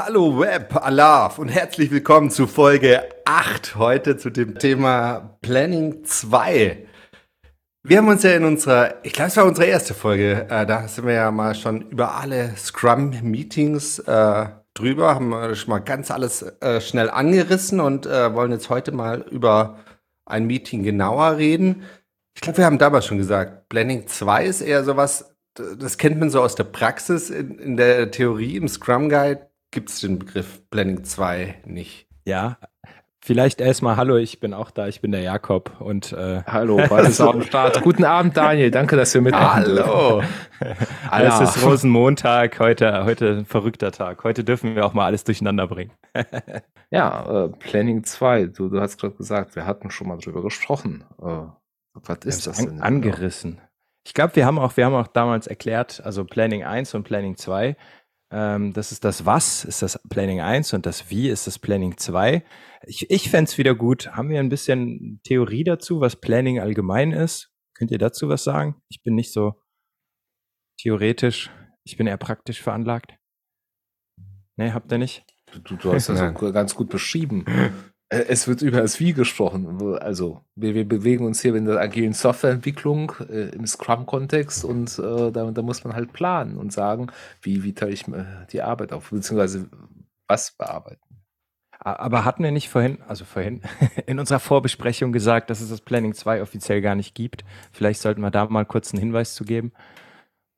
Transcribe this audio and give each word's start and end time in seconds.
Hallo 0.00 0.38
Web, 0.38 0.76
Alaf 0.76 1.40
und 1.40 1.48
herzlich 1.48 1.90
willkommen 1.90 2.30
zu 2.30 2.46
Folge 2.46 3.02
8 3.24 3.74
heute 3.74 4.16
zu 4.16 4.30
dem 4.30 4.56
Thema 4.56 5.36
Planning 5.42 6.04
2. 6.04 6.86
Wir 7.82 7.98
haben 7.98 8.06
uns 8.06 8.22
ja 8.22 8.30
in 8.30 8.44
unserer, 8.44 8.94
ich 9.02 9.12
glaube, 9.12 9.30
es 9.30 9.36
war 9.36 9.44
unsere 9.44 9.66
erste 9.66 9.94
Folge, 9.94 10.46
äh, 10.48 10.64
da 10.66 10.86
sind 10.86 11.04
wir 11.04 11.14
ja 11.14 11.32
mal 11.32 11.56
schon 11.56 11.82
über 11.90 12.14
alle 12.14 12.54
Scrum-Meetings 12.56 13.98
äh, 13.98 14.46
drüber, 14.72 15.16
haben 15.16 15.30
wir 15.30 15.56
schon 15.56 15.70
mal 15.70 15.80
ganz 15.80 16.12
alles 16.12 16.42
äh, 16.42 16.80
schnell 16.80 17.10
angerissen 17.10 17.80
und 17.80 18.06
äh, 18.06 18.32
wollen 18.32 18.52
jetzt 18.52 18.70
heute 18.70 18.92
mal 18.92 19.22
über 19.22 19.80
ein 20.26 20.46
Meeting 20.46 20.84
genauer 20.84 21.38
reden. 21.38 21.82
Ich 22.36 22.40
glaube, 22.40 22.58
wir 22.58 22.66
haben 22.66 22.78
damals 22.78 23.06
schon 23.06 23.18
gesagt, 23.18 23.68
Planning 23.68 24.06
2 24.06 24.44
ist 24.44 24.60
eher 24.60 24.84
sowas, 24.84 25.34
das 25.54 25.98
kennt 25.98 26.20
man 26.20 26.30
so 26.30 26.40
aus 26.40 26.54
der 26.54 26.64
Praxis. 26.64 27.30
In, 27.30 27.58
in 27.58 27.76
der 27.76 28.12
Theorie 28.12 28.56
im 28.56 28.68
Scrum 28.68 29.08
Guide 29.08 29.47
gibt 29.70 29.90
es 29.90 30.00
den 30.00 30.18
Begriff 30.18 30.62
Planning 30.70 31.04
2 31.04 31.62
nicht. 31.66 32.06
Ja, 32.24 32.58
Vielleicht 33.28 33.60
erstmal 33.60 33.96
Hallo, 33.96 34.16
ich 34.16 34.40
bin 34.40 34.54
auch 34.54 34.70
da, 34.70 34.86
ich 34.86 35.02
bin 35.02 35.10
der 35.10 35.20
Jakob 35.20 35.80
und 35.80 36.12
äh, 36.12 36.42
Hallo, 36.46 36.78
was 36.88 37.10
ist 37.10 37.20
am 37.20 37.42
Start? 37.42 37.82
Guten 37.82 38.04
Abend, 38.04 38.36
Daniel. 38.36 38.70
Danke, 38.70 38.96
dass 38.96 39.12
wir 39.12 39.20
mitmachen. 39.20 39.64
Hallo. 39.66 40.22
es 41.12 41.40
ist 41.40 41.62
Rosenmontag, 41.62 42.58
heute, 42.58 43.04
heute 43.04 43.40
ein 43.40 43.44
verrückter 43.44 43.92
Tag. 43.92 44.24
Heute 44.24 44.44
dürfen 44.44 44.76
wir 44.76 44.86
auch 44.86 44.94
mal 44.94 45.04
alles 45.04 45.24
durcheinander 45.24 45.66
bringen. 45.66 45.90
ja, 46.90 47.44
äh, 47.44 47.48
Planning 47.48 48.04
2, 48.04 48.46
du, 48.46 48.70
du 48.70 48.80
hast 48.80 48.98
gerade 48.98 49.14
gesagt, 49.16 49.56
wir 49.56 49.66
hatten 49.66 49.90
schon 49.90 50.08
mal 50.08 50.16
drüber 50.16 50.42
gesprochen. 50.42 51.04
Äh, 51.20 51.48
was 51.92 52.18
ist 52.24 52.46
das 52.46 52.58
denn? 52.58 52.80
An, 52.80 52.82
angerissen. 52.82 53.60
Ich 54.06 54.14
glaube, 54.14 54.36
wir 54.36 54.46
haben 54.46 54.58
auch, 54.58 54.74
wir 54.78 54.86
haben 54.86 54.94
auch 54.94 55.06
damals 55.06 55.46
erklärt, 55.46 56.00
also 56.02 56.24
Planning 56.24 56.64
1 56.64 56.94
und 56.94 57.02
Planning 57.02 57.36
2. 57.36 57.76
Ähm, 58.30 58.72
das 58.72 58.92
ist 58.92 59.04
das 59.04 59.24
Was, 59.24 59.64
ist 59.64 59.82
das 59.82 59.98
Planning 60.08 60.40
1 60.40 60.74
und 60.74 60.84
das 60.86 61.10
Wie 61.10 61.28
ist 61.28 61.46
das 61.46 61.58
Planning 61.58 61.96
2. 61.96 62.44
Ich, 62.82 63.10
ich 63.10 63.30
fände 63.30 63.48
es 63.48 63.58
wieder 63.58 63.74
gut. 63.74 64.12
Haben 64.12 64.28
wir 64.28 64.40
ein 64.40 64.50
bisschen 64.50 65.20
Theorie 65.24 65.64
dazu, 65.64 66.00
was 66.00 66.16
Planning 66.16 66.60
allgemein 66.60 67.12
ist? 67.12 67.50
Könnt 67.74 67.90
ihr 67.90 67.98
dazu 67.98 68.28
was 68.28 68.44
sagen? 68.44 68.76
Ich 68.88 69.02
bin 69.02 69.14
nicht 69.14 69.32
so 69.32 69.62
theoretisch, 70.80 71.50
ich 71.84 71.96
bin 71.96 72.06
eher 72.06 72.16
praktisch 72.18 72.62
veranlagt. 72.62 73.14
Nee, 74.56 74.72
habt 74.72 74.92
ihr 74.92 74.98
nicht? 74.98 75.24
Du, 75.64 75.76
du 75.76 75.92
hast 75.92 76.08
das 76.08 76.34
ganz 76.52 76.74
gut 76.74 76.90
beschrieben. 76.90 77.44
Äh, 78.08 78.24
es 78.28 78.48
wird 78.48 78.62
über 78.62 78.80
das 78.80 79.00
Wie 79.00 79.12
gesprochen. 79.12 79.96
Also 80.00 80.42
wir, 80.54 80.74
wir 80.74 80.88
bewegen 80.88 81.26
uns 81.26 81.40
hier 81.40 81.54
in 81.54 81.66
der 81.66 81.78
agilen 81.78 82.12
Softwareentwicklung 82.12 83.12
äh, 83.28 83.50
im 83.50 83.66
Scrum-Kontext 83.66 84.64
und 84.64 84.98
äh, 84.98 85.30
da, 85.30 85.50
da, 85.50 85.62
muss 85.62 85.84
man 85.84 85.94
halt 85.94 86.12
planen 86.12 86.56
und 86.56 86.72
sagen, 86.72 87.08
wie, 87.42 87.62
wie 87.64 87.74
teile 87.74 87.92
ich 87.92 88.08
äh, 88.08 88.24
die 88.52 88.62
Arbeit 88.62 88.92
auf, 88.92 89.10
beziehungsweise 89.10 89.68
was 90.26 90.52
bearbeiten. 90.52 91.00
Aber 91.80 92.24
hatten 92.24 92.42
wir 92.42 92.50
nicht 92.50 92.68
vorhin, 92.68 92.98
also 93.06 93.24
vorhin, 93.24 93.62
in 94.06 94.18
unserer 94.18 94.40
Vorbesprechung 94.40 95.12
gesagt, 95.12 95.48
dass 95.48 95.60
es 95.60 95.70
das 95.70 95.80
Planning 95.80 96.12
2 96.12 96.42
offiziell 96.42 96.80
gar 96.80 96.96
nicht 96.96 97.14
gibt? 97.14 97.44
Vielleicht 97.72 98.00
sollten 98.00 98.20
wir 98.20 98.32
da 98.32 98.46
mal 98.46 98.66
kurz 98.66 98.92
einen 98.92 99.00
Hinweis 99.00 99.34
zu 99.34 99.44
geben. 99.44 99.72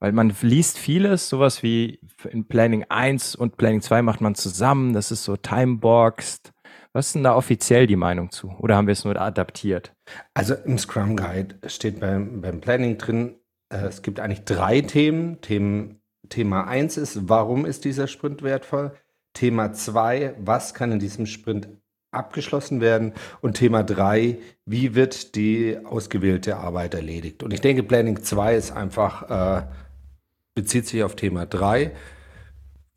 Weil 0.02 0.12
man 0.12 0.34
liest 0.40 0.78
vieles, 0.78 1.28
sowas 1.28 1.62
wie 1.62 2.00
in 2.30 2.46
Planning 2.46 2.86
1 2.88 3.36
und 3.36 3.58
Planning 3.58 3.82
2 3.82 4.00
macht 4.00 4.22
man 4.22 4.34
zusammen, 4.34 4.94
das 4.94 5.10
ist 5.10 5.24
so 5.24 5.36
timeboxed 5.36 6.49
was 6.92 7.08
ist 7.08 7.14
denn 7.14 7.24
da 7.24 7.34
offiziell 7.34 7.86
die 7.86 7.96
Meinung 7.96 8.30
zu? 8.30 8.50
Oder 8.58 8.76
haben 8.76 8.86
wir 8.86 8.92
es 8.92 9.04
nur 9.04 9.20
adaptiert? 9.20 9.92
Also 10.34 10.54
im 10.54 10.78
Scrum 10.78 11.16
Guide 11.16 11.56
steht 11.66 12.00
beim, 12.00 12.40
beim 12.40 12.60
Planning 12.60 12.98
drin, 12.98 13.36
äh, 13.72 13.86
es 13.86 14.02
gibt 14.02 14.20
eigentlich 14.20 14.44
drei 14.44 14.80
Themen. 14.80 15.40
Themen. 15.40 15.96
Thema 16.28 16.66
1 16.68 16.96
ist, 16.96 17.28
warum 17.28 17.66
ist 17.66 17.84
dieser 17.84 18.06
Sprint 18.06 18.42
wertvoll? 18.42 18.92
Thema 19.32 19.72
2, 19.72 20.34
was 20.38 20.74
kann 20.74 20.92
in 20.92 20.98
diesem 21.00 21.26
Sprint 21.26 21.68
abgeschlossen 22.12 22.80
werden? 22.80 23.14
Und 23.40 23.54
Thema 23.54 23.82
3, 23.82 24.38
wie 24.64 24.94
wird 24.94 25.34
die 25.34 25.78
ausgewählte 25.84 26.56
Arbeit 26.56 26.94
erledigt? 26.94 27.42
Und 27.42 27.52
ich 27.52 27.60
denke, 27.60 27.82
Planning 27.82 28.22
2 28.22 28.54
ist 28.54 28.70
einfach, 28.72 29.60
äh, 29.60 29.66
bezieht 30.54 30.86
sich 30.86 31.02
auf 31.02 31.16
Thema 31.16 31.46
3. 31.46 31.92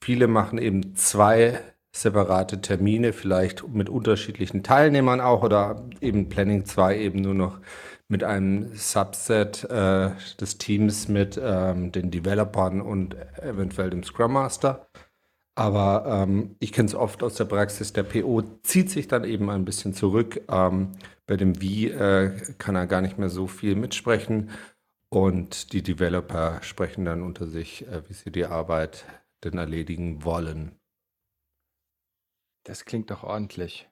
Viele 0.01 0.27
machen 0.27 0.59
eben 0.59 0.95
zwei 0.95 1.59
separate 1.95 2.61
Termine, 2.61 3.13
vielleicht 3.13 3.67
mit 3.67 3.89
unterschiedlichen 3.89 4.63
Teilnehmern 4.63 5.21
auch 5.21 5.43
oder 5.43 5.87
eben 6.01 6.27
Planning 6.27 6.65
2 6.65 6.99
eben 6.99 7.21
nur 7.21 7.35
noch 7.35 7.59
mit 8.07 8.23
einem 8.23 8.75
Subset 8.75 9.63
äh, 9.69 10.11
des 10.39 10.57
Teams 10.57 11.07
mit 11.07 11.39
ähm, 11.41 11.91
den 11.91 12.11
Developern 12.11 12.81
und 12.81 13.15
eventuell 13.41 13.89
dem 13.91 14.03
Scrum 14.03 14.33
Master. 14.33 14.87
Aber 15.55 16.05
ähm, 16.07 16.55
ich 16.59 16.73
kenne 16.73 16.87
es 16.87 16.95
oft 16.95 17.21
aus 17.21 17.35
der 17.35 17.45
Praxis, 17.45 17.93
der 17.93 18.03
PO 18.03 18.41
zieht 18.63 18.89
sich 18.89 19.07
dann 19.07 19.23
eben 19.23 19.49
ein 19.51 19.65
bisschen 19.65 19.93
zurück. 19.93 20.41
Ähm, 20.49 20.93
bei 21.27 21.37
dem 21.37 21.61
Wie 21.61 21.89
äh, 21.89 22.31
kann 22.57 22.75
er 22.75 22.87
gar 22.87 23.01
nicht 23.01 23.19
mehr 23.19 23.29
so 23.29 23.47
viel 23.47 23.75
mitsprechen 23.75 24.49
und 25.09 25.73
die 25.73 25.83
Developer 25.83 26.59
sprechen 26.63 27.05
dann 27.05 27.21
unter 27.21 27.45
sich, 27.47 27.87
äh, 27.87 28.01
wie 28.09 28.13
sie 28.13 28.31
die 28.31 28.45
Arbeit 28.45 29.05
denn 29.43 29.57
erledigen 29.57 30.23
wollen. 30.23 30.71
Das 32.63 32.85
klingt 32.85 33.11
doch 33.11 33.23
ordentlich. 33.23 33.89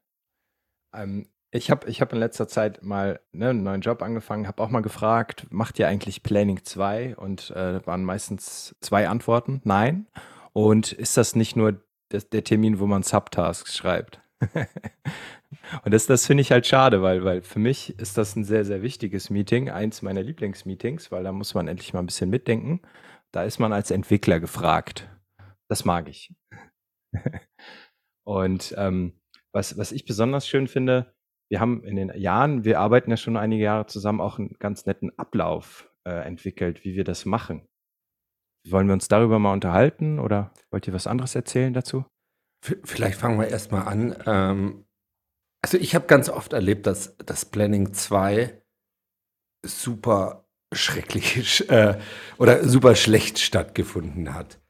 Ähm, 0.93 1.27
ich 1.51 1.69
habe 1.69 1.89
ich 1.89 1.99
hab 1.99 2.13
in 2.13 2.19
letzter 2.19 2.47
Zeit 2.47 2.81
mal 2.81 3.19
ne, 3.33 3.49
einen 3.49 3.63
neuen 3.63 3.81
Job 3.81 4.01
angefangen, 4.01 4.47
habe 4.47 4.63
auch 4.63 4.69
mal 4.69 4.81
gefragt, 4.81 5.47
macht 5.49 5.79
ihr 5.79 5.87
eigentlich 5.87 6.23
Planning 6.23 6.63
2? 6.63 7.17
Und 7.17 7.51
äh, 7.51 7.85
waren 7.85 8.05
meistens 8.05 8.75
zwei 8.79 9.09
Antworten, 9.09 9.61
nein. 9.65 10.07
Und 10.53 10.93
ist 10.93 11.17
das 11.17 11.35
nicht 11.35 11.55
nur 11.57 11.83
das, 12.09 12.29
der 12.29 12.43
Termin, 12.43 12.79
wo 12.79 12.87
man 12.87 13.03
Subtasks 13.03 13.75
schreibt? 13.75 14.21
und 15.83 15.93
das, 15.93 16.05
das 16.05 16.25
finde 16.25 16.41
ich 16.41 16.51
halt 16.51 16.65
schade, 16.65 17.01
weil, 17.01 17.23
weil 17.25 17.41
für 17.41 17.59
mich 17.59 17.99
ist 17.99 18.17
das 18.17 18.35
ein 18.35 18.45
sehr, 18.45 18.63
sehr 18.63 18.81
wichtiges 18.81 19.29
Meeting, 19.29 19.69
eins 19.69 20.01
meiner 20.01 20.23
Lieblingsmeetings, 20.23 21.11
weil 21.11 21.23
da 21.23 21.33
muss 21.33 21.53
man 21.53 21.67
endlich 21.67 21.93
mal 21.93 21.99
ein 21.99 22.07
bisschen 22.07 22.29
mitdenken. 22.29 22.81
Da 23.31 23.43
ist 23.43 23.59
man 23.59 23.73
als 23.73 23.91
Entwickler 23.91 24.39
gefragt. 24.39 25.09
Das 25.67 25.83
mag 25.83 26.07
ich. 26.07 26.33
Und 28.25 28.73
ähm, 28.77 29.13
was, 29.53 29.77
was 29.77 29.91
ich 29.91 30.05
besonders 30.05 30.47
schön 30.47 30.67
finde, 30.67 31.13
wir 31.49 31.59
haben 31.59 31.83
in 31.83 31.95
den 31.95 32.17
Jahren, 32.17 32.63
wir 32.63 32.79
arbeiten 32.79 33.09
ja 33.09 33.17
schon 33.17 33.35
einige 33.35 33.63
Jahre 33.63 33.85
zusammen, 33.85 34.21
auch 34.21 34.39
einen 34.39 34.55
ganz 34.59 34.85
netten 34.85 35.17
Ablauf 35.17 35.91
äh, 36.07 36.25
entwickelt, 36.25 36.85
wie 36.85 36.95
wir 36.95 37.03
das 37.03 37.25
machen. 37.25 37.67
Wollen 38.67 38.87
wir 38.87 38.93
uns 38.93 39.07
darüber 39.07 39.39
mal 39.39 39.53
unterhalten 39.53 40.19
oder 40.19 40.53
wollt 40.69 40.87
ihr 40.87 40.93
was 40.93 41.07
anderes 41.07 41.35
erzählen 41.35 41.73
dazu? 41.73 42.05
Vielleicht 42.63 43.19
fangen 43.19 43.39
wir 43.39 43.47
erstmal 43.47 43.87
an. 43.87 44.15
Ähm, 44.25 44.85
also 45.63 45.77
ich 45.77 45.95
habe 45.95 46.05
ganz 46.05 46.29
oft 46.29 46.53
erlebt, 46.53 46.85
dass 46.87 47.17
das 47.17 47.45
Planning 47.45 47.93
2 47.93 48.61
super 49.65 50.47
schrecklich 50.73 51.69
äh, 51.69 51.99
oder 52.37 52.67
super 52.67 52.95
schlecht 52.95 53.39
stattgefunden 53.39 54.33
hat. 54.33 54.60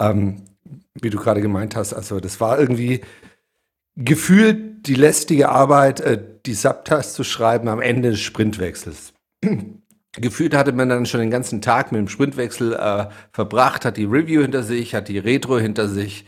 Ähm, 0.00 0.44
wie 0.94 1.10
du 1.10 1.18
gerade 1.18 1.40
gemeint 1.40 1.76
hast, 1.76 1.92
also 1.94 2.20
das 2.20 2.40
war 2.40 2.58
irgendwie 2.58 3.02
gefühlt 3.96 4.86
die 4.86 4.94
lästige 4.94 5.48
Arbeit, 5.48 6.00
äh, 6.00 6.22
die 6.46 6.54
Subtasks 6.54 7.14
zu 7.14 7.24
schreiben 7.24 7.68
am 7.68 7.80
Ende 7.80 8.10
des 8.10 8.20
Sprintwechsels. 8.20 9.12
gefühlt 10.14 10.54
hatte 10.54 10.72
man 10.72 10.88
dann 10.88 11.06
schon 11.06 11.20
den 11.20 11.30
ganzen 11.30 11.62
Tag 11.62 11.92
mit 11.92 11.98
dem 11.98 12.08
Sprintwechsel 12.08 12.74
äh, 12.74 13.06
verbracht, 13.32 13.84
hat 13.84 13.96
die 13.96 14.04
Review 14.04 14.42
hinter 14.42 14.62
sich, 14.62 14.94
hat 14.94 15.08
die 15.08 15.18
Retro 15.18 15.58
hinter 15.58 15.88
sich, 15.88 16.26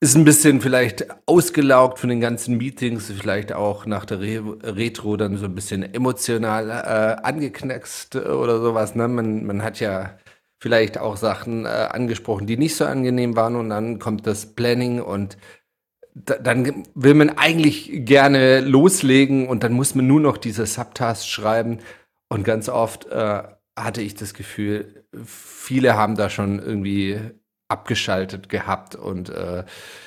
ist 0.00 0.16
ein 0.16 0.24
bisschen 0.24 0.60
vielleicht 0.60 1.06
ausgelaugt 1.26 1.98
von 1.98 2.10
den 2.10 2.20
ganzen 2.20 2.56
Meetings, 2.56 3.10
vielleicht 3.10 3.52
auch 3.52 3.86
nach 3.86 4.04
der 4.04 4.20
Re 4.20 4.42
Retro 4.62 5.16
dann 5.16 5.38
so 5.38 5.46
ein 5.46 5.54
bisschen 5.54 5.82
emotional 5.82 6.70
äh, 6.70 7.26
angeknackst 7.26 8.16
oder 8.16 8.60
sowas. 8.60 8.94
Ne? 8.94 9.08
Man, 9.08 9.44
man 9.46 9.62
hat 9.62 9.80
ja 9.80 10.16
vielleicht 10.64 10.96
auch 10.96 11.18
Sachen 11.18 11.66
äh, 11.66 11.68
angesprochen, 11.68 12.46
die 12.46 12.56
nicht 12.56 12.74
so 12.74 12.86
angenehm 12.86 13.36
waren. 13.36 13.54
Und 13.54 13.68
dann 13.68 13.98
kommt 13.98 14.26
das 14.26 14.54
Planning 14.54 15.02
und 15.02 15.36
da, 16.14 16.36
dann 16.38 16.84
will 16.94 17.12
man 17.12 17.28
eigentlich 17.36 17.90
gerne 18.06 18.60
loslegen 18.60 19.46
und 19.46 19.62
dann 19.62 19.74
muss 19.74 19.94
man 19.94 20.06
nur 20.06 20.22
noch 20.22 20.38
diese 20.38 20.64
Subtasks 20.64 21.28
schreiben. 21.28 21.80
Und 22.30 22.44
ganz 22.44 22.70
oft 22.70 23.04
äh, 23.08 23.42
hatte 23.78 24.00
ich 24.00 24.14
das 24.14 24.32
Gefühl, 24.32 25.04
viele 25.26 25.96
haben 25.96 26.16
da 26.16 26.30
schon 26.30 26.60
irgendwie 26.60 27.20
abgeschaltet 27.68 28.50
gehabt 28.50 28.94
und 28.94 29.30
äh, 29.30 29.64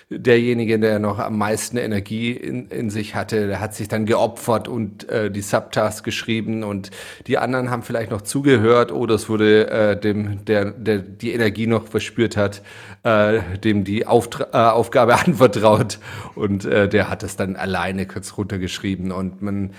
derjenige, 0.09 0.80
der 0.80 1.00
noch 1.00 1.18
am 1.18 1.38
meisten 1.38 1.77
Energie 1.77 2.31
in, 2.31 2.68
in 2.68 2.89
sich 2.92 3.15
hatte, 3.15 3.48
der 3.48 3.59
hat 3.59 3.74
sich 3.74 3.88
dann 3.88 4.06
geopfert 4.06 4.68
und 4.68 5.09
äh, 5.09 5.31
die 5.31 5.42
Subtasks 5.42 6.04
geschrieben 6.04 6.63
und 6.63 6.92
die 7.25 7.39
anderen 7.39 7.71
haben 7.71 7.81
vielleicht 7.81 8.12
noch 8.12 8.21
zugehört. 8.21 8.92
Oder 8.92 9.15
es 9.15 9.27
wurde 9.27 9.69
äh, 9.69 10.00
dem, 10.00 10.45
der, 10.45 10.65
der 10.65 11.00
die 11.00 11.33
Energie 11.33 11.65
noch 11.65 11.88
verspürt 11.88 12.38
hat, 12.38 12.62
äh, 13.04 13.42
dem 13.57 13.83
die 13.83 14.06
Auftra 14.06 14.48
äh, 14.54 14.71
Aufgabe 14.71 15.15
anvertraut 15.25 16.00
und 16.36 16.63
äh, 16.65 16.88
der 16.88 17.09
hat 17.09 17.24
es 17.24 17.36
dann 17.38 17.56
alleine 17.56 18.06
kurz 18.06 18.38
runtergeschrieben 18.38 19.12
und 19.12 19.42
man 19.42 19.74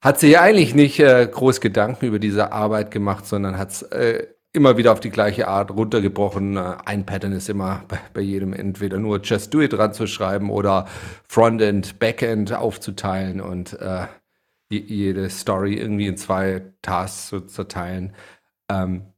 hat 0.00 0.20
sich 0.20 0.38
eigentlich 0.38 0.74
nicht 0.74 1.00
äh, 1.00 1.26
groß 1.26 1.60
Gedanken 1.60 2.06
über 2.06 2.20
diese 2.20 2.52
Arbeit 2.52 2.92
gemacht, 2.92 3.26
sondern 3.26 3.58
hat 3.58 3.70
es 3.70 3.82
äh, 3.82 4.26
immer 4.56 4.76
wieder 4.76 4.92
auf 4.92 5.00
die 5.00 5.10
gleiche 5.10 5.48
Art 5.48 5.70
runtergebrochen. 5.70 6.56
Äh, 6.56 6.76
ein 6.84 7.06
Pattern 7.06 7.32
ist 7.32 7.48
immer 7.48 7.84
bei, 8.12 8.20
jedem 8.20 8.52
entweder 8.52 8.98
nur 8.98 9.20
Just 9.20 9.52
Do 9.54 9.60
It 9.60 9.72
dran 9.72 9.92
zu 9.92 10.06
schreiben 10.06 10.50
oder 10.50 10.86
Frontend, 11.28 11.98
Backend 11.98 12.52
aufzuteilen 12.52 13.40
und 13.40 13.74
äh, 13.80 14.06
jede 14.68 15.30
Story 15.30 15.74
irgendwie 15.74 16.08
in 16.08 16.16
zwei 16.16 16.72
Tasks 16.82 17.28
zu 17.28 17.42
zerteilen. 17.42 18.14
Ähm, 18.68 19.12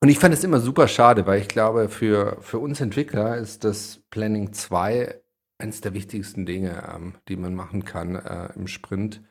und 0.00 0.10
ich 0.10 0.18
fand 0.18 0.34
es 0.34 0.44
immer 0.44 0.60
super 0.60 0.88
schade, 0.88 1.26
weil 1.26 1.40
ich 1.40 1.48
glaube, 1.48 1.88
für, 1.88 2.36
für 2.40 2.58
uns 2.58 2.80
Entwickler 2.80 3.36
ist 3.36 3.64
das 3.64 4.02
Planning 4.10 4.52
2 4.52 5.20
eines 5.58 5.80
der 5.80 5.94
wichtigsten 5.94 6.44
Dinge, 6.44 6.82
ähm, 6.94 7.14
die 7.28 7.36
man 7.36 7.54
machen 7.54 7.84
kann 7.84 8.14
äh, 8.14 8.52
im 8.54 8.66
Sprint, 8.66 9.22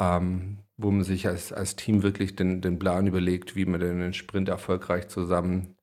ähm, 0.00 0.58
wo 0.76 0.90
man 0.90 1.04
sich 1.04 1.26
als, 1.26 1.52
als 1.52 1.76
Team 1.76 2.02
wirklich 2.02 2.36
den, 2.36 2.60
den 2.60 2.78
Plan 2.78 3.06
überlegt, 3.06 3.56
wie 3.56 3.64
man 3.64 3.80
den 3.80 4.12
Sprint 4.12 4.48
erfolgreich 4.48 5.08
zusammen 5.08 5.76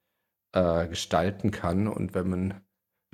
äh, 0.53 0.87
gestalten 0.87 1.51
kann. 1.51 1.87
Und 1.87 2.13
wenn 2.13 2.29
man 2.29 2.61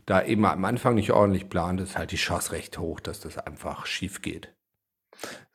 da 0.05 0.23
eben 0.23 0.45
am 0.45 0.65
Anfang 0.65 0.95
nicht 0.95 1.11
ordentlich 1.11 1.49
plant, 1.49 1.81
ist 1.81 1.97
halt 1.97 2.11
die 2.11 2.17
Chance 2.17 2.51
recht 2.51 2.77
hoch, 2.77 2.99
dass 2.99 3.19
das 3.19 3.37
einfach 3.37 3.85
schief 3.85 4.21
geht. 4.21 4.56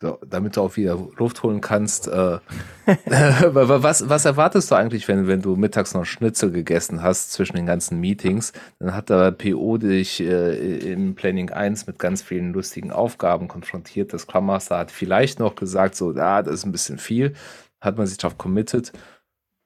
So, 0.01 0.19
damit 0.27 0.57
du 0.57 0.63
auch 0.63 0.77
wieder 0.77 0.99
Luft 1.17 1.43
holen 1.45 1.61
kannst. 1.61 2.09
Äh, 2.09 2.39
was, 3.07 4.09
was 4.09 4.25
erwartest 4.25 4.71
du 4.71 4.75
eigentlich, 4.75 5.07
wenn, 5.07 5.29
wenn 5.29 5.43
du 5.43 5.55
mittags 5.55 5.95
noch 5.95 6.05
Schnitzel 6.05 6.51
gegessen 6.51 7.03
hast 7.03 7.33
zwischen 7.33 7.57
den 7.57 7.67
ganzen 7.67 8.01
Meetings? 8.01 8.53
Dann 8.81 8.95
hat 8.95 9.11
der 9.11 9.31
PO 9.31 9.79
dich 9.79 10.21
äh, 10.21 10.93
im 10.93 11.15
Planning 11.15 11.51
1 11.51 11.87
mit 11.87 11.99
ganz 12.01 12.23
vielen 12.23 12.53
lustigen 12.53 12.91
Aufgaben 12.91 13.47
konfrontiert. 13.47 14.13
Das 14.13 14.23
Scrum 14.23 14.47
Master 14.47 14.79
hat 14.79 14.91
vielleicht 14.91 15.39
noch 15.39 15.55
gesagt, 15.55 15.95
so, 15.95 16.11
ah, 16.17 16.43
das 16.43 16.55
ist 16.55 16.67
ein 16.67 16.73
bisschen 16.73 16.99
viel. 16.99 17.35
Hat 17.81 17.97
man 17.97 18.07
sich 18.07 18.19
darauf 18.19 18.39
committed 18.39 18.93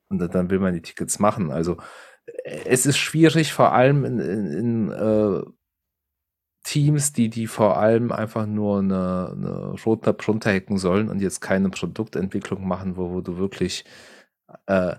und 0.08 0.19
dann 0.34 0.50
will 0.50 0.58
man 0.58 0.75
die 0.75 0.82
Tickets 0.82 1.19
machen. 1.19 1.50
Also 1.50 1.78
äh, 2.44 2.60
es 2.66 2.87
ist 2.87 2.99
schwierig, 2.99 3.52
vor 3.52 3.72
allem 3.72 4.04
in, 4.04 4.19
in, 4.19 4.52
in 4.52 4.90
äh, 4.90 5.42
Teams, 6.66 7.12
die, 7.12 7.30
die 7.30 7.46
vor 7.46 7.78
allem 7.78 8.10
einfach 8.10 8.44
nur 8.44 8.80
eine, 8.80 9.32
eine 9.36 9.74
Roadmap 9.84 10.26
runterhacken 10.26 10.78
sollen 10.78 11.08
und 11.08 11.20
jetzt 11.20 11.40
keine 11.40 11.70
Produktentwicklung 11.70 12.66
machen, 12.66 12.96
wo, 12.96 13.12
wo 13.12 13.20
du 13.20 13.38
wirklich 13.38 13.84
äh, 14.66 14.96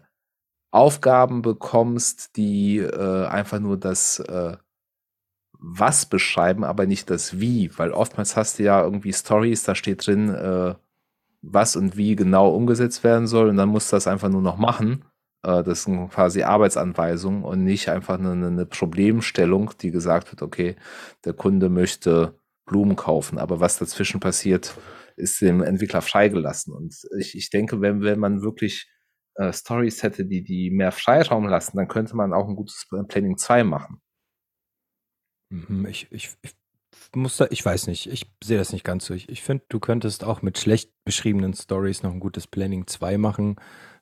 Aufgaben 0.71 1.41
bekommst, 1.41 2.37
die 2.37 2.77
äh, 2.77 3.25
einfach 3.27 3.59
nur 3.59 3.77
das 3.77 4.19
äh, 4.19 4.55
Was 5.59 6.05
beschreiben, 6.05 6.63
aber 6.63 6.85
nicht 6.85 7.09
das 7.09 7.41
Wie, 7.41 7.69
weil 7.77 7.91
oftmals 7.91 8.37
hast 8.37 8.59
du 8.59 8.63
ja 8.63 8.81
irgendwie 8.81 9.11
Stories, 9.11 9.63
da 9.63 9.75
steht 9.75 10.07
drin, 10.07 10.29
äh, 10.29 10.75
was 11.41 11.75
und 11.75 11.97
wie 11.97 12.15
genau 12.15 12.49
umgesetzt 12.49 13.03
werden 13.03 13.27
soll 13.27 13.49
und 13.49 13.57
dann 13.57 13.69
musst 13.69 13.91
du 13.91 13.97
das 13.97 14.07
einfach 14.07 14.29
nur 14.29 14.41
noch 14.41 14.57
machen 14.57 15.03
das 15.47 15.83
sind 15.83 16.09
quasi 16.09 16.43
Arbeitsanweisungen 16.43 17.43
und 17.43 17.63
nicht 17.63 17.89
einfach 17.89 18.19
eine, 18.19 18.31
eine 18.31 18.65
Problemstellung, 18.65 19.71
die 19.81 19.91
gesagt 19.91 20.31
wird, 20.31 20.41
okay, 20.41 20.75
der 21.25 21.33
Kunde 21.33 21.69
möchte 21.69 22.37
Blumen 22.65 22.95
kaufen, 22.95 23.37
aber 23.37 23.59
was 23.59 23.79
dazwischen 23.79 24.19
passiert, 24.19 24.75
ist 25.15 25.41
dem 25.41 25.63
Entwickler 25.63 26.01
freigelassen. 26.01 26.73
Und 26.73 26.95
ich, 27.17 27.35
ich 27.35 27.49
denke, 27.49 27.81
wenn, 27.81 28.01
wenn 28.01 28.19
man 28.19 28.41
wirklich 28.41 28.87
äh, 29.35 29.53
Stories 29.53 30.03
hätte, 30.03 30.25
die, 30.25 30.43
die 30.43 30.69
mehr 30.69 30.91
Freiraum 30.91 31.47
lassen, 31.47 31.77
dann 31.77 31.87
könnte 31.87 32.15
man 32.15 32.33
auch 32.33 32.47
ein 32.47 32.55
gutes 32.55 32.87
Planning 33.07 33.37
2 33.37 33.63
machen. 33.63 34.01
Mhm, 35.49 35.85
ich, 35.87 36.11
ich, 36.11 36.29
ich 36.43 36.55
muss 37.15 37.37
da, 37.37 37.47
ich 37.49 37.63
weiß 37.63 37.87
nicht, 37.87 38.07
ich 38.07 38.29
sehe 38.43 38.57
das 38.57 38.73
nicht 38.73 38.83
ganz 38.83 39.05
so. 39.05 39.13
Ich, 39.13 39.29
ich 39.29 39.41
finde, 39.41 39.63
du 39.69 39.79
könntest 39.79 40.23
auch 40.23 40.41
mit 40.41 40.57
schlecht 40.57 40.91
beschriebenen 41.05 41.53
Stories 41.53 42.03
noch 42.03 42.11
ein 42.11 42.19
gutes 42.19 42.47
Planning 42.47 42.87
2 42.87 43.17
machen. 43.17 43.55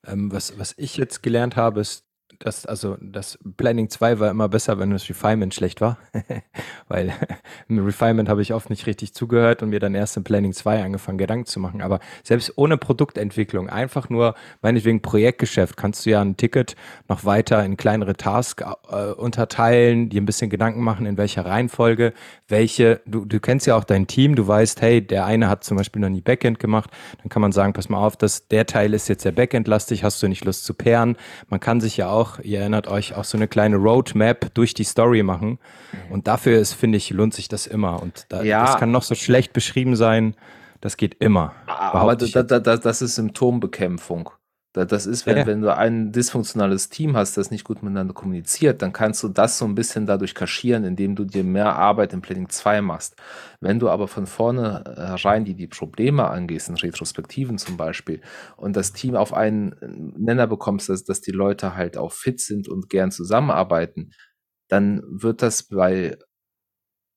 Ähm, 0.08 0.32
was, 0.32 0.58
was 0.60 0.74
ich 0.78 0.98
jetzt 0.98 1.24
gelernt 1.24 1.56
habe, 1.56 1.82
ist, 1.82 2.05
das, 2.40 2.66
also 2.66 2.98
das 3.02 3.38
Planning 3.58 3.90
2 3.90 4.20
war 4.20 4.30
immer 4.30 4.50
besser, 4.50 4.80
wenn 4.80 4.92
das 4.92 5.08
Refinement 5.10 5.54
schlecht 5.54 5.82
war. 5.82 5.98
Weil 6.88 7.14
im 7.68 7.84
Refinement 7.84 8.30
habe 8.30 8.42
ich 8.42 8.54
oft 8.54 8.70
nicht 8.70 8.86
richtig 8.88 9.14
zugehört 9.14 9.64
und 9.64 9.70
mir 9.70 9.80
dann 9.80 9.96
erst 9.96 10.18
im 10.18 10.24
Planning 10.24 10.54
2 10.54 10.84
angefangen, 10.84 11.18
Gedanken 11.18 11.46
zu 11.46 11.60
machen. 11.60 11.82
Aber 11.82 12.00
selbst 12.24 12.54
ohne 12.58 12.78
Produktentwicklung, 12.78 13.70
einfach 13.70 14.10
nur, 14.10 14.36
meinetwegen 14.62 15.02
Projektgeschäft, 15.02 15.78
kannst 15.78 16.06
du 16.06 16.12
ja 16.12 16.22
ein 16.22 16.38
Ticket 16.38 16.76
noch 17.08 17.26
weiter 17.26 17.64
in 17.64 17.78
kleinere 17.78 18.16
Tasks 18.16 18.64
äh, 18.90 19.12
unterteilen, 19.12 20.10
dir 20.10 20.22
ein 20.22 20.26
bisschen 20.26 20.50
Gedanken 20.50 20.82
machen, 20.82 21.06
in 21.06 21.18
welcher 21.18 21.46
Reihenfolge, 21.46 22.14
welche, 22.48 23.02
du, 23.06 23.26
du 23.26 23.40
kennst 23.40 23.68
ja 23.68 23.76
auch 23.76 23.84
dein 23.84 24.08
Team, 24.08 24.36
du 24.36 24.48
weißt, 24.48 24.82
hey, 24.82 25.02
der 25.06 25.26
eine 25.26 25.50
hat 25.50 25.64
zum 25.64 25.78
Beispiel 25.78 26.02
noch 26.02 26.10
nie 26.10 26.22
Backend 26.22 26.60
gemacht, 26.60 26.90
dann 27.22 27.30
kann 27.30 27.42
man 27.42 27.52
sagen, 27.52 27.74
pass 27.74 27.90
mal 27.90 27.98
auf, 27.98 28.18
dass 28.18 28.48
der 28.48 28.66
Teil 28.66 28.94
ist 28.94 29.08
jetzt 29.08 29.24
sehr 29.24 29.32
Backend-lastig, 29.32 30.04
hast 30.04 30.22
du 30.22 30.28
nicht 30.28 30.46
Lust 30.46 30.66
zu 30.66 30.74
pairen. 30.74 31.18
Man 31.50 31.60
kann 31.60 31.82
sich 31.82 31.98
ja 31.98 32.10
auch 32.10 32.15
auch, 32.16 32.40
ihr 32.40 32.60
erinnert 32.60 32.88
euch, 32.88 33.16
auch 33.16 33.24
so 33.24 33.38
eine 33.38 33.48
kleine 33.48 33.76
Roadmap 33.76 34.54
durch 34.54 34.74
die 34.74 34.84
Story 34.84 35.24
machen. 35.24 35.60
Und 36.10 36.28
dafür 36.28 36.60
ist, 36.60 36.74
finde 36.74 36.98
ich, 36.98 37.10
lohnt 37.12 37.34
sich 37.34 37.48
das 37.48 37.68
immer. 37.68 38.02
Und 38.02 38.26
da, 38.30 38.44
ja. 38.44 38.66
das 38.66 38.78
kann 38.78 38.92
noch 38.92 39.04
so 39.04 39.16
schlecht 39.16 39.54
beschrieben 39.54 39.96
sein. 39.96 40.36
Das 40.82 40.98
geht 40.98 41.16
immer. 41.20 41.54
Aber 41.68 42.16
da, 42.16 42.44
da, 42.44 42.60
da, 42.60 42.78
das 42.78 43.02
ist 43.02 43.16
Symptombekämpfung. 43.16 44.30
Das 44.76 45.06
ist, 45.06 45.26
wenn, 45.26 45.38
ja. 45.38 45.46
wenn 45.46 45.62
du 45.62 45.74
ein 45.74 46.12
dysfunktionales 46.12 46.90
Team 46.90 47.16
hast, 47.16 47.38
das 47.38 47.50
nicht 47.50 47.64
gut 47.64 47.82
miteinander 47.82 48.14
kommuniziert, 48.14 48.82
dann 48.82 48.92
kannst 48.92 49.24
du 49.24 49.30
das 49.30 49.58
so 49.58 49.64
ein 49.64 49.74
bisschen 49.74 50.06
dadurch 50.06 50.36
kaschieren, 50.36 50.84
indem 50.84 51.16
du 51.16 51.24
dir 51.24 51.46
mehr 51.46 51.78
Arbeit 51.78 52.12
im 52.12 52.22
Planning 52.22 52.50
2 52.50 52.82
machst. 52.82 53.16
Wenn 53.62 53.80
du 53.80 53.90
aber 53.90 54.10
von 54.10 54.28
vorne 54.28 54.84
rein 55.24 55.46
die, 55.46 55.56
die 55.56 55.68
Probleme 55.68 56.28
angehst, 56.28 56.68
in 56.68 56.76
Retrospektiven 56.76 57.58
zum 57.58 57.78
Beispiel, 57.78 58.22
und 58.58 58.76
das 58.76 58.92
Team 58.92 59.16
auf 59.16 59.34
einen 59.34 59.76
Nenner 60.18 60.48
bekommst, 60.48 60.90
dass, 60.90 61.06
dass 61.06 61.22
die 61.22 61.32
Leute 61.32 61.76
halt 61.76 61.98
auch 61.98 62.12
fit 62.12 62.42
sind 62.42 62.68
und 62.68 62.90
gern 62.90 63.12
zusammenarbeiten, 63.12 64.12
dann 64.68 65.02
wird 65.08 65.42
das 65.42 65.64
bei 65.64 66.18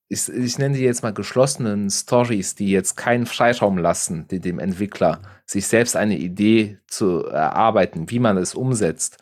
ich, 0.08 0.28
ich 0.28 0.58
nenne 0.58 0.76
die 0.76 0.82
jetzt 0.82 1.02
mal 1.02 1.12
geschlossenen 1.12 1.90
Stories, 1.90 2.54
die 2.54 2.70
jetzt 2.70 2.96
keinen 2.96 3.26
Freiraum 3.26 3.76
lassen, 3.76 4.26
die 4.28 4.40
dem 4.40 4.58
Entwickler 4.58 5.20
sich 5.44 5.66
selbst 5.66 5.96
eine 5.96 6.16
Idee 6.16 6.78
zu 6.86 7.26
erarbeiten, 7.26 8.10
wie 8.10 8.18
man 8.18 8.38
es 8.38 8.54
umsetzt, 8.54 9.18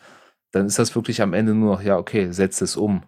dann 0.53 0.67
ist 0.67 0.79
das 0.79 0.95
wirklich 0.95 1.23
am 1.23 1.35
Ende 1.35 1.55
nur 1.55 1.75
noch, 1.75 1.83
ja, 1.83 1.99
okay, 1.99 2.31
setz 2.31 2.61
es 2.61 2.77
um. 2.77 3.05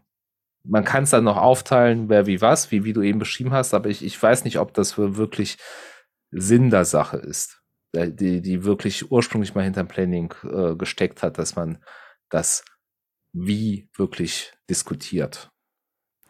Man 0.64 0.84
kann 0.84 1.04
es 1.04 1.10
dann 1.10 1.24
noch 1.24 1.36
aufteilen, 1.36 2.08
wer 2.08 2.26
wie 2.26 2.40
was, 2.40 2.72
wie, 2.72 2.84
wie 2.84 2.92
du 2.92 3.02
eben 3.02 3.20
beschrieben 3.20 3.52
hast, 3.52 3.72
aber 3.74 3.88
ich, 3.88 4.04
ich 4.04 4.20
weiß 4.20 4.44
nicht, 4.44 4.58
ob 4.58 4.74
das 4.74 4.98
wirklich 4.98 5.56
Sinn 6.30 6.70
der 6.70 6.84
Sache 6.84 7.16
ist, 7.16 7.62
die, 7.94 8.42
die 8.42 8.64
wirklich 8.64 9.10
ursprünglich 9.10 9.54
mal 9.54 9.64
hinterm 9.64 9.88
Planning 9.88 10.34
äh, 10.42 10.74
gesteckt 10.74 11.22
hat, 11.22 11.38
dass 11.38 11.54
man 11.54 11.82
das 12.28 12.64
wie 13.32 13.88
wirklich 13.96 14.52
diskutiert. 14.68 15.48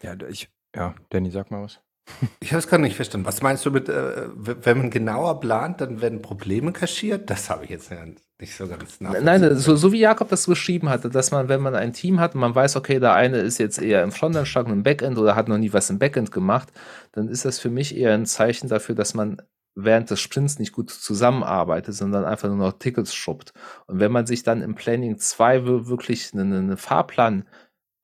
Ja, 0.01 0.15
ich, 0.29 0.49
ja, 0.75 0.95
Danny, 1.09 1.31
sag 1.31 1.51
mal 1.51 1.63
was. 1.63 1.79
Ich 2.39 2.51
habe 2.51 2.59
es 2.59 2.67
gerade 2.67 2.83
nicht 2.83 2.95
verstanden. 2.95 3.27
Was 3.27 3.41
meinst 3.41 3.65
du 3.65 3.71
mit, 3.71 3.89
äh, 3.89 4.27
wenn 4.35 4.77
man 4.77 4.89
genauer 4.89 5.39
plant, 5.39 5.81
dann 5.81 6.01
werden 6.01 6.21
Probleme 6.21 6.71
kaschiert? 6.71 7.29
Das 7.29 7.49
habe 7.49 7.65
ich 7.65 7.69
jetzt 7.69 7.91
nicht 8.39 8.55
so 8.55 8.67
ganz 8.67 8.99
Nein, 8.99 9.55
so, 9.55 9.75
so, 9.75 9.91
wie 9.91 9.99
Jakob 9.99 10.29
das 10.29 10.47
beschrieben 10.47 10.89
hatte, 10.89 11.09
dass 11.09 11.31
man, 11.31 11.49
wenn 11.49 11.61
man 11.61 11.75
ein 11.75 11.93
Team 11.93 12.19
hat 12.19 12.35
und 12.35 12.41
man 12.41 12.55
weiß, 12.55 12.77
okay, 12.77 12.99
der 12.99 13.13
eine 13.13 13.37
ist 13.37 13.57
jetzt 13.57 13.81
eher 13.81 14.03
im 14.03 14.11
Frontend 14.11 14.47
stark 14.47 14.67
und 14.67 14.73
im 14.73 14.83
Backend 14.83 15.17
oder 15.17 15.35
hat 15.35 15.47
noch 15.47 15.57
nie 15.57 15.73
was 15.73 15.89
im 15.89 15.99
Backend 15.99 16.31
gemacht, 16.31 16.69
dann 17.11 17.27
ist 17.27 17.45
das 17.45 17.59
für 17.59 17.69
mich 17.69 17.95
eher 17.95 18.13
ein 18.13 18.25
Zeichen 18.25 18.69
dafür, 18.69 18.95
dass 18.95 19.13
man 19.13 19.41
während 19.75 20.09
des 20.09 20.19
Sprints 20.19 20.59
nicht 20.59 20.73
gut 20.73 20.89
zusammenarbeitet, 20.89 21.95
sondern 21.95 22.25
einfach 22.25 22.47
nur 22.47 22.57
noch 22.57 22.73
Tickets 22.73 23.13
schuppt. 23.13 23.53
Und 23.87 23.99
wenn 23.99 24.11
man 24.11 24.25
sich 24.25 24.43
dann 24.43 24.61
im 24.61 24.75
Planning 24.75 25.17
2 25.17 25.65
wirklich 25.87 26.33
einen, 26.33 26.53
einen 26.53 26.77
Fahrplan 26.77 27.45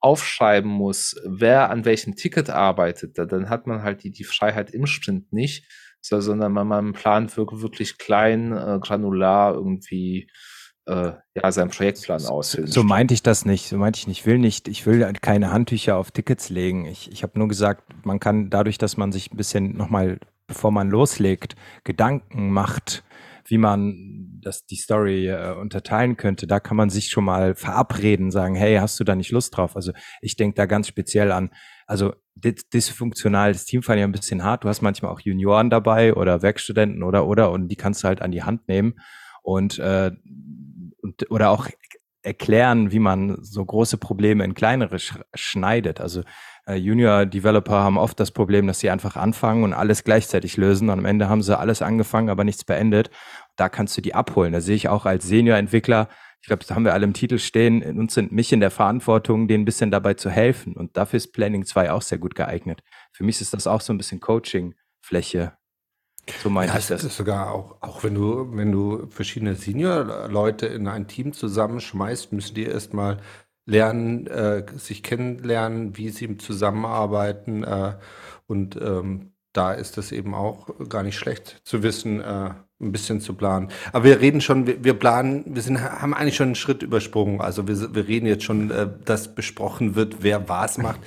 aufschreiben 0.06 0.70
muss, 0.70 1.20
wer 1.26 1.72
an 1.72 1.84
welchem 1.84 2.16
Ticket 2.16 2.52
arbeitet, 2.52 3.18
dann 3.18 3.50
hat 3.50 3.66
man 3.66 3.82
halt 3.82 4.04
die, 4.04 4.12
die 4.12 4.24
Freiheit 4.24 4.70
im 4.70 4.86
Sprint 4.86 5.34
nicht, 5.34 5.68
sondern 6.00 6.52
man, 6.52 6.68
man 6.68 6.94
plant 6.94 7.36
wirklich 7.38 7.98
klein, 7.98 8.52
äh, 8.52 8.78
granular 8.80 9.56
irgendwie 9.56 10.30
äh, 10.86 11.14
ja, 11.34 11.52
seinen 11.52 11.72
Projektplan 11.72 12.24
ausfüllen. 12.26 12.68
So, 12.68 12.82
so 12.82 12.84
meinte 12.84 13.16
ich 13.16 13.24
das 13.24 13.46
nicht. 13.46 13.68
So 13.68 13.78
meinte 13.78 13.98
ich 13.98 14.06
nicht. 14.06 14.20
Ich 14.20 14.26
will 14.28 14.38
nicht, 14.38 14.68
ich 14.68 14.86
will 14.86 15.12
keine 15.22 15.52
Handtücher 15.52 15.98
auf 15.98 16.12
Tickets 16.12 16.50
legen. 16.50 16.86
Ich, 16.86 17.12
ich 17.12 17.24
habe 17.24 17.40
nur 17.40 17.48
gesagt, 17.48 18.06
man 18.06 18.20
kann 18.20 18.52
dadurch, 18.52 18.78
dass 18.78 18.98
man 18.98 19.12
sich 19.12 19.32
ein 19.32 19.38
bisschen 19.38 19.76
nochmal, 19.76 20.20
bevor 20.46 20.70
man 20.70 20.92
loslegt, 20.92 21.56
Gedanken 21.84 22.52
macht, 22.52 23.04
wie 23.48 23.58
man 23.58 24.40
das, 24.42 24.66
die 24.66 24.76
Story 24.76 25.28
äh, 25.28 25.54
unterteilen 25.54 26.18
könnte, 26.18 26.48
da 26.48 26.60
kann 26.60 26.78
man 26.78 26.90
sich 26.90 27.10
schon 27.10 27.26
mal 27.26 27.56
verabreden, 27.56 28.32
sagen, 28.32 28.56
hey, 28.56 28.78
hast 28.78 29.00
du 29.00 29.04
da 29.04 29.16
nicht 29.16 29.32
Lust 29.32 29.56
drauf? 29.56 29.76
Also 29.76 29.92
ich 30.22 30.36
denke 30.36 30.56
da 30.56 30.66
ganz 30.66 30.88
speziell 30.88 31.32
an, 31.32 31.52
also 31.86 32.14
dysfunktionales 32.36 33.66
Team 33.66 33.82
fand 33.82 34.00
ich 34.00 34.04
ein 34.04 34.12
bisschen 34.12 34.44
hart. 34.44 34.64
Du 34.64 34.68
hast 34.68 34.82
manchmal 34.82 35.12
auch 35.12 35.20
Junioren 35.20 35.70
dabei 35.70 36.14
oder 36.14 36.42
Werkstudenten 36.42 37.04
oder 37.04 37.28
oder 37.28 37.52
und 37.52 37.70
die 37.70 37.76
kannst 37.76 38.04
du 38.04 38.08
halt 38.08 38.22
an 38.22 38.32
die 38.32 38.44
Hand 38.44 38.68
nehmen 38.68 38.96
und, 39.42 39.80
äh, 39.80 40.12
und 41.02 41.32
oder 41.32 41.52
auch 41.52 41.70
erklären, 42.26 42.92
wie 42.92 43.00
man 43.00 43.38
so 43.42 43.64
große 43.64 43.98
Probleme 43.98 44.44
in 44.44 44.54
kleinere 44.54 45.00
sch 45.00 45.20
schneidet. 45.34 46.02
Also 46.02 46.24
äh, 46.66 46.76
Junior-Developer 46.76 47.74
haben 47.74 47.98
oft 47.98 48.20
das 48.20 48.32
Problem, 48.32 48.68
dass 48.68 48.80
sie 48.80 48.90
einfach 48.90 49.16
anfangen 49.16 49.64
und 49.64 49.74
alles 49.74 50.04
gleichzeitig 50.04 50.58
lösen. 50.58 50.90
Und 50.90 51.00
am 51.00 51.06
Ende 51.06 51.30
haben 51.30 51.42
sie 51.42 51.58
alles 51.58 51.82
angefangen, 51.82 52.30
aber 52.30 52.44
nichts 52.44 52.64
beendet. 52.64 53.10
Da 53.56 53.70
kannst 53.70 53.96
du 53.98 54.02
die 54.02 54.16
abholen. 54.16 54.54
Da 54.54 54.62
sehe 54.62 54.76
ich 54.76 54.90
auch 54.90 55.06
als 55.06 55.28
Senior-Entwickler, 55.28 56.10
ich 56.46 56.48
glaube, 56.48 56.64
das 56.64 56.76
haben 56.76 56.86
wir 56.86 56.94
alle 56.94 57.06
im 57.06 57.14
Titel 57.14 57.40
stehen, 57.40 57.82
in 57.82 57.98
uns 57.98 58.14
sind 58.14 58.32
mich 58.32 58.54
in 58.54 58.60
der 58.60 58.70
Verantwortung, 58.70 59.48
denen 59.48 59.64
ein 59.64 59.66
bisschen 59.66 59.90
dabei 59.90 60.14
zu 60.14 60.30
helfen. 60.30 60.76
Und 60.76 60.96
dafür 60.96 61.18
ist 61.18 61.34
Planning 61.34 61.66
2 61.66 61.92
auch 61.92 62.04
sehr 62.04 62.20
gut 62.20 62.36
geeignet. 62.36 62.84
Für 63.14 63.24
mich 63.24 63.42
ist 63.42 63.56
das 63.56 63.66
auch 63.66 63.82
so 63.82 63.92
ein 63.92 63.98
bisschen 63.98 64.20
Coaching-Fläche. 64.20 65.54
So 66.42 66.50
meine 66.50 66.72
ja, 66.72 66.78
ich 66.78 66.88
das. 66.88 67.04
ist 67.04 67.18
sogar 67.18 67.52
auch, 67.52 67.78
auch 67.82 68.04
wenn 68.04 68.16
du, 68.16 68.50
wenn 68.56 68.72
du 68.72 69.08
verschiedene 69.10 69.56
Senior-Leute 69.56 70.66
in 70.66 70.88
ein 70.88 71.08
Team 71.08 71.34
zusammenschmeißt, 71.34 72.34
müssen 72.34 72.56
die 72.56 72.64
erstmal 72.64 73.18
lernen, 73.66 74.28
äh, 74.28 74.66
sich 74.78 75.04
kennenlernen, 75.04 75.98
wie 75.98 76.10
sie 76.10 76.38
zusammenarbeiten. 76.38 77.64
Äh, 77.64 77.96
und 78.48 78.76
ähm, 78.82 79.34
da 79.54 79.74
ist 79.74 79.98
es 79.98 80.12
eben 80.12 80.34
auch 80.34 80.68
gar 80.90 81.04
nicht 81.04 81.18
schlecht 81.18 81.62
zu 81.64 81.84
wissen, 81.84 82.22
äh, 82.22 82.52
ein 82.82 82.92
bisschen 82.92 83.22
zu 83.22 83.34
planen. 83.34 83.70
Aber 83.94 84.04
wir 84.04 84.20
reden 84.20 84.42
schon, 84.42 84.68
wir, 84.68 84.84
wir 84.84 84.94
planen, 84.96 85.44
wir 85.56 85.62
sind, 85.62 85.82
haben 85.82 86.14
eigentlich 86.14 86.36
schon 86.36 86.48
einen 86.48 86.56
Schritt 86.56 86.84
übersprungen. 86.84 87.40
Also 87.40 87.68
wir, 87.68 87.96
wir 87.96 88.08
reden 88.08 88.26
jetzt 88.26 88.44
schon, 88.44 88.70
äh, 88.72 88.90
dass 89.06 89.34
besprochen 89.34 89.96
wird, 89.96 90.18
wer 90.24 90.50
was 90.50 90.78
macht. 90.78 91.00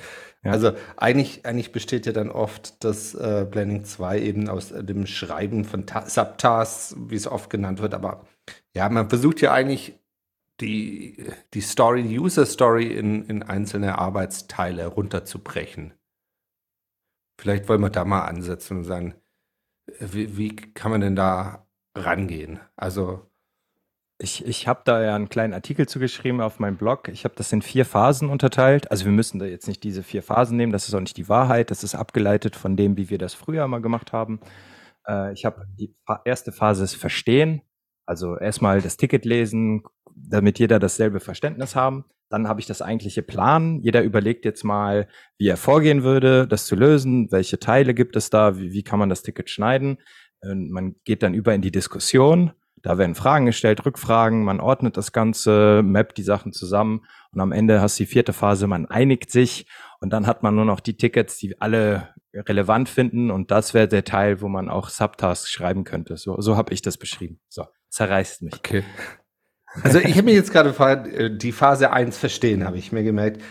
Ja. 0.43 0.51
Also 0.51 0.71
eigentlich, 0.95 1.45
eigentlich 1.45 1.71
besteht 1.71 2.05
ja 2.05 2.13
dann 2.13 2.29
oft 2.29 2.83
das 2.83 3.13
äh, 3.13 3.45
Planning 3.45 3.83
2 3.83 4.21
eben 4.21 4.49
aus 4.49 4.71
äh, 4.71 4.83
dem 4.83 5.05
Schreiben 5.05 5.65
von 5.65 5.85
Subtasks, 6.05 6.95
wie 6.97 7.15
es 7.15 7.27
oft 7.27 7.49
genannt 7.49 7.81
wird. 7.81 7.93
Aber 7.93 8.25
ja, 8.73 8.87
man 8.89 9.09
versucht 9.09 9.41
ja 9.41 9.53
eigentlich 9.53 9.99
die, 10.61 11.25
die 11.53 11.61
Story, 11.61 12.03
die 12.03 12.19
User 12.19 12.45
Story 12.45 12.87
in, 12.87 13.25
in 13.25 13.43
einzelne 13.43 13.97
Arbeitsteile 13.97 14.87
runterzubrechen. 14.87 15.93
Vielleicht 17.39 17.69
wollen 17.69 17.81
wir 17.81 17.89
da 17.89 18.05
mal 18.05 18.25
ansetzen 18.25 18.77
und 18.77 18.83
sagen, 18.83 19.15
wie, 19.99 20.37
wie 20.37 20.55
kann 20.55 20.91
man 20.91 21.01
denn 21.01 21.15
da 21.15 21.65
rangehen? 21.95 22.59
Also 22.75 23.28
ich, 24.21 24.45
ich 24.45 24.67
habe 24.67 24.81
da 24.83 25.01
ja 25.01 25.15
einen 25.15 25.29
kleinen 25.29 25.53
Artikel 25.53 25.87
zugeschrieben 25.87 26.41
auf 26.41 26.59
meinem 26.59 26.75
Blog. 26.75 27.07
Ich 27.07 27.23
habe 27.23 27.35
das 27.37 27.53
in 27.53 27.61
vier 27.61 27.85
Phasen 27.85 28.29
unterteilt. 28.29 28.91
Also 28.91 29.05
wir 29.05 29.13
müssen 29.13 29.39
da 29.39 29.45
jetzt 29.45 29.67
nicht 29.67 29.81
diese 29.81 30.03
vier 30.03 30.21
Phasen 30.21 30.57
nehmen, 30.57 30.73
das 30.73 30.89
ist 30.89 30.93
auch 30.93 30.99
nicht 30.99 31.15
die 31.15 31.29
Wahrheit. 31.29 31.71
Das 31.71 31.85
ist 31.85 31.95
abgeleitet 31.95 32.57
von 32.57 32.75
dem, 32.75 32.97
wie 32.97 33.09
wir 33.09 33.17
das 33.17 33.33
früher 33.33 33.65
mal 33.69 33.81
gemacht 33.81 34.11
haben. 34.11 34.41
Äh, 35.07 35.31
ich 35.31 35.45
habe 35.45 35.65
die 35.79 35.95
erste 36.25 36.51
Phase 36.51 36.83
ist 36.83 36.95
Verstehen. 36.95 37.61
Also 38.05 38.37
erstmal 38.37 38.81
das 38.81 38.97
Ticket 38.97 39.23
lesen, 39.23 39.83
damit 40.13 40.59
jeder 40.59 40.79
dasselbe 40.79 41.21
Verständnis 41.21 41.75
haben. 41.75 42.03
Dann 42.29 42.47
habe 42.47 42.59
ich 42.59 42.65
das 42.65 42.81
eigentliche 42.81 43.23
Plan. 43.23 43.79
Jeder 43.81 44.03
überlegt 44.03 44.43
jetzt 44.43 44.63
mal, 44.63 45.07
wie 45.37 45.47
er 45.47 45.57
vorgehen 45.57 46.03
würde, 46.03 46.45
das 46.45 46.65
zu 46.65 46.75
lösen. 46.75 47.31
Welche 47.31 47.59
Teile 47.59 47.93
gibt 47.93 48.17
es 48.17 48.29
da? 48.29 48.57
Wie, 48.57 48.73
wie 48.73 48.83
kann 48.83 48.99
man 48.99 49.09
das 49.09 49.23
Ticket 49.23 49.49
schneiden? 49.49 49.97
Und 50.41 50.71
man 50.71 50.95
geht 51.05 51.23
dann 51.23 51.33
über 51.33 51.53
in 51.53 51.61
die 51.61 51.71
Diskussion. 51.71 52.51
Da 52.81 52.97
werden 52.97 53.15
Fragen 53.15 53.45
gestellt, 53.45 53.85
Rückfragen. 53.85 54.43
Man 54.43 54.59
ordnet 54.59 54.97
das 54.97 55.11
Ganze, 55.11 55.81
mappt 55.83 56.17
die 56.17 56.23
Sachen 56.23 56.53
zusammen. 56.53 57.05
Und 57.31 57.41
am 57.41 57.51
Ende 57.51 57.81
hast 57.81 57.99
du 57.99 58.03
die 58.03 58.09
vierte 58.09 58.33
Phase. 58.33 58.67
Man 58.67 58.85
einigt 58.85 59.31
sich. 59.31 59.67
Und 59.99 60.11
dann 60.11 60.27
hat 60.27 60.43
man 60.43 60.55
nur 60.55 60.65
noch 60.65 60.79
die 60.79 60.95
Tickets, 60.95 61.37
die 61.37 61.59
alle 61.61 62.09
relevant 62.33 62.89
finden. 62.89 63.31
Und 63.31 63.51
das 63.51 63.73
wäre 63.73 63.87
der 63.87 64.03
Teil, 64.03 64.41
wo 64.41 64.47
man 64.47 64.69
auch 64.69 64.89
Subtasks 64.89 65.49
schreiben 65.49 65.83
könnte. 65.83 66.17
So, 66.17 66.39
so 66.39 66.55
habe 66.55 66.73
ich 66.73 66.81
das 66.81 66.97
beschrieben. 66.97 67.39
So, 67.49 67.65
zerreißt 67.89 68.41
mich. 68.43 68.55
Okay. 68.55 68.83
Also 69.83 69.99
ich 69.99 70.13
habe 70.17 70.23
mir 70.23 70.33
jetzt 70.33 70.51
gerade 70.51 70.71
äh, 71.11 71.37
die 71.37 71.51
Phase 71.51 71.91
1 71.91 72.17
verstehen, 72.17 72.65
habe 72.65 72.79
ich 72.79 72.91
mir 72.91 73.03
gemerkt. 73.03 73.43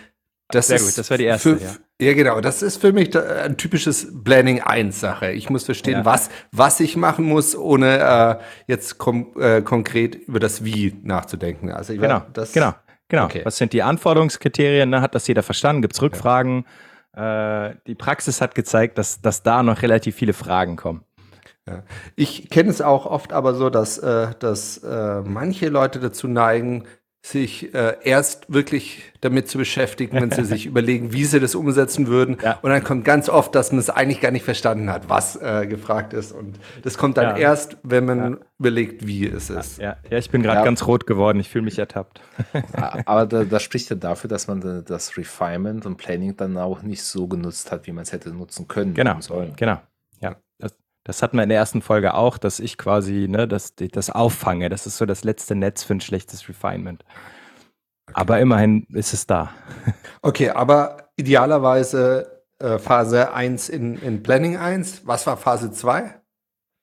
Das 0.49 0.67
Sehr 0.67 0.81
gut, 0.81 0.99
das 0.99 1.09
war 1.11 1.17
die 1.17 1.25
erste. 1.25 1.57
Für, 1.57 1.65
ja. 1.65 1.77
Ja. 2.01 2.15
genau. 2.15 2.41
Das 2.41 2.63
ist 2.63 2.81
für 2.81 2.93
mich 2.93 3.17
ein 3.17 3.57
typisches 3.57 4.23
Planning 4.25 4.61
1 4.61 5.01
Sache. 5.01 5.33
Ich 5.33 5.51
muss 5.51 5.65
verstehen, 5.65 5.99
ja. 5.99 6.05
was, 6.05 6.31
was 6.53 6.81
ich 6.81 6.97
machen 6.97 7.25
muss, 7.25 7.57
ohne 7.57 7.99
äh, 7.99 8.45
jetzt 8.67 8.99
kom 8.99 9.33
äh, 9.39 9.63
konkret 9.63 10.15
über 10.15 10.41
das 10.41 10.65
Wie 10.65 10.97
nachzudenken. 11.03 11.71
Also 11.71 11.93
ich 11.93 12.01
genau, 12.01 12.23
das, 12.33 12.53
genau, 12.53 12.75
genau. 13.09 13.25
Okay. 13.25 13.43
Was 13.45 13.57
sind 13.57 13.73
die 13.73 13.83
Anforderungskriterien? 13.83 14.91
Ne? 14.91 15.01
Hat 15.01 15.15
das 15.15 15.27
jeder 15.27 15.43
verstanden? 15.43 15.83
Gibt 15.83 15.95
es 15.95 16.03
Rückfragen? 16.03 16.65
Ja. 17.17 17.69
Äh, 17.69 17.75
die 17.87 17.95
Praxis 17.95 18.41
hat 18.41 18.55
gezeigt, 18.55 18.99
dass, 18.99 19.21
dass 19.21 19.43
da 19.43 19.63
noch 19.63 19.83
relativ 19.83 20.15
viele 20.15 20.33
Fragen 20.33 20.77
kommen. 20.77 21.05
Ja. 21.69 21.83
Ich 22.17 22.49
kenne 22.49 22.71
es 22.71 22.81
auch 22.81 23.07
oft 23.07 23.33
aber 23.33 23.55
so, 23.55 23.71
dass, 23.71 23.99
äh, 23.99 24.29
dass 24.39 24.79
äh, 24.79 25.21
manche 25.23 25.69
Leute 25.69 26.01
dazu 26.01 26.29
neigen, 26.29 26.85
sich 27.21 27.75
äh, 27.75 27.97
erst 28.05 28.53
wirklich 28.53 29.03
damit 29.21 29.49
zu 29.49 29.59
beschäftigen, 29.59 30.21
wenn 30.21 30.31
sie 30.31 30.45
sich 30.45 30.67
überlegen, 30.67 31.13
wie 31.13 31.25
sie 31.25 31.41
das 31.41 31.55
umsetzen 31.55 32.07
würden. 32.07 32.39
Ja. 32.43 32.59
Und 32.63 32.71
dann 32.71 32.85
kommt 32.85 33.05
ganz 33.05 33.29
oft, 33.29 33.55
dass 33.55 33.73
man 33.73 33.81
es 33.81 33.91
eigentlich 33.91 34.21
gar 34.21 34.31
nicht 34.31 34.45
verstanden 34.45 34.91
hat, 34.91 35.09
was 35.09 35.37
äh, 35.37 35.67
gefragt 35.67 36.13
ist. 36.13 36.33
Und 36.33 36.59
das 36.83 36.97
kommt 36.97 37.17
dann 37.17 37.37
ja. 37.37 37.37
erst, 37.37 37.77
wenn 37.83 38.05
man 38.05 38.19
ja. 38.19 38.39
überlegt, 38.59 39.07
wie 39.07 39.27
es 39.27 39.51
ist. 39.51 39.79
Ja, 39.79 39.97
ja. 40.09 40.19
ich 40.19 40.31
bin 40.31 40.43
gerade 40.43 40.65
ganz 40.65 40.87
rot 40.87 41.07
geworden. 41.07 41.41
Ich 41.41 41.49
fühle 41.49 41.65
mich 41.65 41.79
ertappt. 41.79 42.21
Aber 43.05 43.27
da, 43.27 43.45
das 43.45 43.63
spricht 43.63 43.91
ja 43.91 43.97
dafür, 43.97 44.29
dass 44.29 44.47
man 44.47 44.85
das 44.87 45.17
Refinement 45.17 45.87
und 45.87 45.97
Planning 45.97 46.37
dann 46.37 46.57
auch 46.57 46.83
nicht 46.83 47.03
so 47.03 47.27
genutzt 47.27 47.73
hat, 47.73 47.87
wie 47.87 47.93
man 47.93 48.03
es 48.03 48.13
hätte 48.13 48.31
nutzen 48.31 48.69
können. 48.69 48.95
Genau, 48.95 49.19
genau. 49.57 49.81
Das 51.09 51.23
hatten 51.23 51.39
wir 51.39 51.43
in 51.43 51.49
der 51.49 51.57
ersten 51.57 51.81
Folge 51.81 52.13
auch, 52.13 52.37
dass 52.37 52.61
ich 52.61 52.77
quasi 52.77 53.29
ne, 53.31 53.49
das, 53.49 53.75
das 53.77 54.11
auffange. 54.11 54.69
Das 54.69 54.87
ist 54.87 54.99
so 54.99 55.07
das 55.07 55.25
letzte 55.25 55.55
Netz 55.55 55.83
für 55.83 55.95
ein 55.95 56.03
schlechtes 56.03 56.47
Refinement. 56.51 57.03
Okay. 58.09 58.21
Aber 58.21 58.39
immerhin 58.41 58.87
ist 58.91 59.15
es 59.15 59.27
da. 59.27 59.51
Okay, 60.21 60.51
aber 60.51 61.11
idealerweise 61.17 62.43
äh, 62.59 62.79
Phase 62.79 63.33
1 63.33 63.69
in, 63.69 63.97
in 63.99 64.23
Planning 64.25 64.57
1. 64.57 65.07
Was 65.07 65.29
war 65.29 65.37
Phase 65.37 65.71
2? 65.71 66.21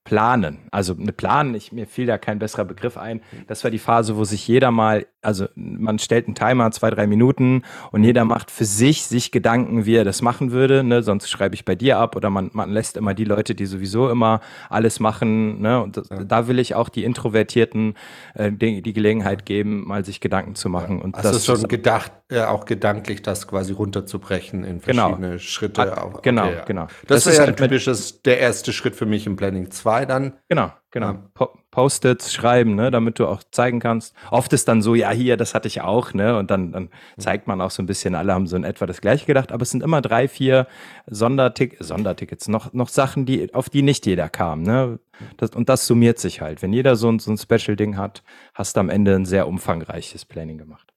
Planen. 0.06 0.70
Also 0.72 0.96
eine 0.98 1.12
Planen, 1.12 1.54
ich, 1.54 1.74
mir 1.74 1.86
fiel 1.86 2.06
da 2.06 2.18
kein 2.18 2.40
besserer 2.40 2.64
Begriff 2.64 2.98
ein. 2.98 3.22
Das 3.48 3.64
war 3.64 3.72
die 3.72 3.80
Phase, 3.80 4.16
wo 4.16 4.24
sich 4.24 4.48
jeder 4.48 4.72
mal, 4.72 5.06
also 5.26 5.48
man 5.56 6.00
stellt 6.00 6.28
einen 6.28 6.36
Timer, 6.36 6.72
zwei, 6.72 6.90
drei 6.90 7.08
Minuten 7.08 7.64
und 7.92 8.04
jeder 8.04 8.24
macht 8.24 8.52
für 8.52 8.66
sich 8.66 9.06
sich 9.06 9.32
Gedanken, 9.32 9.86
wie 9.86 9.96
er 9.96 10.06
das 10.06 10.22
machen 10.22 10.52
würde. 10.52 10.84
Ne? 10.84 11.04
Sonst 11.04 11.30
schreibe 11.30 11.56
ich 11.56 11.66
bei 11.66 11.76
dir 11.76 11.98
ab 11.98 12.16
oder 12.16 12.30
man, 12.30 12.52
man 12.54 12.72
lässt 12.72 12.96
immer 12.96 13.14
die 13.14 13.26
Leute, 13.26 13.56
die 13.56 13.66
sowieso 13.66 14.10
immer 14.10 14.40
alles 14.70 15.00
machen. 15.00 15.62
Ne? 15.62 15.82
Und 15.82 15.98
das, 15.98 16.10
ja. 16.10 16.24
da 16.24 16.48
will 16.48 16.60
ich 16.60 16.76
auch 16.76 16.88
die 16.88 17.04
Introvertierten 17.04 17.96
äh, 18.36 18.52
die, 18.52 18.82
die, 18.82 18.94
Gelegenheit 18.94 19.46
geben, 19.46 19.86
mal 19.88 20.06
sich 20.06 20.22
Gedanken 20.22 20.56
zu 20.56 20.70
machen. 20.70 21.00
Ja. 21.00 21.04
Und 21.04 21.18
Hast 21.18 21.26
das 21.26 21.44
du 21.44 21.58
schon 21.58 21.68
gedacht, 21.68 22.14
äh, 22.30 22.42
auch 22.42 22.66
gedanklich 22.66 23.22
das 23.22 23.48
quasi 23.48 23.74
runterzubrechen 23.74 24.64
in 24.64 24.80
genau. 24.80 25.10
verschiedene 25.10 25.28
genau. 25.28 25.40
Schritte? 25.40 25.98
Ah, 25.98 26.14
genau, 26.22 26.46
okay, 26.46 26.56
ja. 26.56 26.64
genau. 26.64 26.88
Das, 27.08 27.24
das 27.24 27.34
ist 27.34 27.38
ja 27.40 27.46
ein 27.46 27.56
typisches, 27.56 28.22
der 28.22 28.40
erste 28.40 28.72
Schritt 28.72 28.96
für 28.96 29.06
mich 29.06 29.28
im 29.28 29.36
Planning 29.36 29.72
2 29.72 29.96
dabei 29.96 30.06
dann. 30.06 30.34
Genau, 30.50 30.72
genau. 30.96 31.20
Ja. 31.38 31.50
Post-its 31.72 32.34
schreiben, 32.34 32.76
ne, 32.76 32.90
damit 32.90 33.20
du 33.20 33.28
auch 33.28 33.44
zeigen 33.52 33.82
kannst. 33.82 34.16
Oft 34.32 34.54
ist 34.54 34.70
dann 34.70 34.82
so, 34.82 34.96
ja, 34.96 35.12
hier, 35.12 35.36
das 35.36 35.54
hatte 35.54 35.68
ich 35.68 35.82
auch, 35.82 36.14
ne, 36.14 36.38
und 36.38 36.50
dann, 36.50 36.72
dann 36.72 36.90
zeigt 37.18 37.48
man 37.48 37.60
auch 37.60 37.70
so 37.70 37.84
ein 37.84 37.86
bisschen, 37.86 38.16
alle 38.16 38.34
haben 38.34 38.48
so 38.48 38.56
in 38.56 38.64
etwa 38.64 38.86
das 38.86 39.02
Gleiche 39.02 39.26
gedacht, 39.26 39.52
aber 39.52 39.64
es 39.64 39.72
sind 39.72 39.84
immer 39.84 40.02
drei, 40.02 40.30
vier 40.30 40.68
Sondertick 41.06 41.76
Sondertickets, 41.82 42.48
noch, 42.48 42.72
noch 42.72 42.88
Sachen, 42.88 43.26
die, 43.26 43.54
auf 43.54 43.70
die 43.70 43.82
nicht 43.82 44.06
jeder 44.06 44.30
kam, 44.30 44.64
ne. 44.64 45.00
Das, 45.38 45.52
und 45.52 45.68
das 45.68 45.86
summiert 45.86 46.18
sich 46.18 46.40
halt. 46.42 46.62
Wenn 46.62 46.74
jeder 46.74 46.96
so 46.96 47.10
ein, 47.10 47.20
so 47.20 47.32
ein 47.32 47.38
Special-Ding 47.38 47.98
hat, 47.98 48.24
hast 48.54 48.78
du 48.78 48.80
am 48.80 48.90
Ende 48.90 49.16
ein 49.16 49.26
sehr 49.26 49.48
umfangreiches 49.48 50.26
Planning 50.26 50.58
gemacht. 50.58 50.94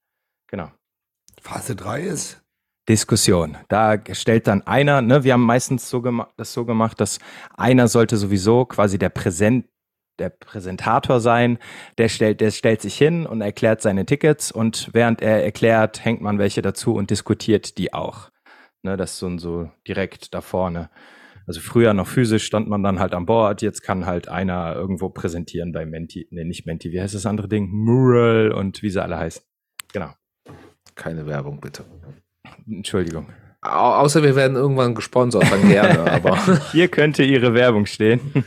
Genau. 0.49 0.71
Phase 1.43 1.77
3 1.77 2.03
ist 2.03 2.43
Diskussion. 2.89 3.57
Da 3.69 3.97
stellt 4.13 4.47
dann 4.47 4.67
einer, 4.67 5.03
ne, 5.03 5.23
wir 5.25 5.35
haben 5.35 5.45
meistens 5.45 5.91
so 5.91 6.01
das 6.37 6.53
so 6.53 6.65
gemacht, 6.65 7.01
dass 7.01 7.19
einer 7.57 7.87
sollte 7.89 8.17
sowieso 8.17 8.65
quasi 8.65 8.99
der 8.99 9.11
Präsent, 9.11 9.67
der 10.19 10.31
Präsentator 10.31 11.21
sein, 11.21 11.59
der 11.99 12.09
stellt, 12.09 12.41
der 12.41 12.51
stellt 12.51 12.81
sich 12.81 12.97
hin 12.97 13.27
und 13.27 13.41
erklärt 13.41 13.83
seine 13.83 14.07
Tickets 14.07 14.51
und 14.53 14.91
während 14.93 15.23
er 15.23 15.45
erklärt, 15.45 16.05
hängt 16.05 16.21
man 16.21 16.39
welche 16.39 16.63
dazu 16.63 16.95
und 16.95 17.11
diskutiert 17.11 17.79
die 17.79 17.93
auch. 17.93 18.31
Ne, 18.83 18.97
das 18.97 19.13
ist 19.13 19.19
so, 19.19 19.39
so 19.39 19.71
direkt 19.87 20.35
da 20.35 20.41
vorne. 20.41 20.91
Also 21.47 21.61
früher 21.61 21.95
noch 21.95 22.07
physisch 22.07 22.45
stand 22.45 22.69
man 22.69 22.83
dann 22.83 23.01
halt 23.01 23.15
an 23.15 23.25
Bord, 23.25 23.63
jetzt 23.63 23.83
kann 23.83 24.05
halt 24.05 24.29
einer 24.29 24.75
irgendwo 24.75 25.09
präsentieren 25.09 25.73
bei 25.73 25.87
Menti, 25.87 26.29
ne, 26.31 26.45
nicht 26.45 26.67
Menti, 26.67 26.93
wie 26.93 27.01
heißt 27.01 27.15
das 27.15 27.27
andere 27.27 27.49
Ding? 27.49 27.71
Mural 27.71 28.53
und 28.53 28.83
wie 28.83 28.91
sie 28.91 29.03
alle 29.03 29.19
heißen. 29.19 29.43
Genau. 29.93 30.11
Keine 30.95 31.27
Werbung, 31.27 31.61
bitte. 31.61 31.85
Entschuldigung. 32.67 33.29
Au 33.61 34.03
außer 34.03 34.23
wir 34.23 34.37
werden 34.37 34.57
irgendwann 34.57 34.95
gesponsert, 34.95 35.51
dann 35.51 35.69
gerne, 35.69 36.11
aber. 36.13 36.39
Hier 36.73 36.89
könnte 36.89 37.25
Ihre 37.25 37.55
Werbung 37.55 37.87
stehen. 37.87 38.21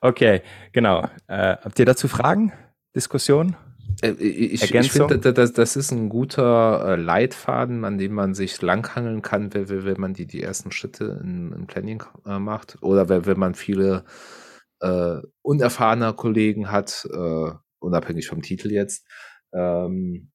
okay, 0.00 0.42
genau. 0.72 1.08
Äh, 1.26 1.56
habt 1.62 1.78
ihr 1.78 1.86
dazu 1.86 2.08
Fragen? 2.08 2.52
Diskussion? 2.94 3.56
Äh, 4.02 4.10
ich, 4.12 4.62
ich 4.62 4.92
finde, 4.92 5.18
das, 5.18 5.52
das, 5.52 5.76
ist 5.76 5.90
ein 5.90 6.08
guter 6.08 6.84
äh, 6.84 6.96
Leitfaden, 6.96 7.84
an 7.84 7.98
dem 7.98 8.12
man 8.12 8.34
sich 8.34 8.60
langhangeln 8.62 9.22
kann, 9.22 9.52
wenn, 9.54 9.68
wenn 9.68 10.00
man 10.00 10.14
die, 10.14 10.26
die 10.26 10.42
ersten 10.42 10.72
Schritte 10.72 11.20
im 11.22 11.66
Planning 11.66 12.02
äh, 12.26 12.38
macht. 12.38 12.78
Oder 12.82 13.08
wenn, 13.08 13.26
wenn 13.26 13.38
man 13.38 13.54
viele 13.54 14.04
äh, 14.80 15.18
unerfahrene 15.42 16.12
Kollegen 16.14 16.70
hat, 16.70 17.08
äh, 17.12 17.50
unabhängig 17.78 18.28
vom 18.28 18.42
Titel 18.42 18.70
jetzt. 18.70 19.06
Ähm, 19.52 20.30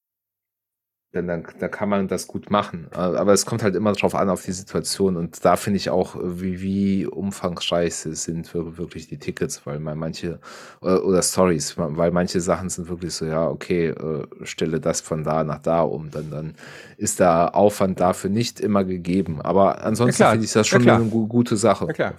dann, 1.14 1.26
dann, 1.28 1.46
dann 1.60 1.70
kann 1.70 1.88
man 1.88 2.08
das 2.08 2.26
gut 2.26 2.50
machen. 2.50 2.88
Aber 2.92 3.32
es 3.32 3.46
kommt 3.46 3.62
halt 3.62 3.76
immer 3.76 3.92
drauf 3.92 4.14
an, 4.14 4.28
auf 4.28 4.44
die 4.44 4.52
Situation. 4.52 5.16
Und 5.16 5.44
da 5.44 5.56
finde 5.56 5.76
ich 5.76 5.90
auch, 5.90 6.16
wie, 6.20 6.60
wie 6.60 7.06
umfangreich 7.06 7.94
sind 7.94 8.52
wirklich 8.54 9.08
die 9.08 9.18
Tickets, 9.18 9.64
weil 9.64 9.78
man 9.78 9.96
manche, 9.98 10.40
oder, 10.80 11.22
Stories, 11.22 11.74
weil 11.76 12.10
manche 12.10 12.40
Sachen 12.40 12.68
sind 12.68 12.88
wirklich 12.88 13.14
so, 13.14 13.24
ja, 13.26 13.48
okay, 13.48 13.88
äh, 13.88 14.26
stelle 14.42 14.80
das 14.80 15.00
von 15.00 15.24
da 15.24 15.44
nach 15.44 15.58
da 15.60 15.82
um. 15.82 16.10
Dann, 16.10 16.30
dann 16.30 16.54
ist 16.96 17.20
der 17.20 17.54
Aufwand 17.54 18.00
dafür 18.00 18.30
nicht 18.30 18.60
immer 18.60 18.84
gegeben. 18.84 19.40
Aber 19.40 19.84
ansonsten 19.84 20.22
Ja, 20.22 20.30
finde 20.30 20.44
ich 20.46 20.52
das 20.52 20.68
Ja, 20.70 20.80
schon 20.80 20.88
eine 20.88 21.04
gu- 21.10 21.26
gute 21.28 21.56
Sache. 21.56 21.86
Ja, 21.86 21.92
klar. 21.92 22.14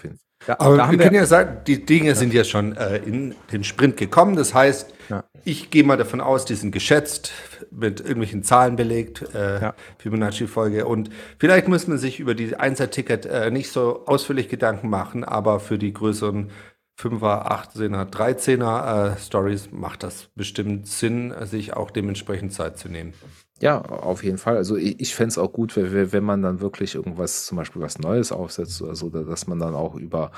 Ja, 0.48 0.60
Aber 0.60 0.78
da 0.78 0.92
wir 0.92 0.98
können 0.98 1.16
ja 1.16 1.26
sagen, 1.26 1.58
die 1.66 1.86
Dinge 1.86 2.14
sind 2.14 2.34
ja 2.34 2.44
schon 2.44 2.76
äh, 2.78 2.98
in 2.98 3.34
den 3.52 3.64
Sprint 3.64 3.98
gekommen. 3.98 4.36
Das 4.36 4.54
heißt, 4.54 4.94
Ja. 5.10 5.24
ich 5.44 5.70
gehe 5.70 5.84
mal 5.84 5.98
davon 5.98 6.22
aus, 6.22 6.46
die 6.46 6.56
sind 6.56 6.72
geschätzt, 6.72 7.32
mit 7.72 8.00
irgendwelchen 8.00 8.44
Zahlen 8.44 8.76
belegt, 8.76 9.24
äh, 9.36 9.62
Ja. 9.62 9.76
Fibonacci-Folge. 10.00 10.86
Und 10.86 11.10
vielleicht 11.40 11.68
muss 11.68 11.88
man 11.88 11.98
sich 11.98 12.20
über 12.20 12.34
die 12.36 12.56
Einser-Ticket 12.56 13.26
äh, 13.26 13.52
nicht 13.52 13.72
so 13.72 14.06
ausführlich 14.06 14.50
Gedanken 14.50 14.90
machen, 14.90 15.24
aber 15.24 15.60
für 15.60 15.78
die 15.78 15.94
größeren 15.94 16.50
5er, 16.98 17.46
8er, 17.76 18.10
13er 18.10 19.14
äh, 19.16 19.20
Stories 19.20 19.70
macht 19.72 20.02
das 20.04 20.30
bestimmt 20.36 20.88
Sinn, 20.88 21.34
sich 21.42 21.74
auch 21.74 21.92
dementsprechend 21.92 22.54
Zeit 22.54 22.78
zu 22.80 22.88
nehmen. 22.88 23.14
Ja, 23.62 23.82
auf 23.82 24.24
jeden 24.24 24.38
Fall. 24.38 24.56
Also 24.58 24.78
ich, 24.78 25.00
ich 25.02 25.14
fände 25.16 25.30
es 25.30 25.38
auch 25.38 25.52
gut, 25.52 25.76
wenn, 25.76 26.12
wenn 26.14 26.24
man 26.24 26.42
dann 26.42 26.62
wirklich 26.62 26.96
irgendwas, 26.96 27.46
zum 27.46 27.58
Beispiel 27.58 27.82
was 27.82 28.00
Neues 28.00 28.32
aufsetzt 28.32 28.82
oder 28.82 28.96
so, 28.96 29.10
da- 29.10 29.24
dass 29.24 29.46
man 29.48 29.60
dann 29.60 29.76
auch 29.76 29.96
über 29.96 30.32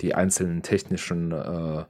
die 0.00 0.14
einzelnen 0.14 0.62
technischen 0.62 1.30
äh, 1.32 1.84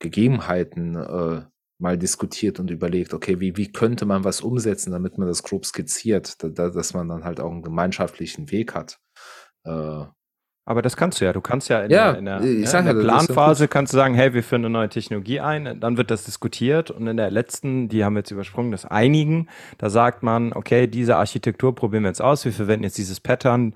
Gegebenheiten 0.00 0.96
äh, 0.96 1.42
mal 1.80 1.98
diskutiert 1.98 2.60
und 2.60 2.70
überlegt, 2.70 3.14
okay, 3.14 3.40
wie, 3.40 3.56
wie 3.56 3.72
könnte 3.72 4.06
man 4.06 4.24
was 4.24 4.40
umsetzen, 4.40 4.92
damit 4.92 5.18
man 5.18 5.28
das 5.28 5.42
grob 5.42 5.64
skizziert, 5.64 6.42
da, 6.42 6.48
da, 6.48 6.68
dass 6.70 6.94
man 6.94 7.08
dann 7.08 7.24
halt 7.24 7.40
auch 7.40 7.50
einen 7.50 7.62
gemeinschaftlichen 7.62 8.50
Weg 8.50 8.74
hat. 8.74 8.98
Äh, 9.64 10.04
aber 10.66 10.82
das 10.82 10.96
kannst 10.96 11.20
du 11.20 11.24
ja. 11.24 11.32
Du 11.32 11.40
kannst 11.40 11.68
ja 11.68 11.80
in 11.82 11.90
Ja, 11.90 12.12
der, 12.12 12.18
in 12.18 12.24
der, 12.26 12.40
ne, 12.40 12.66
sag 12.66 12.82
in 12.82 12.86
ja, 12.86 12.92
der 12.92 13.02
ja 13.02 13.08
Planphase 13.08 13.66
kannst 13.66 13.92
du 13.92 13.96
sagen, 13.96 14.14
hey, 14.14 14.34
wir 14.34 14.44
führen 14.44 14.64
eine 14.64 14.70
neue 14.70 14.88
Technologie 14.88 15.40
ein, 15.40 15.80
dann 15.80 15.96
wird 15.96 16.10
das 16.10 16.24
diskutiert. 16.24 16.90
Und 16.90 17.06
in 17.08 17.16
der 17.16 17.30
letzten, 17.30 17.88
die 17.88 18.04
haben 18.04 18.14
wir 18.14 18.20
jetzt 18.20 18.30
übersprungen, 18.30 18.70
das 18.70 18.84
Einigen, 18.84 19.48
da 19.78 19.90
sagt 19.90 20.22
man, 20.22 20.52
okay, 20.52 20.86
diese 20.86 21.16
Architektur 21.16 21.74
probieren 21.74 22.04
wir 22.04 22.10
jetzt 22.10 22.22
aus, 22.22 22.44
wir 22.44 22.52
verwenden 22.52 22.84
jetzt 22.84 22.98
dieses 22.98 23.18
Pattern, 23.18 23.74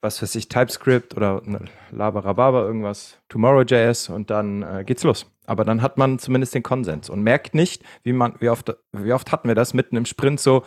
was 0.00 0.22
weiß 0.22 0.34
ich, 0.36 0.48
TypeScript 0.48 1.16
oder 1.16 1.42
ne, 1.44 1.60
Labarababa, 1.90 2.62
irgendwas, 2.62 3.18
Tomorrow.js 3.28 4.08
und 4.10 4.30
dann 4.30 4.62
äh, 4.62 4.84
geht's 4.84 5.02
los. 5.04 5.26
Aber 5.46 5.64
dann 5.64 5.82
hat 5.82 5.96
man 5.98 6.18
zumindest 6.18 6.54
den 6.54 6.62
Konsens 6.62 7.08
und 7.10 7.22
merkt 7.22 7.54
nicht, 7.54 7.82
wie 8.04 8.12
man, 8.12 8.34
wie 8.38 8.48
oft, 8.50 8.74
wie 8.92 9.12
oft 9.12 9.32
hatten 9.32 9.48
wir 9.48 9.54
das 9.54 9.74
mitten 9.74 9.96
im 9.96 10.04
Sprint 10.04 10.40
so, 10.40 10.62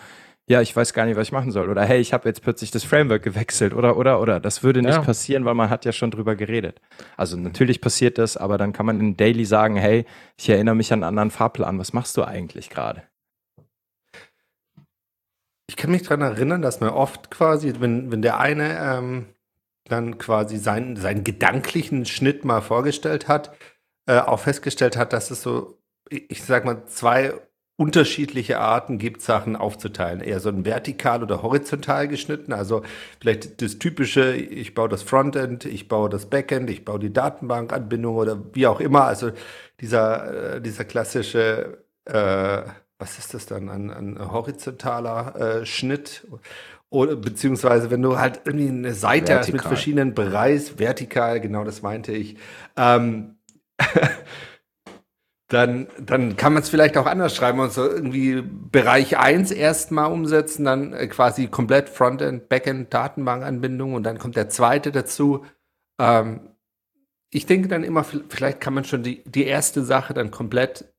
ja, 0.47 0.59
ich 0.59 0.75
weiß 0.75 0.93
gar 0.93 1.05
nicht, 1.05 1.15
was 1.15 1.27
ich 1.27 1.31
machen 1.31 1.51
soll. 1.51 1.69
Oder 1.69 1.83
hey, 1.85 2.01
ich 2.01 2.11
habe 2.13 2.27
jetzt 2.27 2.41
plötzlich 2.41 2.71
das 2.71 2.83
Framework 2.83 3.21
gewechselt 3.23 3.73
oder 3.73 3.95
oder 3.95 4.19
oder. 4.19 4.39
Das 4.39 4.63
würde 4.63 4.81
nicht 4.81 4.95
Ja. 4.95 5.01
passieren, 5.01 5.45
weil 5.45 5.53
man 5.53 5.69
hat 5.69 5.85
ja 5.85 5.91
schon 5.93 6.11
drüber 6.11 6.35
geredet. 6.35 6.81
Also 7.15 7.37
natürlich 7.37 7.79
passiert 7.79 8.17
das, 8.17 8.35
aber 8.37 8.57
dann 8.57 8.73
kann 8.73 8.85
man 8.87 8.99
in 8.99 9.15
Daily 9.15 9.45
sagen, 9.45 9.77
hey, 9.77 10.03
ich 10.37 10.49
erinnere 10.49 10.75
mich 10.75 10.91
an 10.91 11.03
einen 11.03 11.09
anderen 11.09 11.31
Fahrplan. 11.31 11.79
Was 11.79 11.93
machst 11.93 12.17
du 12.17 12.23
eigentlich 12.23 12.69
gerade? 12.69 13.03
Ich 15.71 15.77
kann 15.77 15.91
mich 15.91 16.03
daran 16.03 16.19
erinnern, 16.19 16.61
dass 16.61 16.81
man 16.81 16.89
oft 16.89 17.31
quasi, 17.31 17.75
wenn, 17.79 18.11
wenn 18.11 18.21
der 18.21 18.41
eine 18.41 18.77
ähm, 18.77 19.27
dann 19.85 20.17
quasi 20.17 20.57
seinen, 20.57 20.97
seinen 20.97 21.23
gedanklichen 21.23 22.05
Schnitt 22.05 22.43
mal 22.43 22.59
vorgestellt 22.59 23.29
hat, 23.29 23.55
äh, 24.05 24.19
auch 24.19 24.41
festgestellt 24.41 24.97
hat, 24.97 25.13
dass 25.13 25.31
es 25.31 25.43
so, 25.43 25.81
ich, 26.09 26.43
sag 26.43 26.65
mal, 26.65 26.85
zwei 26.87 27.35
unterschiedliche 27.77 28.59
Arten 28.59 28.97
gibt, 28.97 29.21
Sachen 29.21 29.55
aufzuteilen. 29.55 30.19
Eher 30.19 30.41
so 30.41 30.49
ein 30.49 30.65
vertikal 30.65 31.23
oder 31.23 31.41
horizontal 31.41 32.09
geschnitten. 32.09 32.51
Also 32.51 32.81
vielleicht 33.21 33.61
das 33.61 33.79
typische, 33.79 34.35
ich 34.35 34.73
baue 34.73 34.89
das 34.89 35.03
Frontend, 35.03 35.63
ich 35.63 35.87
baue 35.87 36.09
das 36.09 36.25
Backend, 36.25 36.69
ich 36.69 36.83
baue 36.83 36.99
die 36.99 37.13
Datenbankanbindung 37.13 38.17
oder 38.17 38.43
wie 38.53 38.67
auch 38.67 38.81
immer. 38.81 39.05
Also 39.05 39.31
dieser, 39.79 40.55
äh, 40.55 40.61
dieser 40.61 40.83
klassische, 40.83 41.85
äh, 42.03 42.63
was 43.01 43.17
ist 43.17 43.33
das 43.33 43.45
dann, 43.47 43.69
ein, 43.69 43.89
ein 43.89 44.31
horizontaler 44.31 45.35
äh, 45.35 45.65
Schnitt? 45.65 46.27
Oder 46.89 47.15
beziehungsweise 47.15 47.89
wenn 47.89 48.01
du 48.01 48.19
halt 48.19 48.41
irgendwie 48.45 48.67
eine 48.67 48.93
Seite 48.93 49.35
hast 49.35 49.47
mit 49.47 49.55
Vertikal. 49.55 49.69
verschiedenen 49.69 50.13
Bereichen, 50.13 50.77
vertikal, 50.77 51.39
genau 51.39 51.63
das 51.63 51.81
meinte 51.81 52.11
ich. 52.11 52.37
Ähm, 52.75 53.37
dann, 55.47 55.87
dann 55.99 56.37
kann 56.37 56.53
man 56.53 56.63
es 56.63 56.69
vielleicht 56.69 56.97
auch 56.97 57.05
anders 57.05 57.35
schreiben 57.35 57.59
und 57.59 57.71
so 57.71 57.83
irgendwie 57.83 58.41
Bereich 58.41 59.17
1 59.17 59.51
erstmal 59.51 60.11
umsetzen, 60.11 60.65
dann 60.65 60.93
äh, 60.93 61.07
quasi 61.07 61.47
komplett 61.47 61.89
Frontend, 61.89 62.49
Backend, 62.49 62.93
Datenbankanbindung 62.93 63.93
und 63.93 64.03
dann 64.03 64.17
kommt 64.17 64.35
der 64.35 64.49
zweite 64.49 64.91
dazu. 64.91 65.45
Ähm, 65.99 66.51
ich 67.29 67.45
denke 67.45 67.69
dann 67.69 67.83
immer, 67.83 68.03
vielleicht 68.03 68.59
kann 68.59 68.73
man 68.73 68.83
schon 68.83 69.03
die, 69.03 69.23
die 69.23 69.45
erste 69.45 69.83
Sache 69.83 70.13
dann 70.13 70.31
komplett, 70.31 70.93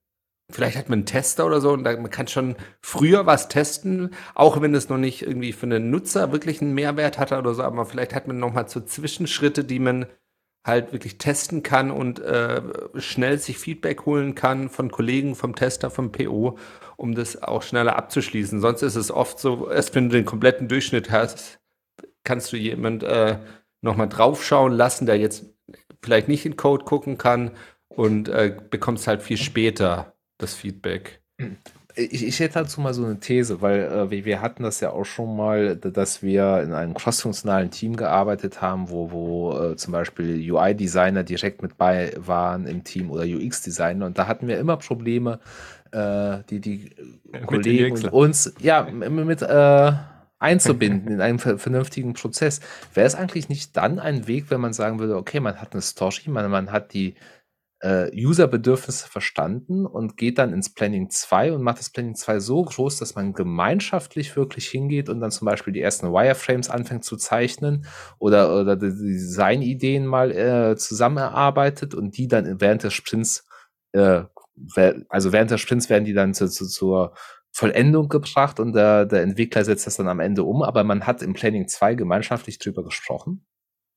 vielleicht 0.52 0.76
hat 0.76 0.88
man 0.88 1.00
einen 1.00 1.06
Tester 1.06 1.46
oder 1.46 1.60
so 1.60 1.72
und 1.72 1.84
dann, 1.84 2.02
man 2.02 2.10
kann 2.10 2.28
schon 2.28 2.56
früher 2.80 3.26
was 3.26 3.48
testen, 3.48 4.14
auch 4.34 4.60
wenn 4.60 4.74
es 4.74 4.88
noch 4.88 4.98
nicht 4.98 5.22
irgendwie 5.22 5.52
für 5.52 5.66
den 5.66 5.90
Nutzer 5.90 6.32
wirklich 6.32 6.60
einen 6.60 6.74
Mehrwert 6.74 7.18
hat 7.18 7.32
oder 7.32 7.54
so, 7.54 7.62
aber 7.62 7.86
vielleicht 7.86 8.14
hat 8.14 8.26
man 8.28 8.38
noch 8.38 8.52
mal 8.52 8.68
so 8.68 8.80
Zwischenschritte, 8.80 9.64
die 9.64 9.78
man 9.78 10.06
halt 10.64 10.92
wirklich 10.92 11.18
testen 11.18 11.62
kann 11.62 11.90
und 11.90 12.20
äh, 12.20 12.62
schnell 12.96 13.38
sich 13.38 13.58
Feedback 13.58 14.06
holen 14.06 14.34
kann 14.34 14.68
von 14.68 14.90
Kollegen, 14.90 15.34
vom 15.34 15.56
Tester, 15.56 15.90
vom 15.90 16.12
PO, 16.12 16.56
um 16.96 17.14
das 17.14 17.42
auch 17.42 17.62
schneller 17.62 17.96
abzuschließen. 17.96 18.60
Sonst 18.60 18.82
ist 18.82 18.94
es 18.94 19.10
oft 19.10 19.40
so, 19.40 19.68
erst 19.68 19.94
wenn 19.94 20.08
du 20.08 20.16
den 20.16 20.24
kompletten 20.24 20.68
Durchschnitt 20.68 21.10
hast, 21.10 21.58
kannst 22.22 22.52
du 22.52 22.56
jemand 22.56 23.02
äh, 23.02 23.38
nochmal 23.80 24.08
draufschauen 24.08 24.72
lassen, 24.72 25.06
der 25.06 25.18
jetzt 25.18 25.46
vielleicht 26.00 26.28
nicht 26.28 26.46
in 26.46 26.56
Code 26.56 26.84
gucken 26.84 27.18
kann 27.18 27.52
und 27.88 28.28
äh, 28.28 28.56
bekommst 28.70 29.06
halt 29.06 29.22
viel 29.22 29.36
später 29.36 30.14
das 30.42 30.54
Feedback. 30.54 31.20
Ich, 31.94 32.24
ich 32.26 32.40
hätte 32.40 32.54
dazu 32.54 32.80
mal 32.80 32.94
so 32.94 33.04
eine 33.04 33.20
These, 33.20 33.60
weil 33.60 33.80
äh, 33.82 34.10
wir, 34.10 34.24
wir 34.24 34.40
hatten 34.40 34.62
das 34.62 34.80
ja 34.80 34.90
auch 34.90 35.04
schon 35.04 35.36
mal, 35.36 35.76
dass 35.76 36.22
wir 36.22 36.62
in 36.62 36.72
einem 36.72 36.94
crossfunktionalen 36.94 37.70
Team 37.70 37.96
gearbeitet 37.96 38.62
haben, 38.62 38.88
wo, 38.88 39.10
wo 39.10 39.58
äh, 39.58 39.76
zum 39.76 39.92
Beispiel 39.92 40.50
UI-Designer 40.52 41.22
direkt 41.22 41.60
mit 41.62 41.76
bei 41.76 42.12
waren 42.16 42.66
im 42.66 42.82
Team 42.82 43.10
oder 43.10 43.24
UX-Designer 43.24 44.06
und 44.06 44.18
da 44.18 44.26
hatten 44.26 44.46
wir 44.48 44.58
immer 44.58 44.78
Probleme, 44.78 45.40
äh, 45.90 46.38
die, 46.48 46.60
die 46.60 46.90
Kollegen 47.46 47.92
und 47.92 48.12
uns 48.12 48.54
ja, 48.60 48.84
mit 48.84 49.42
äh, 49.42 49.92
einzubinden 50.38 51.12
in 51.12 51.20
einen 51.20 51.38
ver- 51.38 51.58
vernünftigen 51.58 52.14
Prozess. 52.14 52.60
Wäre 52.94 53.06
es 53.06 53.14
eigentlich 53.14 53.50
nicht 53.50 53.76
dann 53.76 53.98
ein 53.98 54.26
Weg, 54.26 54.50
wenn 54.50 54.62
man 54.62 54.72
sagen 54.72 54.98
würde, 54.98 55.16
okay, 55.16 55.40
man 55.40 55.60
hat 55.60 55.72
eine 55.72 55.82
Story, 55.82 56.28
man, 56.28 56.50
man 56.50 56.72
hat 56.72 56.94
die 56.94 57.14
äh, 57.82 58.10
User-Bedürfnisse 58.14 59.08
verstanden 59.08 59.86
und 59.86 60.16
geht 60.16 60.38
dann 60.38 60.52
ins 60.52 60.72
Planning 60.72 61.10
2 61.10 61.52
und 61.52 61.62
macht 61.62 61.80
das 61.80 61.90
Planning 61.90 62.14
2 62.14 62.38
so 62.38 62.62
groß, 62.62 62.98
dass 62.98 63.16
man 63.16 63.32
gemeinschaftlich 63.32 64.36
wirklich 64.36 64.68
hingeht 64.68 65.08
und 65.08 65.20
dann 65.20 65.32
zum 65.32 65.46
Beispiel 65.46 65.72
die 65.72 65.80
ersten 65.80 66.12
Wireframes 66.12 66.70
anfängt 66.70 67.04
zu 67.04 67.16
zeichnen 67.16 67.84
oder, 68.20 68.58
oder 68.58 68.76
die 68.76 68.90
Designideen 68.90 70.06
mal 70.06 70.30
äh, 70.30 70.76
zusammen 70.76 71.16
erarbeitet 71.18 71.94
und 71.94 72.16
die 72.16 72.28
dann 72.28 72.60
während 72.60 72.84
des 72.84 72.94
Sprints, 72.94 73.48
äh, 73.92 74.22
also 75.08 75.32
während 75.32 75.50
des 75.50 75.60
Sprints 75.60 75.90
werden 75.90 76.04
die 76.04 76.14
dann 76.14 76.34
zu, 76.34 76.48
zu, 76.48 76.68
zur 76.68 77.14
Vollendung 77.50 78.08
gebracht 78.08 78.60
und 78.60 78.74
der, 78.74 79.06
der 79.06 79.22
Entwickler 79.22 79.64
setzt 79.64 79.88
das 79.88 79.96
dann 79.96 80.08
am 80.08 80.20
Ende 80.20 80.44
um, 80.44 80.62
aber 80.62 80.84
man 80.84 81.04
hat 81.04 81.20
im 81.20 81.34
Planning 81.34 81.66
2 81.66 81.96
gemeinschaftlich 81.96 82.60
drüber 82.60 82.84
gesprochen. 82.84 83.44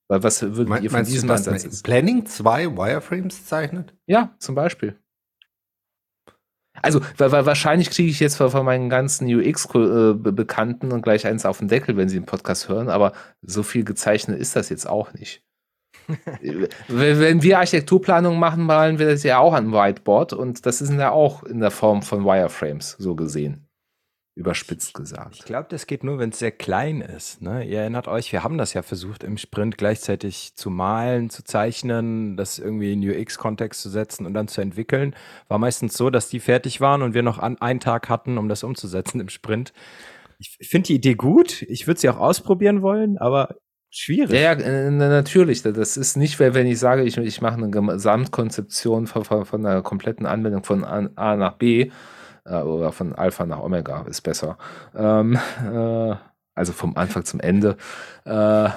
Weil 0.07 0.23
was 0.23 0.41
würdet 0.41 0.69
Me- 0.69 0.79
ihr 0.79 0.91
von 0.91 1.03
diesem 1.03 1.29
Ansatz 1.31 1.63
jetzt? 1.63 1.83
Planning 1.83 2.25
zwei 2.25 2.67
Wireframes 2.67 3.45
zeichnet? 3.45 3.93
Ja, 4.05 4.35
zum 4.39 4.55
Beispiel. 4.55 4.99
Also, 6.81 6.99
weil, 7.17 7.31
weil 7.31 7.45
wahrscheinlich 7.45 7.89
kriege 7.89 8.09
ich 8.09 8.19
jetzt 8.19 8.35
von, 8.35 8.51
von 8.51 8.65
meinen 8.65 8.89
ganzen 8.89 9.27
UX-Bekannten 9.33 10.91
und 10.91 11.01
gleich 11.01 11.25
eins 11.25 11.45
auf 11.45 11.59
den 11.59 11.69
Deckel, 11.69 11.95
wenn 11.97 12.09
sie 12.09 12.19
den 12.19 12.25
Podcast 12.25 12.69
hören, 12.69 12.89
aber 12.89 13.13
so 13.41 13.63
viel 13.63 13.83
gezeichnet 13.85 14.39
ist 14.39 14.55
das 14.55 14.69
jetzt 14.69 14.87
auch 14.87 15.13
nicht. 15.13 15.41
wenn 16.87 17.41
wir 17.41 17.59
Architekturplanung 17.59 18.37
machen, 18.37 18.63
malen 18.65 18.99
wir 18.99 19.07
das 19.07 19.23
ja 19.23 19.39
auch 19.39 19.53
an 19.53 19.71
Whiteboard 19.71 20.33
und 20.33 20.65
das 20.65 20.81
ist 20.81 20.91
ja 20.91 21.11
auch 21.11 21.43
in 21.43 21.61
der 21.61 21.71
Form 21.71 22.03
von 22.03 22.25
Wireframes, 22.25 22.91
so 22.99 23.15
gesehen. 23.15 23.64
Überspitzt 24.37 24.89
Ich 24.89 24.93
gesagt. 24.93 25.45
glaube, 25.45 25.67
das 25.69 25.87
geht 25.87 26.03
nur, 26.03 26.19
wenn 26.19 26.31
es 26.31 26.39
sehr 26.39 26.51
klein 26.51 26.99
ist. 26.99 27.41
Ne? 27.41 27.63
Ihr 27.65 27.79
erinnert 27.79 28.09
euch, 28.09 28.33
wir 28.33 28.43
haben 28.43 28.57
das 28.57 28.73
ja 28.73 28.81
versucht, 28.81 29.23
im 29.23 29.37
Sprint 29.37 29.77
gleichzeitig 29.77 30.55
zu 30.55 30.69
malen, 30.69 31.29
zu 31.29 31.43
zeichnen, 31.45 32.35
das 32.35 32.59
irgendwie 32.59 32.91
in 32.91 33.01
UX-Kontext 33.09 33.81
zu 33.81 33.89
setzen 33.89 34.25
und 34.25 34.33
dann 34.33 34.49
zu 34.49 34.59
entwickeln. 34.59 35.15
War 35.47 35.57
meistens 35.57 35.95
so, 35.95 36.09
dass 36.09 36.27
die 36.27 36.41
fertig 36.41 36.81
waren 36.81 37.01
und 37.01 37.13
wir 37.13 37.23
noch 37.23 37.39
an, 37.39 37.57
einen 37.61 37.79
Tag 37.79 38.09
hatten, 38.09 38.37
um 38.37 38.49
das 38.49 38.63
umzusetzen 38.65 39.21
im 39.21 39.29
Sprint. 39.29 39.71
Ich 40.37 40.57
finde 40.69 40.87
die 40.87 40.95
Idee 40.95 41.13
gut. 41.15 41.61
Ich 41.61 41.87
würde 41.87 42.01
sie 42.01 42.09
auch 42.09 42.17
ausprobieren 42.19 42.81
wollen, 42.81 43.17
aber 43.17 43.55
schwierig. 43.89 44.31
Ja, 44.37 44.53
ja, 44.53 44.91
na- 44.91 45.07
natürlich. 45.07 45.61
Das 45.61 45.95
ist 45.95 46.17
nicht, 46.17 46.39
wenn 46.39 46.53
wenn 46.53 46.67
ich 46.67 46.77
sage, 46.77 47.03
ich, 47.03 47.15
ich 47.17 47.39
mache 47.39 47.55
eine 47.55 47.69
Gesamtkonzeption 47.71 49.07
von, 49.07 49.23
von, 49.23 49.45
von 49.45 49.65
einer 49.65 49.81
kompletten 49.81 50.25
Anwendung 50.25 50.65
von 50.65 50.83
A 50.83 51.35
nach 51.37 51.53
B, 51.57 51.89
Äh, 52.45 52.61
oder 52.61 52.91
von 52.91 53.13
Alpha 53.13 53.45
nach 53.45 53.59
Omega 53.59 54.03
ist 54.03 54.21
besser. 54.21 54.57
Ähm, 54.95 55.37
äh, 55.63 56.15
also 56.55 56.71
vom 56.71 56.95
Anfang 56.95 57.25
zum 57.25 57.39
Ende. 57.39 57.77
Äh, 58.23 58.69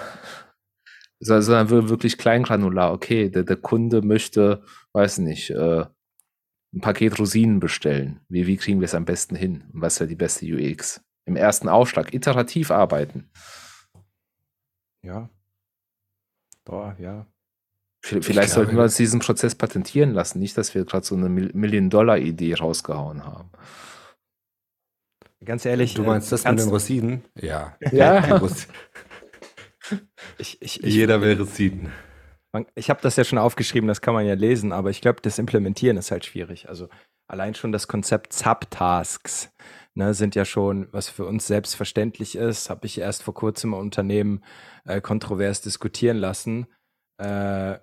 sondern 1.20 1.70
wirklich 1.88 2.18
kleingranular. 2.18 2.92
Okay, 2.92 3.28
der, 3.28 3.44
der 3.44 3.56
Kunde 3.56 4.02
möchte, 4.02 4.62
weiß 4.92 5.18
nicht, 5.18 5.50
äh, 5.50 5.84
ein 6.74 6.80
Paket 6.80 7.18
Rosinen 7.18 7.60
bestellen. 7.60 8.20
Wie, 8.28 8.46
wie 8.46 8.56
kriegen 8.56 8.80
wir 8.80 8.86
es 8.86 8.94
am 8.94 9.04
besten 9.04 9.36
hin? 9.36 9.64
Und 9.72 9.80
was 9.80 10.00
wäre 10.00 10.08
die 10.08 10.16
beste 10.16 10.46
UX? 10.46 11.02
Im 11.24 11.36
ersten 11.36 11.68
Aufschlag, 11.68 12.14
iterativ 12.14 12.70
arbeiten. 12.70 13.30
Ja. 15.02 15.28
Boah, 16.64 16.96
ja. 16.98 17.26
Vielleicht 18.08 18.50
sollten 18.50 18.76
wir 18.76 18.82
uns 18.82 18.96
diesen 18.96 19.20
Prozess 19.20 19.54
patentieren 19.54 20.12
lassen. 20.12 20.38
Nicht, 20.38 20.56
dass 20.56 20.74
wir 20.74 20.84
gerade 20.84 21.04
so 21.04 21.14
eine 21.14 21.28
Million-Dollar-Idee 21.28 22.54
rausgehauen 22.54 23.24
haben. 23.24 23.50
Ganz 25.44 25.64
ehrlich. 25.64 25.94
Du 25.94 26.02
meinst 26.02 26.28
äh, 26.28 26.30
das 26.30 26.44
mit 26.44 26.58
den 26.58 26.68
Rosinen? 26.68 27.24
Ja. 27.34 27.76
Ja. 27.92 28.40
ich, 30.38 30.60
ich, 30.60 30.82
ich, 30.82 30.94
Jeder 30.94 31.20
will 31.20 31.38
Rosinen. 31.38 31.92
Ich 32.74 32.90
habe 32.90 33.00
das 33.02 33.16
ja 33.16 33.24
schon 33.24 33.38
aufgeschrieben, 33.38 33.88
das 33.88 34.00
kann 34.00 34.14
man 34.14 34.26
ja 34.26 34.34
lesen, 34.34 34.72
aber 34.72 34.90
ich 34.90 35.00
glaube, 35.00 35.20
das 35.20 35.38
Implementieren 35.38 35.96
ist 35.98 36.10
halt 36.10 36.24
schwierig. 36.24 36.68
Also 36.68 36.88
allein 37.28 37.54
schon 37.54 37.72
das 37.72 37.88
Konzept 37.88 38.32
Subtasks 38.32 39.52
ne, 39.94 40.14
sind 40.14 40.34
ja 40.34 40.44
schon, 40.44 40.88
was 40.92 41.08
für 41.10 41.26
uns 41.26 41.46
selbstverständlich 41.46 42.36
ist, 42.36 42.70
habe 42.70 42.86
ich 42.86 42.98
erst 42.98 43.22
vor 43.22 43.34
kurzem 43.34 43.74
im 43.74 43.78
Unternehmen 43.78 44.42
äh, 44.86 45.00
kontrovers 45.00 45.60
diskutieren 45.60 46.16
lassen. 46.16 46.66
Äh, 47.18 47.78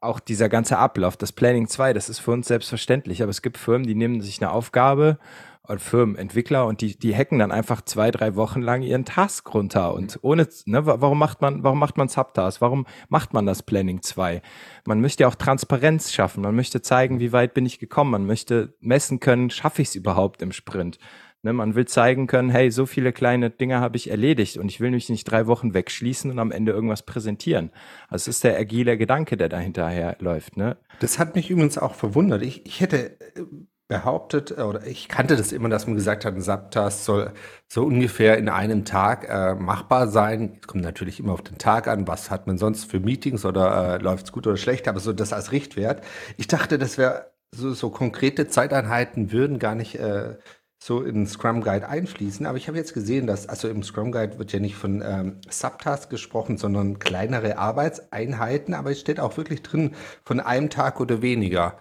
auch 0.00 0.20
dieser 0.20 0.48
ganze 0.48 0.78
Ablauf, 0.78 1.16
das 1.16 1.32
Planning 1.32 1.68
2, 1.68 1.92
das 1.92 2.08
ist 2.08 2.20
für 2.20 2.30
uns 2.30 2.48
selbstverständlich, 2.48 3.22
aber 3.22 3.30
es 3.30 3.42
gibt 3.42 3.58
Firmen, 3.58 3.86
die 3.86 3.94
nehmen 3.94 4.20
sich 4.20 4.40
eine 4.40 4.50
Aufgabe 4.50 5.18
und 5.62 5.80
Firmen, 5.80 6.16
Entwickler 6.16 6.66
und 6.66 6.80
die, 6.80 6.98
die 6.98 7.14
hacken 7.14 7.38
dann 7.38 7.52
einfach 7.52 7.82
zwei, 7.82 8.10
drei 8.10 8.34
Wochen 8.34 8.62
lang 8.62 8.82
ihren 8.82 9.04
Task 9.04 9.52
runter 9.54 9.94
und 9.94 10.18
ohne, 10.22 10.48
ne, 10.64 10.86
warum 10.86 11.18
macht 11.18 11.42
man, 11.42 11.62
warum 11.62 11.78
macht 11.78 11.96
man 11.96 12.08
Subtask? 12.08 12.60
Warum 12.60 12.86
macht 13.08 13.34
man 13.34 13.46
das 13.46 13.62
Planning 13.62 14.02
2? 14.02 14.42
Man 14.86 15.00
möchte 15.00 15.22
ja 15.22 15.28
auch 15.28 15.34
Transparenz 15.34 16.12
schaffen, 16.12 16.42
man 16.42 16.56
möchte 16.56 16.82
zeigen, 16.82 17.20
wie 17.20 17.32
weit 17.32 17.54
bin 17.54 17.66
ich 17.66 17.78
gekommen, 17.78 18.10
man 18.10 18.26
möchte 18.26 18.74
messen 18.80 19.20
können, 19.20 19.50
schaffe 19.50 19.82
ich 19.82 19.88
es 19.88 19.94
überhaupt 19.94 20.42
im 20.42 20.52
Sprint? 20.52 20.98
Ne, 21.42 21.54
man 21.54 21.74
will 21.74 21.86
zeigen 21.86 22.26
können, 22.26 22.50
hey, 22.50 22.70
so 22.70 22.84
viele 22.84 23.12
kleine 23.12 23.48
Dinge 23.48 23.80
habe 23.80 23.96
ich 23.96 24.10
erledigt 24.10 24.58
und 24.58 24.68
ich 24.68 24.78
will 24.78 24.90
mich 24.90 25.08
nicht 25.08 25.24
drei 25.24 25.46
Wochen 25.46 25.72
wegschließen 25.72 26.30
und 26.30 26.38
am 26.38 26.52
Ende 26.52 26.72
irgendwas 26.72 27.02
präsentieren. 27.02 27.70
Also 28.08 28.24
es 28.24 28.36
ist 28.36 28.44
der 28.44 28.58
agile 28.58 28.98
Gedanke, 28.98 29.38
der 29.38 29.48
dahinterher 29.48 30.16
läuft. 30.20 30.58
Ne? 30.58 30.76
Das 30.98 31.18
hat 31.18 31.34
mich 31.34 31.48
übrigens 31.48 31.78
auch 31.78 31.94
verwundert. 31.94 32.42
Ich, 32.42 32.66
ich 32.66 32.82
hätte 32.82 33.18
äh, 33.36 33.44
behauptet, 33.88 34.56
äh, 34.56 34.62
oder 34.62 34.86
ich 34.86 35.08
kannte 35.08 35.34
das 35.34 35.52
immer, 35.52 35.70
dass 35.70 35.86
man 35.86 35.96
gesagt 35.96 36.26
hat, 36.26 36.34
ein 36.34 36.42
Subtask 36.42 37.04
soll 37.04 37.32
so 37.68 37.84
ungefähr 37.84 38.36
in 38.36 38.50
einem 38.50 38.84
Tag 38.84 39.26
äh, 39.26 39.54
machbar 39.54 40.08
sein. 40.08 40.58
Es 40.60 40.66
kommt 40.66 40.84
natürlich 40.84 41.20
immer 41.20 41.32
auf 41.32 41.42
den 41.42 41.56
Tag 41.56 41.88
an, 41.88 42.06
was 42.06 42.30
hat 42.30 42.46
man 42.46 42.58
sonst 42.58 42.84
für 42.84 43.00
Meetings 43.00 43.46
oder 43.46 43.94
äh, 43.94 44.02
läuft 44.02 44.26
es 44.26 44.32
gut 44.32 44.46
oder 44.46 44.58
schlecht, 44.58 44.88
aber 44.88 45.00
so 45.00 45.14
das 45.14 45.32
als 45.32 45.52
Richtwert. 45.52 46.02
Ich 46.36 46.48
dachte, 46.48 46.78
das 46.78 46.98
wäre 46.98 47.32
so, 47.52 47.72
so 47.72 47.90
konkrete 47.90 48.46
Zeiteinheiten 48.46 49.32
würden 49.32 49.58
gar 49.58 49.74
nicht 49.74 49.96
äh, 49.96 50.36
so 50.82 51.02
in 51.02 51.26
Scrum 51.26 51.60
Guide 51.62 51.88
einfließen. 51.88 52.46
Aber 52.46 52.56
ich 52.56 52.66
habe 52.66 52.78
jetzt 52.78 52.94
gesehen, 52.94 53.26
dass, 53.26 53.48
also 53.48 53.68
im 53.68 53.82
Scrum 53.82 54.12
Guide 54.12 54.38
wird 54.38 54.52
ja 54.52 54.60
nicht 54.60 54.76
von 54.76 55.02
ähm, 55.04 55.36
Subtasks 55.48 56.08
gesprochen, 56.08 56.56
sondern 56.56 56.98
kleinere 56.98 57.58
Arbeitseinheiten. 57.58 58.72
Aber 58.72 58.90
es 58.90 59.00
steht 59.00 59.20
auch 59.20 59.36
wirklich 59.36 59.62
drin 59.62 59.94
von 60.24 60.40
einem 60.40 60.70
Tag 60.70 60.98
oder 60.98 61.20
weniger. 61.20 61.78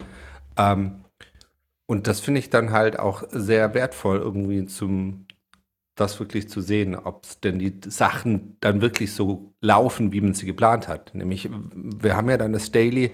Ähm, 0.57 1.05
und 1.85 2.07
das 2.07 2.19
finde 2.19 2.39
ich 2.39 2.49
dann 2.49 2.71
halt 2.71 2.99
auch 2.99 3.23
sehr 3.31 3.73
wertvoll, 3.73 4.17
irgendwie 4.19 4.65
zum 4.65 5.25
das 5.95 6.19
wirklich 6.19 6.49
zu 6.49 6.61
sehen, 6.61 6.95
ob 6.95 7.25
denn 7.41 7.59
die 7.59 7.79
Sachen 7.85 8.57
dann 8.61 8.81
wirklich 8.81 9.13
so 9.13 9.53
laufen, 9.59 10.13
wie 10.13 10.21
man 10.21 10.33
sie 10.33 10.45
geplant 10.45 10.87
hat. 10.87 11.13
Nämlich, 11.13 11.49
wir 11.51 12.15
haben 12.15 12.29
ja 12.29 12.37
dann 12.37 12.53
das 12.53 12.71
Daily 12.71 13.11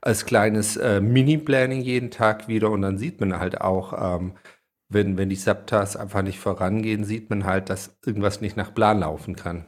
als 0.00 0.24
kleines 0.24 0.76
äh, 0.76 1.00
Mini-Planning 1.00 1.80
jeden 1.80 2.10
Tag 2.10 2.46
wieder 2.46 2.70
und 2.70 2.82
dann 2.82 2.98
sieht 2.98 3.20
man 3.20 3.38
halt 3.40 3.60
auch, 3.60 4.20
ähm, 4.20 4.34
wenn, 4.88 5.18
wenn 5.18 5.28
die 5.28 5.36
Subtasks 5.36 5.96
einfach 5.96 6.22
nicht 6.22 6.38
vorangehen, 6.38 7.04
sieht 7.04 7.30
man 7.30 7.44
halt, 7.44 7.70
dass 7.70 7.98
irgendwas 8.04 8.40
nicht 8.40 8.56
nach 8.56 8.74
Plan 8.74 9.00
laufen 9.00 9.36
kann. 9.36 9.66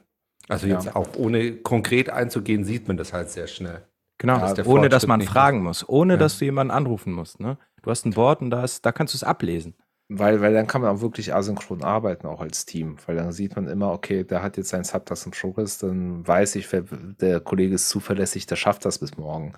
Also 0.49 0.67
ja. 0.67 0.75
jetzt 0.75 0.97
auch 0.97 1.09
ohne 1.17 1.57
konkret 1.57 2.11
einzugehen, 2.11 2.65
sieht 2.65 2.89
man 2.89 2.97
das 2.97 3.13
halt 3.13 3.31
sehr 3.31 3.47
schnell. 3.47 3.87
Genau, 4.19 4.39
dass 4.39 4.67
ohne 4.67 4.89
dass 4.89 5.07
man 5.07 5.23
fragen 5.23 5.63
muss, 5.63 5.89
ohne 5.89 6.15
ja. 6.15 6.19
dass 6.19 6.39
du 6.39 6.45
jemanden 6.45 6.73
anrufen 6.73 7.13
musst. 7.13 7.41
Ne? 7.41 7.57
Du 7.83 7.91
hast 7.91 8.05
ein 8.05 8.13
Board 8.13 8.43
und 8.43 8.51
da, 8.51 8.65
ist, 8.65 8.85
da 8.85 8.93
kannst 8.93 9.15
du 9.15 9.17
es 9.17 9.25
ablesen. 9.25 9.75
Weil, 10.13 10.41
weil 10.41 10.53
dann 10.53 10.67
kann 10.67 10.83
man 10.83 10.95
auch 10.95 11.01
wirklich 11.01 11.33
asynchron 11.33 11.85
arbeiten, 11.85 12.27
auch 12.27 12.41
als 12.41 12.67
Team. 12.67 12.97
Weil 13.07 13.17
dann 13.17 13.31
sieht 13.33 13.55
man 13.55 13.69
immer, 13.69 13.93
okay, 13.93 14.25
der 14.25 14.43
hat 14.43 14.57
jetzt 14.57 14.71
seinen 14.71 14.85
Subtask 14.85 15.25
im 15.25 15.33
Progress, 15.33 15.79
dann 15.79 16.27
weiß 16.27 16.57
ich, 16.57 16.71
wer, 16.73 16.83
der 16.83 17.41
Kollege 17.41 17.77
ist 17.77 17.89
zuverlässig, 17.89 18.45
der 18.47 18.57
schafft 18.57 18.85
das 18.85 18.99
bis 18.99 19.17
morgen. 19.17 19.55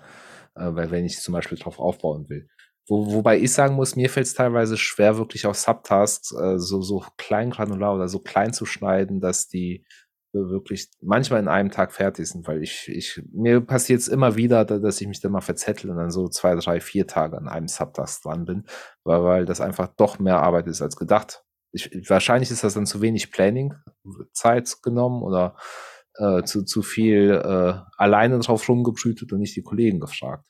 Äh, 0.55 0.67
weil 0.75 0.91
wenn 0.91 1.05
ich 1.05 1.19
zum 1.19 1.33
Beispiel 1.33 1.57
drauf 1.57 1.79
aufbauen 1.79 2.29
will. 2.29 2.47
Wo, 2.87 3.13
wobei 3.13 3.39
ich 3.39 3.53
sagen 3.53 3.75
muss, 3.75 3.95
mir 3.95 4.09
fällt 4.09 4.27
es 4.27 4.33
teilweise 4.33 4.77
schwer, 4.77 5.17
wirklich 5.17 5.45
auf 5.45 5.57
Subtasks 5.57 6.33
äh, 6.33 6.59
so, 6.59 6.81
so 6.81 7.05
klein 7.17 7.49
granular 7.49 7.95
oder 7.95 8.07
so 8.09 8.19
klein 8.19 8.53
zu 8.53 8.65
schneiden, 8.65 9.21
dass 9.21 9.47
die 9.47 9.85
wirklich 10.33 10.89
manchmal 11.01 11.39
in 11.39 11.47
einem 11.47 11.69
Tag 11.69 11.93
fertig 11.93 12.27
sind, 12.27 12.47
weil 12.47 12.63
ich, 12.63 12.87
ich 12.89 13.21
mir 13.31 13.61
passiert 13.61 13.99
es 13.99 14.07
immer 14.07 14.35
wieder, 14.35 14.65
dass 14.65 14.99
ich 14.99 15.07
mich 15.07 15.21
dann 15.21 15.31
mal 15.31 15.41
verzettel 15.41 15.91
und 15.91 15.97
dann 15.97 16.09
so 16.09 16.27
zwei, 16.27 16.55
drei, 16.55 16.79
vier 16.79 17.05
Tage 17.05 17.37
an 17.37 17.47
einem 17.47 17.67
Subtask 17.67 18.23
dran 18.23 18.45
bin, 18.45 18.65
weil, 19.03 19.23
weil 19.23 19.45
das 19.45 19.61
einfach 19.61 19.87
doch 19.95 20.19
mehr 20.19 20.41
Arbeit 20.41 20.67
ist 20.67 20.81
als 20.81 20.95
gedacht. 20.95 21.43
Ich, 21.71 22.09
wahrscheinlich 22.09 22.51
ist 22.51 22.63
das 22.63 22.73
dann 22.73 22.87
zu 22.87 23.01
wenig 23.01 23.31
Planning-Zeit 23.31 24.81
genommen 24.81 25.21
oder 25.21 25.55
äh, 26.15 26.43
zu, 26.43 26.63
zu 26.63 26.81
viel 26.81 27.31
äh, 27.31 27.73
alleine 27.97 28.39
drauf 28.39 28.67
rumgebrütet 28.67 29.31
und 29.33 29.39
nicht 29.39 29.55
die 29.55 29.63
Kollegen 29.63 29.99
gefragt. 29.99 30.45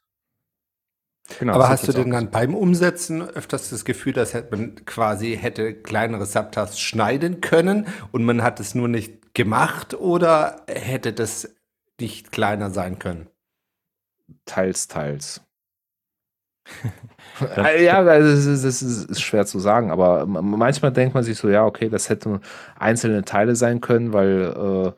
Genau, 1.39 1.53
Aber 1.53 1.69
hast 1.69 1.87
du 1.87 1.93
denn 1.93 2.11
dann 2.11 2.31
beim 2.31 2.53
Umsetzen 2.53 3.21
öfters 3.21 3.69
das 3.69 3.85
Gefühl, 3.85 4.13
dass 4.13 4.33
man 4.51 4.75
quasi 4.85 5.37
hätte 5.37 5.73
kleinere 5.73 6.25
Subtasks 6.25 6.79
schneiden 6.79 7.41
können 7.41 7.87
und 8.11 8.23
man 8.23 8.43
hat 8.43 8.59
es 8.59 8.75
nur 8.75 8.87
nicht 8.87 9.33
gemacht 9.33 9.93
oder 9.93 10.61
hätte 10.67 11.13
das 11.13 11.55
nicht 11.99 12.31
kleiner 12.31 12.69
sein 12.71 12.99
können? 12.99 13.29
Teils, 14.45 14.87
teils. 14.87 15.41
ja, 17.79 18.03
das 18.03 18.45
ist, 18.45 18.63
das 18.63 18.81
ist, 18.81 19.21
schwer 19.21 19.45
zu 19.45 19.59
sagen, 19.59 19.91
aber 19.91 20.25
manchmal 20.25 20.91
denkt 20.91 21.13
man 21.13 21.23
sich 21.23 21.37
so, 21.37 21.49
ja, 21.49 21.65
okay, 21.65 21.89
das 21.89 22.09
hätten 22.09 22.41
einzelne 22.77 23.23
Teile 23.23 23.55
sein 23.55 23.81
können, 23.81 24.13
weil 24.13 24.53
äh, 24.55 24.91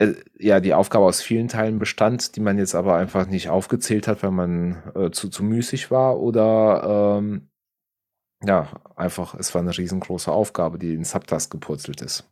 äh, 0.00 0.14
ja, 0.38 0.60
die 0.60 0.74
Aufgabe 0.74 1.04
aus 1.04 1.20
vielen 1.20 1.48
Teilen 1.48 1.78
bestand, 1.78 2.34
die 2.34 2.40
man 2.40 2.58
jetzt 2.58 2.74
aber 2.74 2.96
einfach 2.96 3.26
nicht 3.26 3.50
aufgezählt 3.50 4.08
hat, 4.08 4.22
weil 4.22 4.30
man 4.30 4.82
äh, 4.94 5.10
zu, 5.10 5.28
zu 5.28 5.44
müßig 5.44 5.90
war 5.90 6.18
oder 6.18 7.18
ähm, 7.18 7.50
ja, 8.42 8.68
einfach, 8.96 9.34
es 9.34 9.54
war 9.54 9.60
eine 9.60 9.76
riesengroße 9.76 10.32
Aufgabe, 10.32 10.78
die 10.78 10.94
in 10.94 11.04
Subtask 11.04 11.50
gepurzelt 11.52 12.00
ist. 12.00 12.24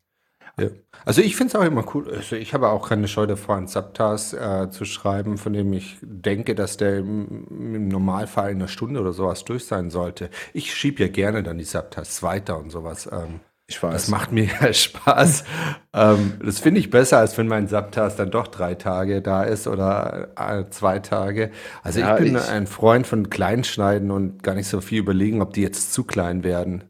Ja. 0.58 0.68
Also 1.04 1.20
ich 1.20 1.36
finde 1.36 1.52
es 1.52 1.60
auch 1.60 1.64
immer 1.64 1.84
cool. 1.94 2.10
Also 2.10 2.36
ich 2.36 2.54
habe 2.54 2.70
auch 2.70 2.88
keine 2.88 3.06
Scheu 3.06 3.26
davor, 3.26 3.56
einen 3.56 3.68
Subtask 3.68 4.32
äh, 4.32 4.70
zu 4.70 4.86
schreiben, 4.86 5.36
von 5.36 5.52
dem 5.52 5.72
ich 5.74 5.98
denke, 6.00 6.54
dass 6.54 6.78
der 6.78 6.98
im, 6.98 7.46
im, 7.50 7.88
Normalfall 7.88 8.50
in 8.50 8.56
einer 8.56 8.68
Stunde 8.68 9.00
oder 9.00 9.12
sowas 9.12 9.44
durch 9.44 9.66
sein 9.66 9.90
sollte. 9.90 10.30
Ich 10.54 10.74
schiebe 10.74 11.02
ja 11.02 11.08
gerne 11.08 11.42
dann 11.42 11.58
die 11.58 11.64
Subtasks 11.64 12.22
weiter 12.22 12.58
und 12.58 12.70
sowas. 12.70 13.08
Ähm, 13.12 13.40
ich 13.68 13.82
weiß. 13.82 13.92
Das 13.92 14.08
macht 14.08 14.32
mir 14.32 14.44
ja 14.60 14.72
Spaß. 14.72 15.44
ähm, 15.92 16.34
das 16.42 16.58
finde 16.58 16.80
ich 16.80 16.90
besser, 16.90 17.18
als 17.18 17.36
wenn 17.36 17.46
mein 17.46 17.68
Subtask 17.68 18.16
dann 18.16 18.30
doch 18.30 18.48
drei 18.48 18.74
Tage 18.74 19.20
da 19.20 19.44
ist 19.44 19.66
oder 19.66 20.30
äh, 20.36 20.68
zwei 20.70 20.98
Tage. 20.98 21.50
Also 21.82 22.00
ja, 22.00 22.16
ich 22.16 22.24
bin 22.24 22.36
ich, 22.36 22.48
ein 22.48 22.66
Freund 22.66 23.06
von 23.06 23.28
Kleinschneiden 23.28 24.10
und 24.10 24.42
gar 24.42 24.54
nicht 24.54 24.68
so 24.68 24.80
viel 24.80 24.98
überlegen, 24.98 25.42
ob 25.42 25.52
die 25.52 25.62
jetzt 25.62 25.92
zu 25.92 26.04
klein 26.04 26.44
werden. 26.44 26.84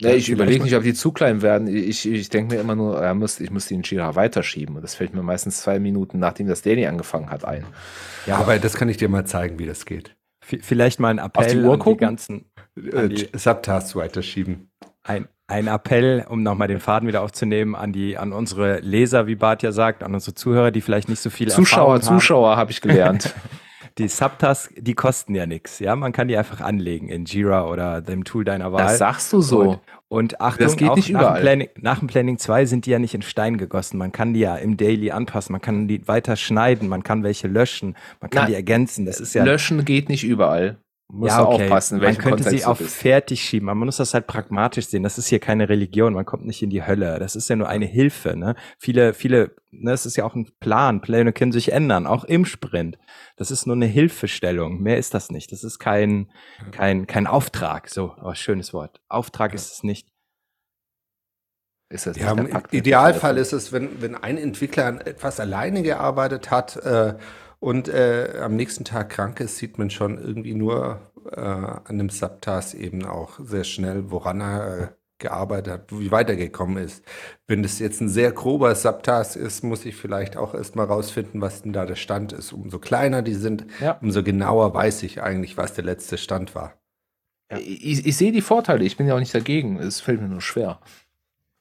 Ja, 0.00 0.12
ich 0.14 0.30
überlege 0.30 0.64
nicht, 0.64 0.74
ob 0.76 0.82
die 0.82 0.94
zu 0.94 1.12
klein 1.12 1.42
werden. 1.42 1.68
Ich, 1.68 2.08
ich 2.08 2.30
denke 2.30 2.54
mir 2.54 2.60
immer 2.60 2.74
nur, 2.74 2.98
er 3.02 3.12
muss, 3.12 3.38
ich 3.38 3.50
muss 3.50 3.66
die 3.66 3.74
in 3.74 3.82
Jira 3.82 4.14
weiterschieben. 4.14 4.76
Und 4.76 4.82
das 4.82 4.94
fällt 4.94 5.12
mir 5.12 5.22
meistens 5.22 5.60
zwei 5.60 5.78
Minuten, 5.78 6.18
nachdem 6.18 6.46
das 6.46 6.62
Daily 6.62 6.86
angefangen 6.86 7.28
hat, 7.28 7.44
ein. 7.44 7.66
Ja, 8.24 8.38
aber 8.38 8.58
das 8.58 8.74
kann 8.74 8.88
ich 8.88 8.96
dir 8.96 9.10
mal 9.10 9.26
zeigen, 9.26 9.58
wie 9.58 9.66
das 9.66 9.84
geht. 9.84 10.16
Vielleicht 10.42 11.00
mal 11.00 11.08
ein 11.08 11.18
Appell 11.18 11.44
Auf 11.44 11.52
die 11.52 11.58
Uhr 11.58 11.74
an 11.74 11.78
gucken? 11.80 11.98
die 11.98 12.04
ganzen 12.04 12.44
äh, 12.76 13.08
die 13.08 13.28
Subtasks 13.36 13.94
weiterschieben. 13.94 14.70
Ein, 15.02 15.28
ein 15.50 15.66
Appell, 15.66 16.24
um 16.28 16.42
nochmal 16.42 16.68
den 16.68 16.80
Faden 16.80 17.08
wieder 17.08 17.22
aufzunehmen, 17.22 17.74
an 17.74 17.92
die, 17.92 18.16
an 18.16 18.32
unsere 18.32 18.78
Leser, 18.80 19.26
wie 19.26 19.34
Bart 19.34 19.62
ja 19.62 19.72
sagt, 19.72 20.02
an 20.02 20.14
unsere 20.14 20.34
Zuhörer, 20.34 20.70
die 20.70 20.80
vielleicht 20.80 21.08
nicht 21.08 21.20
so 21.20 21.28
viel 21.28 21.48
Zuschauer, 21.48 21.94
Erfahrung 21.94 21.94
haben. 21.94 22.20
Zuschauer 22.20 22.56
habe 22.56 22.70
ich 22.70 22.80
gelernt. 22.80 23.34
die 23.98 24.08
Subtasks, 24.08 24.72
die 24.76 24.94
kosten 24.94 25.34
ja 25.34 25.46
nichts. 25.46 25.78
Ja, 25.80 25.96
man 25.96 26.12
kann 26.12 26.28
die 26.28 26.36
einfach 26.36 26.60
anlegen 26.60 27.08
in 27.08 27.24
Jira 27.24 27.66
oder 27.66 28.00
dem 28.00 28.24
Tool 28.24 28.44
deiner 28.44 28.72
Wahl. 28.72 28.84
Das 28.84 28.98
sagst 28.98 29.32
du 29.32 29.40
so. 29.40 29.60
Und, 29.60 29.80
und 30.08 30.40
Achtung, 30.40 30.66
das 30.66 30.76
geht 30.76 30.94
nicht 30.96 31.10
nach. 31.10 31.34
Dem 31.34 31.42
Planning, 31.42 31.68
nach 31.80 31.98
dem 31.98 32.08
Planning 32.08 32.38
2 32.38 32.66
sind 32.66 32.86
die 32.86 32.90
ja 32.90 32.98
nicht 32.98 33.14
in 33.14 33.22
Stein 33.22 33.58
gegossen. 33.58 33.98
Man 33.98 34.12
kann 34.12 34.32
die 34.32 34.40
ja 34.40 34.56
im 34.56 34.76
Daily 34.76 35.10
anpassen, 35.10 35.52
man 35.52 35.60
kann 35.60 35.88
die 35.88 36.06
weiter 36.06 36.36
schneiden, 36.36 36.88
man 36.88 37.02
kann 37.02 37.22
welche 37.22 37.48
löschen, 37.48 37.96
man 38.20 38.30
kann 38.30 38.44
Na, 38.44 38.48
die 38.48 38.54
ergänzen. 38.54 39.04
Das 39.04 39.20
ist 39.20 39.34
ja 39.34 39.44
löschen 39.44 39.84
geht 39.84 40.08
nicht 40.08 40.24
überall. 40.24 40.78
Musst 41.12 41.36
ja, 41.36 41.44
okay. 41.44 41.64
aufpassen, 41.64 41.98
in 41.98 42.04
man 42.04 42.18
könnte 42.18 42.44
Kontext 42.44 42.64
sie 42.64 42.74
bist. 42.74 42.96
fertig 42.96 43.42
schieben. 43.42 43.66
Man 43.66 43.78
muss 43.78 43.96
das 43.96 44.14
halt 44.14 44.26
pragmatisch 44.26 44.86
sehen. 44.86 45.02
Das 45.02 45.18
ist 45.18 45.28
hier 45.28 45.40
keine 45.40 45.68
Religion. 45.68 46.14
Man 46.14 46.24
kommt 46.24 46.46
nicht 46.46 46.62
in 46.62 46.70
die 46.70 46.86
Hölle. 46.86 47.18
Das 47.18 47.36
ist 47.36 47.48
ja 47.48 47.56
nur 47.56 47.68
eine 47.68 47.86
Hilfe. 47.86 48.36
Ne? 48.36 48.54
Viele, 48.78 49.14
viele, 49.14 49.56
ne, 49.70 49.92
es 49.92 50.06
ist 50.06 50.16
ja 50.16 50.24
auch 50.24 50.34
ein 50.34 50.48
Plan. 50.60 51.00
Pläne 51.00 51.32
können 51.32 51.52
sich 51.52 51.72
ändern, 51.72 52.06
auch 52.06 52.24
im 52.24 52.44
Sprint. 52.44 52.98
Das 53.36 53.50
ist 53.50 53.66
nur 53.66 53.76
eine 53.76 53.86
Hilfestellung. 53.86 54.80
Mehr 54.80 54.98
ist 54.98 55.14
das 55.14 55.30
nicht. 55.30 55.52
Das 55.52 55.64
ist 55.64 55.78
kein, 55.78 56.30
kein, 56.70 57.06
kein 57.06 57.26
Auftrag. 57.26 57.88
So, 57.88 58.14
oh, 58.22 58.34
schönes 58.34 58.72
Wort. 58.72 59.00
Auftrag 59.08 59.54
ist 59.54 59.72
es 59.72 59.82
nicht. 59.82 60.08
Ist 61.88 62.06
das 62.06 62.16
Ja, 62.16 62.34
nicht 62.34 62.52
der 62.52 62.60
im 62.60 62.78
Idealfall 62.78 63.36
ist 63.36 63.52
es, 63.52 63.72
wenn, 63.72 64.00
wenn 64.00 64.14
ein 64.14 64.38
Entwickler 64.38 64.86
an 64.86 65.00
etwas 65.00 65.40
alleine 65.40 65.82
gearbeitet 65.82 66.50
hat 66.50 66.76
äh, 66.76 67.14
und 67.60 67.88
äh, 67.88 68.40
am 68.42 68.56
nächsten 68.56 68.84
Tag 68.84 69.10
krank 69.10 69.38
ist, 69.40 69.58
sieht 69.58 69.78
man 69.78 69.90
schon 69.90 70.18
irgendwie 70.18 70.54
nur 70.54 71.00
äh, 71.30 71.40
an 71.40 71.98
dem 71.98 72.08
Subtask 72.10 72.74
eben 72.74 73.04
auch 73.04 73.38
sehr 73.40 73.64
schnell, 73.64 74.10
woran 74.10 74.40
er 74.40 74.78
äh, 74.78 74.88
gearbeitet 75.18 75.72
hat, 75.72 75.98
wie 76.00 76.10
weitergekommen 76.10 76.82
ist. 76.82 77.04
Wenn 77.46 77.62
das 77.62 77.78
jetzt 77.78 78.00
ein 78.00 78.08
sehr 78.08 78.32
grober 78.32 78.74
Subtask 78.74 79.36
ist, 79.36 79.62
muss 79.62 79.84
ich 79.84 79.94
vielleicht 79.94 80.38
auch 80.38 80.54
erstmal 80.54 80.86
rausfinden, 80.86 81.42
was 81.42 81.60
denn 81.62 81.74
da 81.74 81.84
der 81.84 81.96
Stand 81.96 82.32
ist. 82.32 82.52
Umso 82.54 82.78
kleiner 82.78 83.20
die 83.20 83.34
sind, 83.34 83.66
Ja. 83.80 83.98
umso 84.00 84.22
genauer 84.22 84.72
weiß 84.72 85.02
ich 85.02 85.22
eigentlich, 85.22 85.58
was 85.58 85.74
der 85.74 85.84
letzte 85.84 86.16
Stand 86.16 86.54
war. 86.54 86.72
Ich, 87.52 88.06
ich 88.06 88.16
sehe 88.16 88.32
die 88.32 88.40
Vorteile, 88.42 88.84
ich 88.84 88.96
bin 88.96 89.06
ja 89.06 89.14
auch 89.14 89.18
nicht 89.18 89.34
dagegen. 89.34 89.78
Es 89.78 90.00
fällt 90.00 90.22
mir 90.22 90.28
nur 90.28 90.40
schwer. 90.40 90.80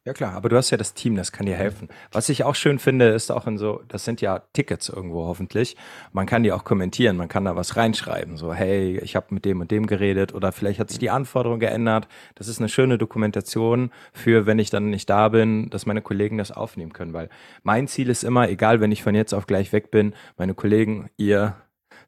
Ja 0.06 0.14
klar, 0.14 0.34
aber 0.34 0.48
du 0.48 0.56
hast 0.56 0.70
ja 0.70 0.78
das 0.78 0.94
Team, 0.94 1.16
das 1.16 1.34
kann 1.34 1.46
dir 1.46 1.58
helfen. 1.58 1.90
Was 2.14 2.30
ich 2.30 2.46
auch 2.46 2.56
schön 2.56 2.80
finde, 2.80 3.10
ist 3.10 3.32
auch 3.32 3.46
in 3.48 3.58
so, 3.58 3.84
das 3.90 4.06
sind 4.06 4.22
ja 4.22 4.40
Tickets 4.54 4.88
irgendwo 4.88 5.26
hoffentlich. 5.26 5.76
Man 6.14 6.26
kann 6.26 6.42
die 6.42 6.54
auch 6.54 6.64
kommentieren, 6.64 7.18
man 7.18 7.28
kann 7.28 7.44
da 7.44 7.58
was 7.58 7.76
reinschreiben, 7.76 8.38
so 8.38 8.54
hey, 8.54 8.98
ich 9.00 9.18
habe 9.18 9.28
mit 9.32 9.44
dem 9.44 9.60
und 9.60 9.72
dem 9.72 9.88
geredet 9.88 10.34
oder 10.34 10.54
vielleicht 10.54 10.80
hat 10.80 10.90
sich 10.90 11.00
die 11.00 11.10
Anforderung 11.10 11.60
geändert. 11.60 12.08
Das 12.36 12.48
ist 12.48 12.60
eine 12.60 12.70
schöne 12.70 12.98
Dokumentation 12.98 13.92
für, 14.14 14.46
wenn 14.46 14.58
ich 14.58 14.70
dann 14.70 14.90
nicht 14.90 15.10
da 15.10 15.28
bin, 15.28 15.70
dass 15.70 15.86
meine 15.86 16.02
Kollegen 16.02 16.38
das 16.38 16.52
aufnehmen 16.52 16.94
können, 16.94 17.12
weil 17.12 17.30
mein 17.64 17.88
Ziel 17.90 18.10
ist 18.10 18.24
immer, 18.24 18.48
egal, 18.50 18.80
wenn 18.80 18.94
ich 18.94 19.04
von 19.04 19.16
jetzt 19.16 19.34
auf 19.34 19.48
gleich 19.48 19.74
weg 19.74 19.92
bin, 19.92 20.14
meine 20.38 20.54
Kollegen, 20.54 21.10
ihr 21.18 21.58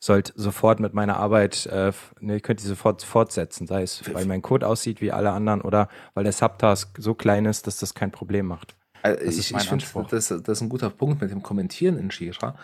sollt 0.04 0.34
sofort 0.36 0.80
mit 0.80 0.94
meiner 0.96 1.18
Arbeit, 1.18 1.68
äh, 1.68 1.92
ne, 2.20 2.34
ihr 2.34 2.40
könnt 2.40 2.62
die 2.62 2.68
sofort 2.68 3.04
fortsetzen, 3.04 3.68
sei 3.68 3.84
es, 3.84 4.02
weil 4.14 4.26
mein 4.26 4.42
Code 4.42 4.68
aussieht 4.68 5.00
wie 5.00 5.12
alle 5.12 5.32
anderen 5.32 5.62
oder 5.62 5.90
weil 6.16 6.24
der 6.24 6.34
Subtask 6.34 6.98
so 6.98 7.14
klein 7.14 7.46
ist, 7.46 7.68
dass 7.68 7.78
das 7.78 7.94
kein 7.94 8.12
Problem 8.12 8.48
macht. 8.48 8.76
Also 9.04 9.40
ich 9.40 9.54
ich 9.56 9.70
finde, 9.70 9.86
das, 10.10 10.28
das 10.28 10.48
ist 10.48 10.62
ein 10.62 10.70
guter 10.70 10.90
Punkt 10.90 11.22
mit 11.22 11.30
dem 11.30 11.44
Kommentieren 11.44 11.98
in 11.98 12.10
Jira. 12.10 12.56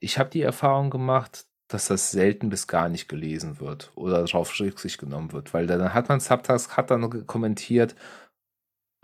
Ich 0.00 0.18
habe 0.18 0.28
die 0.28 0.42
Erfahrung 0.42 0.90
gemacht, 0.90 1.46
dass 1.68 1.88
das 1.88 2.10
selten 2.10 2.50
bis 2.50 2.66
gar 2.66 2.90
nicht 2.90 3.08
gelesen 3.08 3.58
wird 3.58 3.90
oder 3.94 4.22
darauf 4.24 4.58
Rücksicht 4.60 4.98
genommen 4.98 5.32
wird, 5.32 5.54
weil 5.54 5.66
dann 5.66 5.94
hat 5.94 6.10
man 6.10 6.20
Subtask, 6.20 6.76
hat 6.76 6.90
dann 6.90 7.26
kommentiert 7.26 7.96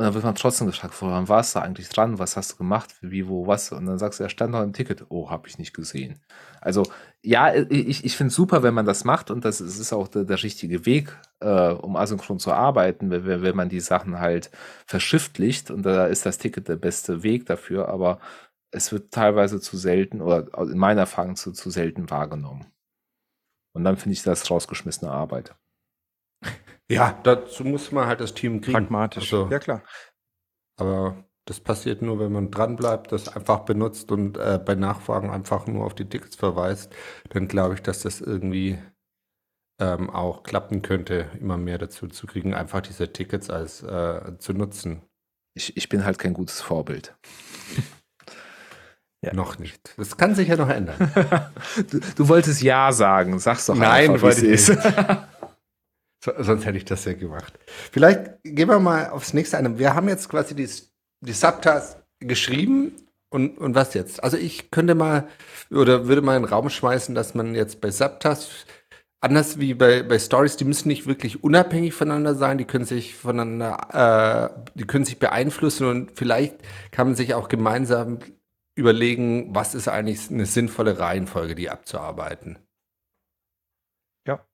und 0.03 0.07
dann 0.07 0.15
wird 0.15 0.25
man 0.25 0.35
trotzdem 0.35 0.67
gefragt, 0.67 1.01
woran 1.01 1.29
warst 1.29 1.55
du 1.55 1.61
eigentlich 1.61 1.89
dran, 1.89 2.19
was 2.19 2.37
hast 2.37 2.51
du 2.51 2.57
gemacht, 2.57 2.93
wie, 3.03 3.29
wo, 3.29 3.47
was? 3.47 3.71
Und 3.71 3.87
dann 3.87 4.01
sagst 4.01 4.19
du, 4.19 4.25
er 4.25 4.31
stand 4.31 4.51
noch 4.51 4.65
im 4.65 4.73
Ticket, 4.73 5.07
oh, 5.11 5.31
habe 5.31 5.47
ich 5.47 5.59
nicht 5.59 5.75
gesehen. 5.75 6.19
Also 6.61 6.83
ja, 7.23 7.55
ich, 7.55 8.05
ich 8.05 8.17
finde 8.17 8.31
es 8.31 8.35
super, 8.35 8.65
wenn 8.65 8.75
man 8.75 8.85
das 8.85 9.05
macht. 9.05 9.31
Und 9.31 9.45
das 9.45 9.61
ist, 9.61 9.93
auch 9.93 10.09
der, 10.09 10.25
der 10.25 10.43
richtige 10.43 10.87
Weg, 10.87 11.17
äh, 11.39 11.69
um 11.69 11.95
asynchron 11.95 12.41
zu 12.41 12.51
arbeiten, 12.51 13.13
wenn, 13.13 13.27
wenn 13.27 13.43
wenn 13.43 13.55
man 13.55 13.69
die 13.69 13.79
Sachen 13.79 14.19
halt 14.19 14.51
verschriftlicht. 14.87 15.71
Und 15.71 15.85
da 15.85 16.07
ist 16.07 16.27
das 16.27 16.39
Ticket 16.39 16.67
der 16.67 16.75
beste 16.75 17.23
Weg 17.23 17.47
dafür, 17.47 17.89
aber 17.89 18.19
es 18.73 18.91
wird 18.91 19.13
teilweise 19.13 19.61
zu 19.61 19.77
selten 19.77 20.21
oder 20.21 20.49
in 20.69 20.79
meiner 20.79 21.03
Erfahrung 21.03 21.37
zu, 21.37 21.53
zu 21.53 21.71
selten 21.71 22.11
wahrgenommen. 22.11 22.67
Und 23.73 23.85
dann 23.85 23.97
finde 23.97 24.15
ich 24.15 24.25
das 24.25 24.51
rausgeschmissene 24.51 25.13
Arbeit. 25.13 25.55
Ja, 26.91 27.19
dazu 27.23 27.65
muss 27.65 27.93
man 27.93 28.07
halt 28.07 28.21
das 28.21 28.35
Team 28.35 28.61
kriegen. 28.61 28.73
Pragmatisch. 28.73 29.33
Also, 29.33 29.49
ja, 29.51 29.59
klar. 29.59 29.83
Aber 30.79 31.25
das 31.47 31.61
passiert 31.61 32.03
nur, 32.03 32.19
wenn 32.21 32.33
man 32.33 32.51
dran 32.51 32.77
bleibt, 32.77 33.13
das 33.13 33.29
einfach 33.29 33.61
benutzt 33.61 34.13
und 34.13 34.37
äh, 34.37 34.61
bei 34.65 34.75
Nachfragen 34.75 35.31
einfach 35.31 35.67
nur 35.67 35.85
auf 35.85 35.95
die 35.95 36.09
Tickets 36.09 36.37
verweist. 36.37 36.95
Dann 37.31 37.49
glaube 37.49 37.75
ich, 37.75 37.83
dass 37.83 38.03
das 38.03 38.21
irgendwie 38.21 38.79
ähm, 39.81 40.11
auch 40.11 40.45
klappen 40.45 40.83
könnte, 40.83 41.31
immer 41.41 41.57
mehr 41.57 41.79
dazu 41.79 42.07
zu 42.07 42.27
kriegen, 42.27 42.55
einfach 42.55 42.81
diese 42.81 43.13
Tickets 43.13 43.51
als 43.51 43.83
äh, 43.83 44.39
zu 44.39 44.53
nutzen. 44.53 45.03
Ich, 45.55 45.77
ich 45.77 45.89
bin 45.89 46.05
halt 46.05 46.19
kein 46.19 46.35
gutes 46.35 46.61
Vorbild. 46.61 47.15
Ja. 49.25 49.35
Noch 49.35 49.59
nicht. 49.59 49.95
Das 49.97 50.17
kann 50.17 50.35
sich 50.35 50.49
ja 50.49 50.57
noch 50.57 50.69
ändern. 50.69 50.97
Du, 51.91 52.01
du 52.01 52.29
wolltest 52.29 52.61
Ja 52.61 52.93
sagen, 52.93 53.39
sag's 53.39 53.67
doch 53.67 53.77
Nein, 53.77 54.11
einfach, 54.11 54.37
wie 54.37 54.51
es 54.51 54.69
ist. 54.69 54.79
So, 56.25 56.33
sonst 56.39 56.65
hätte 56.65 56.79
ich 56.79 56.85
das 56.85 57.05
ja 57.05 57.15
gemacht. 57.15 57.59
Vielleicht 57.67 58.43
gehen 58.45 58.69
wir 58.69 58.79
mal 58.79 59.11
aufs 59.11 59.35
nächste 59.35 59.59
ein. 59.59 59.79
Wir 59.79 59.95
haben 59.95 60.09
jetzt 60.09 60.29
quasi 60.29 60.55
die, 60.55 60.69
die 61.21 61.33
Subtasks 61.33 61.97
geschrieben 62.21 62.93
und, 63.29 63.59
und 63.59 63.75
was 63.75 63.95
jetzt? 63.95 64.23
Also 64.23 64.37
ich 64.37 64.71
könnte 64.71 64.95
mal 64.95 65.29
oder 65.71 66.07
würde 66.07 66.23
mal 66.23 66.37
in 66.37 66.43
den 66.43 66.49
Raum 66.49 66.71
schmeißen, 66.71 67.15
dass 67.15 67.35
man 67.35 67.55
jetzt 67.55 67.81
bei 67.81 67.91
Subtasks 67.91 68.67
anders 69.23 69.59
wie 69.59 69.75
bei, 69.75 70.03
bei 70.03 70.19
Stories, 70.19 70.57
die 70.57 70.65
müssen 70.65 70.89
nicht 70.89 71.07
wirklich 71.07 71.43
unabhängig 71.43 71.95
voneinander 71.95 72.35
sein, 72.35 72.59
die 72.59 72.65
können 72.65 72.85
sich 72.85 73.15
voneinander, 73.15 74.53
äh, 74.57 74.71
die 74.75 74.85
können 74.85 75.05
sich 75.05 75.19
beeinflussen 75.19 75.87
und 75.87 76.13
vielleicht 76.13 76.57
kann 76.91 77.07
man 77.07 77.17
sich 77.17 77.35
auch 77.35 77.49
gemeinsam 77.49 78.19
überlegen, 78.75 79.55
was 79.55 79.75
ist 79.75 79.89
eigentlich 79.89 80.31
eine 80.31 80.47
sinnvolle 80.47 80.99
Reihenfolge, 80.99 81.55
die 81.55 81.71
abzuarbeiten. 81.71 82.59
Ja. 84.27 84.45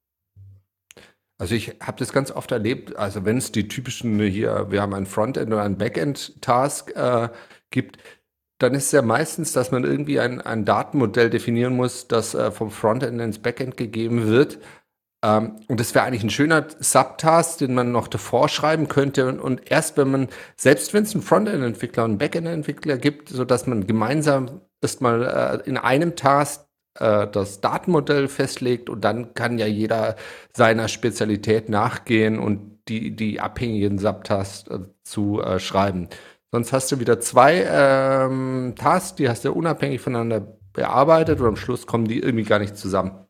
Also 1.40 1.54
ich 1.54 1.76
habe 1.80 1.98
das 1.98 2.12
ganz 2.12 2.32
oft 2.32 2.50
erlebt, 2.50 2.96
also 2.96 3.24
wenn 3.24 3.36
es 3.36 3.52
die 3.52 3.68
typischen 3.68 4.20
hier, 4.20 4.66
wir 4.70 4.82
haben 4.82 4.92
ein 4.92 5.06
Frontend 5.06 5.46
oder 5.52 5.62
ein 5.62 5.78
Backend-Task 5.78 6.96
äh, 6.96 7.28
gibt, 7.70 7.98
dann 8.58 8.74
ist 8.74 8.86
es 8.86 8.92
ja 8.92 9.02
meistens, 9.02 9.52
dass 9.52 9.70
man 9.70 9.84
irgendwie 9.84 10.18
ein, 10.18 10.40
ein 10.40 10.64
Datenmodell 10.64 11.30
definieren 11.30 11.76
muss, 11.76 12.08
das 12.08 12.34
äh, 12.34 12.50
vom 12.50 12.72
Frontend 12.72 13.20
ins 13.20 13.38
Backend 13.38 13.76
gegeben 13.76 14.26
wird. 14.26 14.58
Ähm, 15.24 15.60
und 15.68 15.80
das 15.80 15.94
wäre 15.94 16.04
eigentlich 16.04 16.24
ein 16.24 16.30
schöner 16.30 16.66
Subtask, 16.80 17.58
den 17.58 17.74
man 17.74 17.92
noch 17.92 18.08
davor 18.08 18.48
schreiben 18.48 18.88
könnte. 18.88 19.28
Und, 19.28 19.40
und 19.40 19.70
erst 19.70 19.96
wenn 19.96 20.10
man, 20.10 20.28
selbst 20.56 20.92
wenn 20.92 21.04
es 21.04 21.14
einen 21.14 21.22
Frontend-Entwickler 21.22 22.04
und 22.04 22.10
einen 22.10 22.18
Backend-Entwickler 22.18 22.98
gibt, 22.98 23.28
sodass 23.28 23.66
man 23.68 23.86
gemeinsam 23.86 24.60
erstmal 24.80 25.62
äh, 25.64 25.68
in 25.68 25.76
einem 25.76 26.16
Task 26.16 26.67
das 26.98 27.60
Datenmodell 27.60 28.28
festlegt 28.28 28.90
und 28.90 29.02
dann 29.02 29.34
kann 29.34 29.58
ja 29.58 29.66
jeder 29.66 30.16
seiner 30.52 30.88
Spezialität 30.88 31.68
nachgehen 31.68 32.38
und 32.38 32.78
die, 32.88 33.14
die 33.14 33.40
abhängigen 33.40 33.98
Subtasks 33.98 34.68
äh, 34.68 34.80
zu 35.02 35.40
äh, 35.40 35.58
schreiben. 35.58 36.08
Sonst 36.50 36.72
hast 36.72 36.90
du 36.90 37.00
wieder 37.00 37.20
zwei 37.20 37.66
ähm, 37.70 38.74
Tasks, 38.76 39.16
die 39.16 39.28
hast 39.28 39.44
du 39.44 39.52
unabhängig 39.52 40.00
voneinander 40.00 40.58
bearbeitet 40.72 41.40
und 41.40 41.46
am 41.46 41.56
Schluss 41.56 41.86
kommen 41.86 42.06
die 42.06 42.20
irgendwie 42.20 42.44
gar 42.44 42.58
nicht 42.58 42.76
zusammen. 42.76 43.27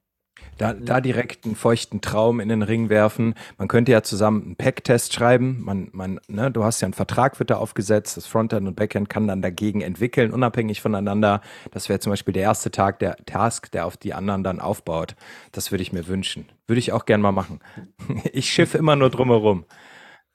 Da, 0.58 0.74
da 0.74 1.00
direkt 1.00 1.44
einen 1.44 1.54
feuchten 1.54 2.00
Traum 2.00 2.40
in 2.40 2.48
den 2.48 2.62
Ring 2.62 2.88
werfen. 2.88 3.34
Man 3.58 3.68
könnte 3.68 3.92
ja 3.92 4.02
zusammen 4.02 4.42
einen 4.42 4.56
Pack-Test 4.56 5.14
schreiben. 5.14 5.62
Man, 5.64 5.88
man, 5.92 6.20
ne, 6.26 6.50
du 6.50 6.64
hast 6.64 6.80
ja 6.80 6.86
einen 6.86 6.94
Vertrag, 6.94 7.38
wird 7.38 7.50
da 7.50 7.56
aufgesetzt. 7.56 8.16
Das 8.16 8.26
Frontend 8.26 8.66
und 8.66 8.74
Backend 8.74 9.08
kann 9.08 9.28
dann 9.28 9.40
dagegen 9.40 9.80
entwickeln, 9.80 10.32
unabhängig 10.32 10.82
voneinander. 10.82 11.42
Das 11.70 11.88
wäre 11.88 12.00
zum 12.00 12.10
Beispiel 12.10 12.34
der 12.34 12.42
erste 12.42 12.72
Tag, 12.72 12.98
der 12.98 13.16
Task, 13.24 13.70
der 13.70 13.86
auf 13.86 13.96
die 13.96 14.14
anderen 14.14 14.42
dann 14.42 14.60
aufbaut. 14.60 15.14
Das 15.52 15.70
würde 15.70 15.82
ich 15.82 15.92
mir 15.92 16.08
wünschen. 16.08 16.46
Würde 16.66 16.80
ich 16.80 16.92
auch 16.92 17.06
gern 17.06 17.20
mal 17.20 17.32
machen. 17.32 17.60
Ich 18.32 18.50
schiff 18.50 18.74
immer 18.74 18.96
nur 18.96 19.10
drumherum. 19.10 19.64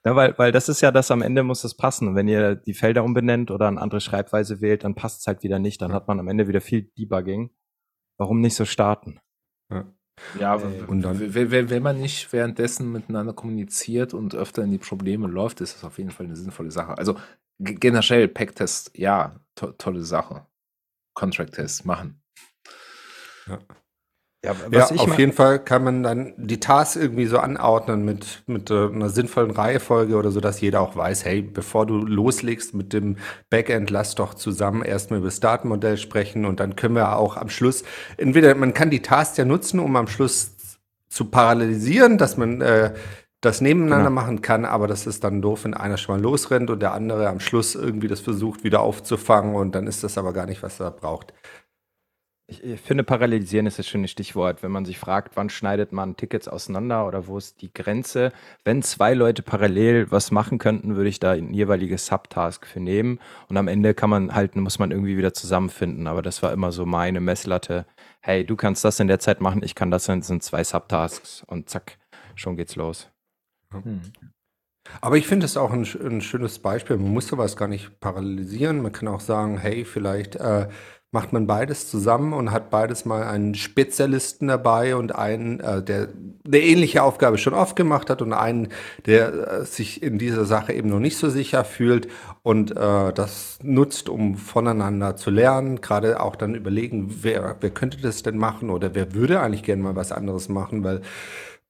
Ja, 0.04 0.16
weil, 0.16 0.36
weil 0.38 0.52
das 0.52 0.68
ist 0.68 0.80
ja 0.80 0.90
das, 0.90 1.10
am 1.10 1.22
Ende 1.22 1.42
muss 1.42 1.62
das 1.62 1.76
passen. 1.76 2.14
Wenn 2.14 2.28
ihr 2.28 2.56
die 2.56 2.74
Felder 2.74 3.04
umbenennt 3.04 3.50
oder 3.50 3.68
eine 3.68 3.80
andere 3.80 4.00
Schreibweise 4.00 4.60
wählt, 4.60 4.84
dann 4.84 4.94
passt 4.94 5.20
es 5.20 5.26
halt 5.26 5.42
wieder 5.42 5.58
nicht. 5.58 5.80
Dann 5.80 5.92
hat 5.92 6.08
man 6.08 6.18
am 6.18 6.28
Ende 6.28 6.48
wieder 6.48 6.60
viel 6.60 6.90
Debugging. 6.98 7.50
Warum 8.18 8.40
nicht 8.40 8.54
so 8.54 8.64
starten? 8.64 9.20
Ja, 9.70 9.86
Äh, 10.38 10.84
und 10.86 11.02
dann- 11.02 11.34
wenn, 11.34 11.82
man 11.82 12.00
nicht 12.00 12.32
währenddessen 12.32 12.90
miteinander 12.92 13.32
kommuniziert 13.32 14.14
und 14.14 14.34
öfter 14.34 14.62
in 14.62 14.70
die 14.70 14.78
Probleme 14.78 15.26
läuft, 15.26 15.60
ist 15.60 15.74
das 15.74 15.84
auf 15.84 15.98
jeden 15.98 16.10
Fall 16.10 16.26
eine 16.26 16.36
sinnvolle 16.36 16.70
Sache. 16.70 16.96
Also 16.98 17.18
generell 17.58 18.28
Packtest, 18.28 18.96
ja, 18.96 19.40
to 19.54 19.72
tolle 19.72 20.02
Sache. 20.02 20.46
Contract-Test 21.14 21.84
machen. 21.86 22.20
Ja, 23.46 23.58
Ja, 24.70 24.90
ich 24.92 25.00
auf 25.00 25.18
jeden 25.18 25.32
Fall 25.32 25.58
kann 25.58 25.84
man 25.84 26.02
dann 26.02 26.34
die 26.36 26.60
Tasks 26.60 26.96
irgendwie 26.96 27.26
so 27.26 27.38
anordnen 27.38 28.04
mit, 28.04 28.42
mit 28.46 28.70
äh, 28.70 28.88
einer 28.88 29.08
sinnvollen 29.10 29.50
Reihenfolge 29.50 30.16
oder 30.16 30.30
so, 30.30 30.40
dass 30.40 30.60
jeder 30.60 30.80
auch 30.80 30.96
weiß, 30.96 31.24
hey, 31.24 31.42
bevor 31.42 31.86
du 31.86 31.96
loslegst 31.98 32.74
mit 32.74 32.92
dem 32.92 33.16
Backend, 33.50 33.90
lass 33.90 34.14
doch 34.14 34.34
zusammen 34.34 34.82
erstmal 34.82 35.18
über 35.20 35.28
das 35.28 35.40
Datenmodell 35.40 35.96
sprechen 35.96 36.44
und 36.44 36.60
dann 36.60 36.76
können 36.76 36.94
wir 36.96 37.16
auch 37.16 37.36
am 37.36 37.48
Schluss, 37.48 37.84
entweder 38.16 38.54
man 38.54 38.74
kann 38.74 38.90
die 38.90 39.00
Tasks 39.02 39.36
ja 39.36 39.44
nutzen, 39.44 39.80
um 39.80 39.96
am 39.96 40.08
Schluss 40.08 40.52
zu 41.08 41.26
parallelisieren, 41.26 42.18
dass 42.18 42.36
man 42.36 42.60
äh, 42.60 42.92
das 43.40 43.60
nebeneinander 43.60 44.08
Genau. 44.08 44.20
machen 44.22 44.42
kann, 44.42 44.64
aber 44.64 44.86
das 44.86 45.06
ist 45.06 45.22
dann 45.22 45.42
doof, 45.42 45.64
wenn 45.64 45.74
einer 45.74 45.96
schon 45.98 46.16
mal 46.16 46.22
losrennt 46.22 46.70
und 46.70 46.80
der 46.80 46.92
andere 46.94 47.28
am 47.28 47.40
Schluss 47.40 47.74
irgendwie 47.74 48.08
das 48.08 48.20
versucht 48.20 48.64
wieder 48.64 48.80
aufzufangen 48.80 49.54
und 49.54 49.74
dann 49.74 49.86
ist 49.86 50.02
das 50.02 50.16
aber 50.18 50.32
gar 50.32 50.46
nicht, 50.46 50.62
was 50.62 50.80
er 50.80 50.90
braucht. 50.90 51.32
Ich, 52.46 52.62
ich 52.62 52.80
finde, 52.80 53.04
parallelisieren 53.04 53.66
ist 53.66 53.78
das 53.78 53.88
schöne 53.88 54.06
Stichwort. 54.06 54.62
Wenn 54.62 54.70
man 54.70 54.84
sich 54.84 54.98
fragt, 54.98 55.34
wann 55.36 55.48
schneidet 55.48 55.92
man 55.92 56.16
Tickets 56.16 56.46
auseinander 56.46 57.06
oder 57.06 57.26
wo 57.26 57.38
ist 57.38 57.62
die 57.62 57.72
Grenze? 57.72 58.32
Wenn 58.64 58.82
zwei 58.82 59.14
Leute 59.14 59.42
parallel 59.42 60.10
was 60.10 60.30
machen 60.30 60.58
könnten, 60.58 60.94
würde 60.94 61.08
ich 61.08 61.20
da 61.20 61.32
ein 61.32 61.54
jeweiliges 61.54 62.06
Subtask 62.06 62.66
für 62.66 62.80
nehmen. 62.80 63.18
Und 63.48 63.56
am 63.56 63.66
Ende 63.66 63.94
kann 63.94 64.10
man 64.10 64.34
halt, 64.34 64.56
muss 64.56 64.78
man 64.78 64.90
irgendwie 64.90 65.16
wieder 65.16 65.32
zusammenfinden. 65.32 66.06
Aber 66.06 66.20
das 66.20 66.42
war 66.42 66.52
immer 66.52 66.70
so 66.70 66.84
meine 66.84 67.20
Messlatte. 67.20 67.86
Hey, 68.20 68.44
du 68.44 68.56
kannst 68.56 68.84
das 68.84 69.00
in 69.00 69.08
der 69.08 69.20
Zeit 69.20 69.40
machen, 69.40 69.62
ich 69.62 69.74
kann 69.74 69.90
das, 69.90 70.04
das 70.04 70.26
sind 70.26 70.42
zwei 70.42 70.64
Subtasks 70.64 71.44
und 71.46 71.70
zack, 71.70 71.98
schon 72.34 72.56
geht's 72.56 72.76
los. 72.76 73.10
Hm. 73.70 74.02
Aber 75.00 75.16
ich 75.16 75.26
finde 75.26 75.46
es 75.46 75.56
auch 75.56 75.72
ein, 75.72 75.86
ein, 76.04 76.20
schönes 76.20 76.58
Beispiel. 76.58 76.96
Man 76.96 77.12
muss 77.12 77.26
sowas 77.26 77.56
gar 77.56 77.68
nicht 77.68 78.00
parallelisieren. 78.00 78.82
Man 78.82 78.92
kann 78.92 79.08
auch 79.08 79.20
sagen, 79.20 79.58
hey, 79.58 79.84
vielleicht 79.84 80.36
äh, 80.36 80.68
macht 81.14 81.32
man 81.32 81.46
beides 81.46 81.88
zusammen 81.88 82.32
und 82.32 82.50
hat 82.50 82.70
beides 82.70 83.04
mal 83.04 83.22
einen 83.22 83.54
Spezialisten 83.54 84.48
dabei 84.48 84.96
und 84.96 85.14
einen, 85.14 85.60
äh, 85.60 85.80
der 85.80 86.08
eine 86.44 86.58
ähnliche 86.58 87.04
Aufgabe 87.04 87.38
schon 87.38 87.54
oft 87.54 87.76
gemacht 87.76 88.10
hat 88.10 88.20
und 88.20 88.32
einen, 88.32 88.68
der 89.06 89.60
äh, 89.60 89.64
sich 89.64 90.02
in 90.02 90.18
dieser 90.18 90.44
Sache 90.44 90.72
eben 90.72 90.90
noch 90.90 90.98
nicht 90.98 91.16
so 91.16 91.30
sicher 91.30 91.64
fühlt 91.64 92.08
und 92.42 92.72
äh, 92.72 93.12
das 93.12 93.60
nutzt, 93.62 94.08
um 94.08 94.36
voneinander 94.36 95.14
zu 95.14 95.30
lernen. 95.30 95.80
Gerade 95.80 96.20
auch 96.20 96.34
dann 96.34 96.56
überlegen, 96.56 97.14
wer, 97.22 97.56
wer 97.60 97.70
könnte 97.70 97.98
das 98.02 98.24
denn 98.24 98.36
machen 98.36 98.68
oder 98.68 98.96
wer 98.96 99.14
würde 99.14 99.40
eigentlich 99.40 99.62
gerne 99.62 99.84
mal 99.84 99.94
was 99.94 100.10
anderes 100.10 100.48
machen, 100.48 100.82
weil 100.82 101.00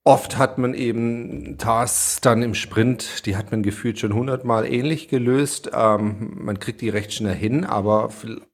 Oft 0.06 0.36
hat 0.36 0.58
man 0.58 0.74
eben 0.74 1.56
Tasks 1.56 2.20
dann 2.20 2.42
im 2.42 2.54
Sprint, 2.54 3.24
die 3.24 3.38
hat 3.38 3.50
man 3.50 3.62
gefühlt 3.62 3.98
schon 3.98 4.12
hundertmal 4.12 4.70
ähnlich 4.70 5.08
gelöst. 5.08 5.70
Ähm, 5.72 6.44
man 6.44 6.58
kriegt 6.58 6.82
die 6.82 6.90
recht 6.90 7.14
schnell 7.14 7.34
hin, 7.34 7.64
aber 7.64 8.10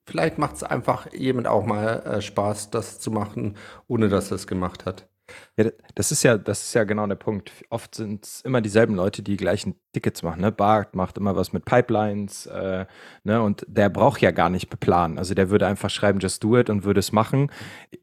vielleicht 0.06 0.38
macht 0.38 0.54
es 0.54 0.62
einfach 0.62 1.12
jemand 1.12 1.48
auch 1.48 1.66
mal 1.66 2.04
äh, 2.04 2.22
Spaß, 2.22 2.70
das 2.70 3.00
zu 3.00 3.10
machen, 3.10 3.56
ohne 3.88 4.08
dass 4.08 4.30
er 4.30 4.36
es 4.36 4.46
gemacht 4.46 4.86
hat. 4.86 5.08
Ja, 5.60 5.70
das 5.94 6.10
ist 6.10 6.22
ja, 6.22 6.38
das 6.38 6.62
ist 6.62 6.74
ja 6.74 6.84
genau 6.84 7.06
der 7.06 7.16
Punkt. 7.16 7.52
Oft 7.68 7.94
sind 7.94 8.24
es 8.24 8.40
immer 8.40 8.62
dieselben 8.62 8.94
Leute, 8.94 9.22
die 9.22 9.36
gleichen 9.36 9.74
Tickets 9.92 10.22
machen. 10.22 10.40
Ne? 10.40 10.52
Bart 10.52 10.94
macht 10.94 11.18
immer 11.18 11.36
was 11.36 11.52
mit 11.52 11.66
Pipelines, 11.66 12.46
äh, 12.46 12.86
ne? 13.24 13.42
Und 13.42 13.66
der 13.68 13.90
braucht 13.90 14.22
ja 14.22 14.30
gar 14.30 14.48
nicht 14.48 14.70
beplanen. 14.70 15.18
Also 15.18 15.34
der 15.34 15.50
würde 15.50 15.66
einfach 15.66 15.90
schreiben, 15.90 16.18
just 16.18 16.42
do 16.42 16.56
it 16.56 16.70
und 16.70 16.84
würde 16.84 17.00
es 17.00 17.12
machen. 17.12 17.50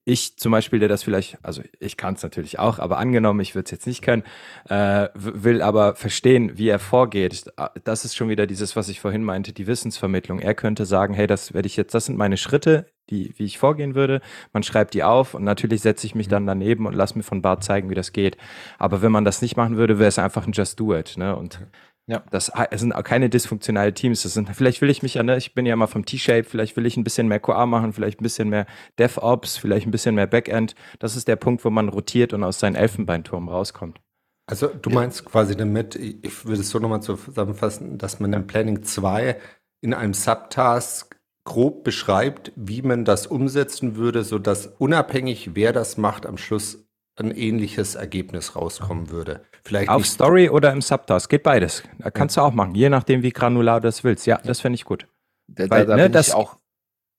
Ich 0.05 0.37
zum 0.37 0.51
Beispiel, 0.51 0.77
der 0.77 0.87
das 0.87 1.01
vielleicht, 1.01 1.43
also 1.43 1.63
ich 1.79 1.97
kann 1.97 2.13
es 2.13 2.21
natürlich 2.21 2.59
auch, 2.59 2.77
aber 2.77 2.99
angenommen, 2.99 3.39
ich 3.39 3.55
würde 3.55 3.65
es 3.65 3.71
jetzt 3.71 3.87
nicht 3.87 4.03
können, 4.03 4.23
äh, 4.69 5.09
will 5.15 5.63
aber 5.63 5.95
verstehen, 5.95 6.59
wie 6.59 6.69
er 6.69 6.79
vorgeht. 6.79 7.45
Das 7.83 8.05
ist 8.05 8.15
schon 8.15 8.29
wieder 8.29 8.45
dieses, 8.45 8.75
was 8.75 8.87
ich 8.87 8.99
vorhin 8.99 9.23
meinte, 9.23 9.51
die 9.51 9.65
Wissensvermittlung. 9.65 10.39
Er 10.39 10.53
könnte 10.53 10.85
sagen, 10.85 11.15
hey, 11.15 11.25
das 11.25 11.55
werde 11.55 11.65
ich 11.65 11.75
jetzt, 11.75 11.95
das 11.95 12.05
sind 12.05 12.17
meine 12.17 12.37
Schritte, 12.37 12.85
die, 13.09 13.33
wie 13.37 13.45
ich 13.45 13.57
vorgehen 13.57 13.95
würde. 13.95 14.21
Man 14.53 14.63
schreibt 14.63 14.93
die 14.93 15.03
auf 15.03 15.33
und 15.33 15.43
natürlich 15.43 15.81
setze 15.81 16.05
ich 16.05 16.15
mich 16.15 16.27
dann 16.27 16.43
mhm. 16.43 16.47
daneben 16.47 16.85
und 16.85 16.93
lasse 16.93 17.17
mir 17.17 17.23
von 17.23 17.41
Bart 17.47 17.63
zeigen, 17.63 17.89
wie 17.89 17.95
das 17.95 18.11
geht. 18.11 18.35
Aber 18.77 19.01
wenn 19.01 19.13
man 19.13 19.23
das 19.23 19.41
nicht 19.41 19.55
machen 19.55 19.77
würde, 19.77 19.99
wäre 19.99 20.09
es 20.09 20.19
einfach 20.19 20.45
ein 20.45 20.51
Just 20.51 20.77
Do 20.81 20.93
It. 20.93 21.15
Ne? 21.15 21.33
Und 21.33 21.61
ja. 22.07 22.21
das 22.29 22.51
sind 22.73 22.91
auch 22.91 23.03
keine 23.03 23.29
dysfunktionalen 23.29 23.95
Teams. 23.95 24.23
Das 24.23 24.33
sind, 24.33 24.49
vielleicht 24.53 24.81
will 24.81 24.89
ich 24.89 25.01
mich 25.01 25.13
ja, 25.13 25.23
ne, 25.23 25.37
ich 25.37 25.53
bin 25.53 25.65
ja 25.65 25.77
mal 25.77 25.87
vom 25.87 26.05
T-Shape, 26.05 26.43
vielleicht 26.43 26.75
will 26.75 26.85
ich 26.85 26.97
ein 26.97 27.05
bisschen 27.05 27.29
mehr 27.29 27.39
QA 27.39 27.65
machen, 27.65 27.93
vielleicht 27.93 28.19
ein 28.19 28.23
bisschen 28.23 28.49
mehr 28.49 28.65
DevOps, 28.99 29.55
vielleicht 29.55 29.87
ein 29.87 29.91
bisschen 29.91 30.15
mehr 30.15 30.27
Backend. 30.27 30.75
Das 30.99 31.15
ist 31.15 31.29
der 31.29 31.37
Punkt, 31.37 31.63
wo 31.63 31.69
man 31.69 31.87
rotiert 31.87 32.33
und 32.33 32.43
aus 32.43 32.59
seinem 32.59 32.75
Elfenbeinturm 32.75 33.47
rauskommt. 33.47 34.01
Also 34.49 34.67
du 34.67 34.89
meinst 34.89 35.23
quasi 35.23 35.55
damit, 35.55 35.95
ich 35.95 36.45
würde 36.45 36.61
es 36.61 36.69
so 36.69 36.79
nochmal 36.79 37.01
zusammenfassen, 37.01 37.97
dass 37.97 38.19
man 38.19 38.33
im 38.33 38.47
Planning 38.47 38.83
2 38.83 39.37
in 39.81 39.93
einem 39.93 40.13
Subtask 40.13 41.17
grob 41.43 41.85
beschreibt, 41.85 42.51
wie 42.55 42.81
man 42.81 43.05
das 43.05 43.25
umsetzen 43.25 43.95
würde, 43.95 44.23
sodass 44.23 44.67
unabhängig, 44.67 45.55
wer 45.55 45.71
das 45.71 45.97
macht, 45.97 46.25
am 46.25 46.37
Schluss 46.37 46.86
ein 47.17 47.31
ähnliches 47.31 47.95
Ergebnis 47.95 48.55
rauskommen 48.55 49.09
würde. 49.09 49.41
Vielleicht 49.63 49.89
Auf 49.89 50.05
Story 50.05 50.49
oder 50.49 50.71
im 50.71 50.81
Subtask, 50.81 51.29
geht 51.29 51.43
beides. 51.43 51.83
Da 51.99 52.11
kannst 52.11 52.37
ja. 52.37 52.43
du 52.43 52.49
auch 52.49 52.53
machen, 52.53 52.75
je 52.75 52.89
nachdem, 52.89 53.23
wie 53.23 53.31
granular 53.31 53.81
du 53.81 53.87
das 53.87 54.03
willst. 54.03 54.25
Ja, 54.27 54.39
das 54.43 54.61
fände 54.61 54.75
ich 54.75 54.85
gut. 54.85 55.07
Da, 55.47 55.69
Weil, 55.69 55.85
da, 55.85 55.95
da 55.95 56.03
ne, 56.03 56.09
das 56.09 56.31
auch. 56.31 56.57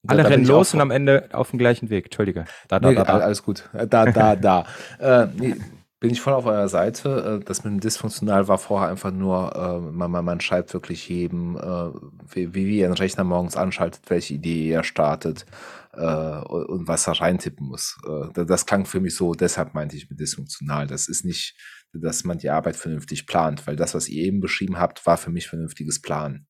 Alle 0.07 0.29
rennen 0.29 0.45
los 0.45 0.73
und 0.73 0.79
am 0.79 0.91
Ende 0.91 1.27
auf 1.33 1.49
dem 1.49 1.59
gleichen 1.59 1.89
Weg. 1.89 2.05
Entschuldige. 2.05 2.45
Da, 2.69 2.79
da, 2.79 2.89
nee, 2.89 2.95
da, 2.95 3.03
da. 3.03 3.19
Alles 3.19 3.43
gut. 3.43 3.69
Da, 3.73 4.05
da, 4.05 4.35
da. 4.37 4.65
äh, 4.99 5.27
nee, 5.37 5.55
bin 5.99 6.11
ich 6.11 6.21
voll 6.21 6.33
auf 6.33 6.45
eurer 6.45 6.69
Seite. 6.69 7.39
Äh, 7.41 7.45
das 7.45 7.63
mit 7.63 7.73
dem 7.73 7.79
Dysfunktional 7.79 8.47
war 8.47 8.57
vorher 8.57 8.89
einfach 8.89 9.11
nur, 9.11 9.55
äh, 9.55 9.91
man, 9.91 10.11
man, 10.11 10.25
man 10.25 10.39
schreibt 10.39 10.73
wirklich 10.73 11.09
jedem, 11.09 11.57
äh, 11.57 11.91
wie, 12.33 12.53
wie 12.53 12.79
er 12.79 12.87
einen 12.87 12.97
Rechner 12.97 13.23
morgens 13.23 13.57
anschaltet, 13.57 14.01
welche 14.07 14.33
Idee 14.35 14.71
er 14.71 14.83
startet 14.83 15.45
und 15.91 16.87
was 16.87 17.07
er 17.07 17.19
reintippen 17.19 17.67
muss. 17.67 17.97
das 18.33 18.67
klang 18.67 18.85
für 18.85 18.99
mich 18.99 19.15
so, 19.15 19.33
deshalb 19.33 19.73
meinte 19.73 19.97
ich 19.97 20.07
mit 20.07 20.19
dysfunktional. 20.19 20.85
Das 20.85 21.07
ist 21.09 21.25
nicht, 21.25 21.57
dass 21.93 22.23
man 22.23 22.37
die 22.37 22.51
Arbeit 22.51 22.75
vernünftig 22.75 23.25
plant, 23.25 23.65
weil 23.65 23.75
das, 23.75 23.95
was 23.95 24.07
ihr 24.07 24.23
eben 24.23 24.39
beschrieben 24.39 24.77
habt, 24.77 25.05
war 25.07 25.17
für 25.17 25.31
mich 25.31 25.47
vernünftiges 25.47 25.99
Planen. 25.99 26.47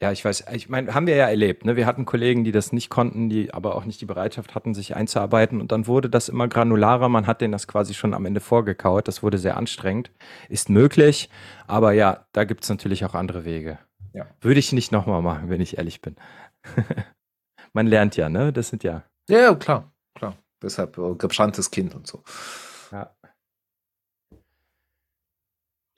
Ja, 0.00 0.12
ich 0.12 0.24
weiß, 0.24 0.44
ich 0.52 0.68
meine, 0.68 0.94
haben 0.94 1.06
wir 1.06 1.16
ja 1.16 1.28
erlebt, 1.28 1.64
ne? 1.64 1.76
Wir 1.76 1.86
hatten 1.86 2.04
Kollegen, 2.04 2.44
die 2.44 2.52
das 2.52 2.72
nicht 2.72 2.88
konnten, 2.88 3.28
die 3.28 3.52
aber 3.52 3.74
auch 3.74 3.84
nicht 3.84 4.00
die 4.00 4.06
Bereitschaft 4.06 4.54
hatten, 4.54 4.74
sich 4.74 4.96
einzuarbeiten. 4.96 5.60
Und 5.60 5.72
dann 5.72 5.86
wurde 5.86 6.08
das 6.08 6.28
immer 6.28 6.48
granularer. 6.48 7.08
Man 7.08 7.26
hat 7.26 7.40
denen 7.40 7.52
das 7.52 7.68
quasi 7.68 7.94
schon 7.94 8.14
am 8.14 8.24
Ende 8.24 8.40
vorgekaut. 8.40 9.08
Das 9.08 9.22
wurde 9.22 9.38
sehr 9.38 9.56
anstrengend. 9.56 10.10
Ist 10.48 10.70
möglich, 10.70 11.28
aber 11.66 11.92
ja, 11.92 12.26
da 12.32 12.44
gibt 12.44 12.64
es 12.64 12.70
natürlich 12.70 13.04
auch 13.04 13.14
andere 13.14 13.44
Wege. 13.44 13.78
Ja. 14.12 14.26
Würde 14.40 14.60
ich 14.60 14.72
nicht 14.72 14.92
nochmal 14.92 15.22
machen, 15.22 15.50
wenn 15.50 15.60
ich 15.60 15.78
ehrlich 15.78 16.00
bin. 16.00 16.16
Man 17.72 17.86
lernt 17.86 18.16
ja, 18.16 18.28
ne? 18.28 18.52
Das 18.52 18.68
sind 18.68 18.82
ja. 18.82 19.04
Ja, 19.28 19.54
klar, 19.54 19.92
klar. 20.14 20.36
Deshalb 20.62 20.98
äh, 20.98 21.14
gebranntes 21.14 21.70
Kind 21.70 21.94
und 21.94 22.06
so. 22.06 22.22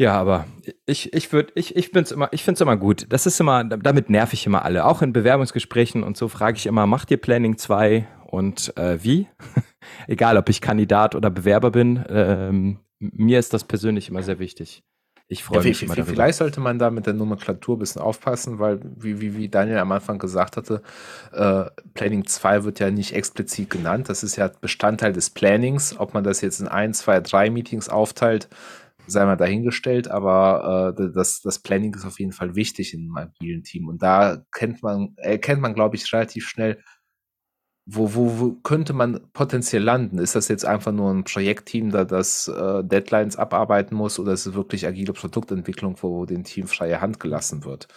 Ja. 0.02 0.14
Aber 0.20 0.46
ich, 0.86 1.12
ich 1.12 1.32
würde, 1.32 1.52
ich, 1.54 1.76
ich 1.76 1.92
bin's 1.92 2.10
immer, 2.10 2.28
ich 2.32 2.42
finde 2.42 2.56
es 2.56 2.60
immer 2.60 2.76
gut. 2.76 3.06
Das 3.08 3.26
ist 3.26 3.38
immer, 3.40 3.64
damit 3.64 4.10
nerv 4.10 4.32
ich 4.32 4.46
immer 4.46 4.64
alle. 4.64 4.84
Auch 4.84 5.02
in 5.02 5.12
Bewerbungsgesprächen 5.12 6.02
und 6.02 6.16
so 6.16 6.28
frage 6.28 6.56
ich 6.56 6.66
immer, 6.66 6.86
macht 6.86 7.10
ihr 7.10 7.18
Planning 7.18 7.56
2 7.56 8.06
und 8.26 8.76
äh, 8.76 9.02
wie? 9.02 9.28
Egal, 10.06 10.36
ob 10.36 10.48
ich 10.48 10.60
Kandidat 10.60 11.14
oder 11.14 11.30
Bewerber 11.30 11.70
bin. 11.70 12.04
Ähm, 12.08 12.78
mir 12.98 13.38
ist 13.38 13.52
das 13.52 13.64
persönlich 13.64 14.08
immer 14.08 14.22
sehr 14.22 14.38
wichtig. 14.38 14.82
Ich 15.28 15.44
freue 15.44 15.60
ja, 15.60 15.68
mich 15.68 15.82
immer 15.82 15.94
darüber. 15.94 16.12
Vielleicht 16.12 16.38
sollte 16.38 16.60
man 16.60 16.78
da 16.78 16.90
mit 16.90 17.06
der 17.06 17.14
Nomenklatur 17.14 17.76
ein 17.76 17.78
bisschen 17.78 18.02
aufpassen, 18.02 18.58
weil, 18.58 18.80
wie, 18.96 19.20
wie, 19.22 19.34
wie 19.34 19.48
Daniel 19.48 19.78
am 19.78 19.90
Anfang 19.90 20.18
gesagt 20.18 20.58
hatte, 20.58 20.82
äh, 21.32 21.64
Planning 21.94 22.26
2 22.26 22.64
wird 22.64 22.80
ja 22.80 22.90
nicht 22.90 23.14
explizit 23.14 23.70
genannt. 23.70 24.10
Das 24.10 24.22
ist 24.22 24.36
ja 24.36 24.50
Bestandteil 24.60 25.14
des 25.14 25.30
Plannings. 25.30 25.98
Ob 25.98 26.12
man 26.12 26.22
das 26.22 26.42
jetzt 26.42 26.60
in 26.60 26.68
ein, 26.68 26.92
zwei, 26.92 27.20
drei 27.20 27.48
Meetings 27.48 27.88
aufteilt, 27.88 28.50
sei 29.06 29.24
mal 29.24 29.36
dahingestellt, 29.36 30.08
aber 30.08 30.94
äh, 30.98 31.10
das, 31.12 31.40
das 31.40 31.58
Planning 31.58 31.94
ist 31.94 32.04
auf 32.04 32.18
jeden 32.18 32.32
Fall 32.32 32.54
wichtig 32.54 32.94
in 32.94 33.00
einem 33.02 33.16
agilen 33.16 33.62
Team. 33.62 33.88
Und 33.88 34.02
da 34.02 34.44
kennt 34.52 34.82
man, 34.82 35.14
erkennt 35.16 35.60
man, 35.60 35.74
glaube 35.74 35.96
ich, 35.96 36.12
relativ 36.12 36.48
schnell, 36.48 36.82
wo, 37.84 38.14
wo, 38.14 38.38
wo 38.38 38.52
könnte 38.62 38.92
man 38.92 39.20
potenziell 39.32 39.82
landen? 39.82 40.18
Ist 40.18 40.36
das 40.36 40.48
jetzt 40.48 40.64
einfach 40.64 40.92
nur 40.92 41.10
ein 41.12 41.24
Projektteam, 41.24 41.90
da 41.90 42.04
das 42.04 42.46
äh, 42.48 42.84
Deadlines 42.84 43.36
abarbeiten 43.36 43.96
muss, 43.96 44.18
oder 44.18 44.32
ist 44.32 44.46
es 44.46 44.54
wirklich 44.54 44.86
agile 44.86 45.12
Produktentwicklung, 45.12 45.96
wo 46.00 46.24
dem 46.24 46.44
Team 46.44 46.68
freie 46.68 47.00
Hand 47.00 47.18
gelassen 47.18 47.64
wird? 47.64 47.88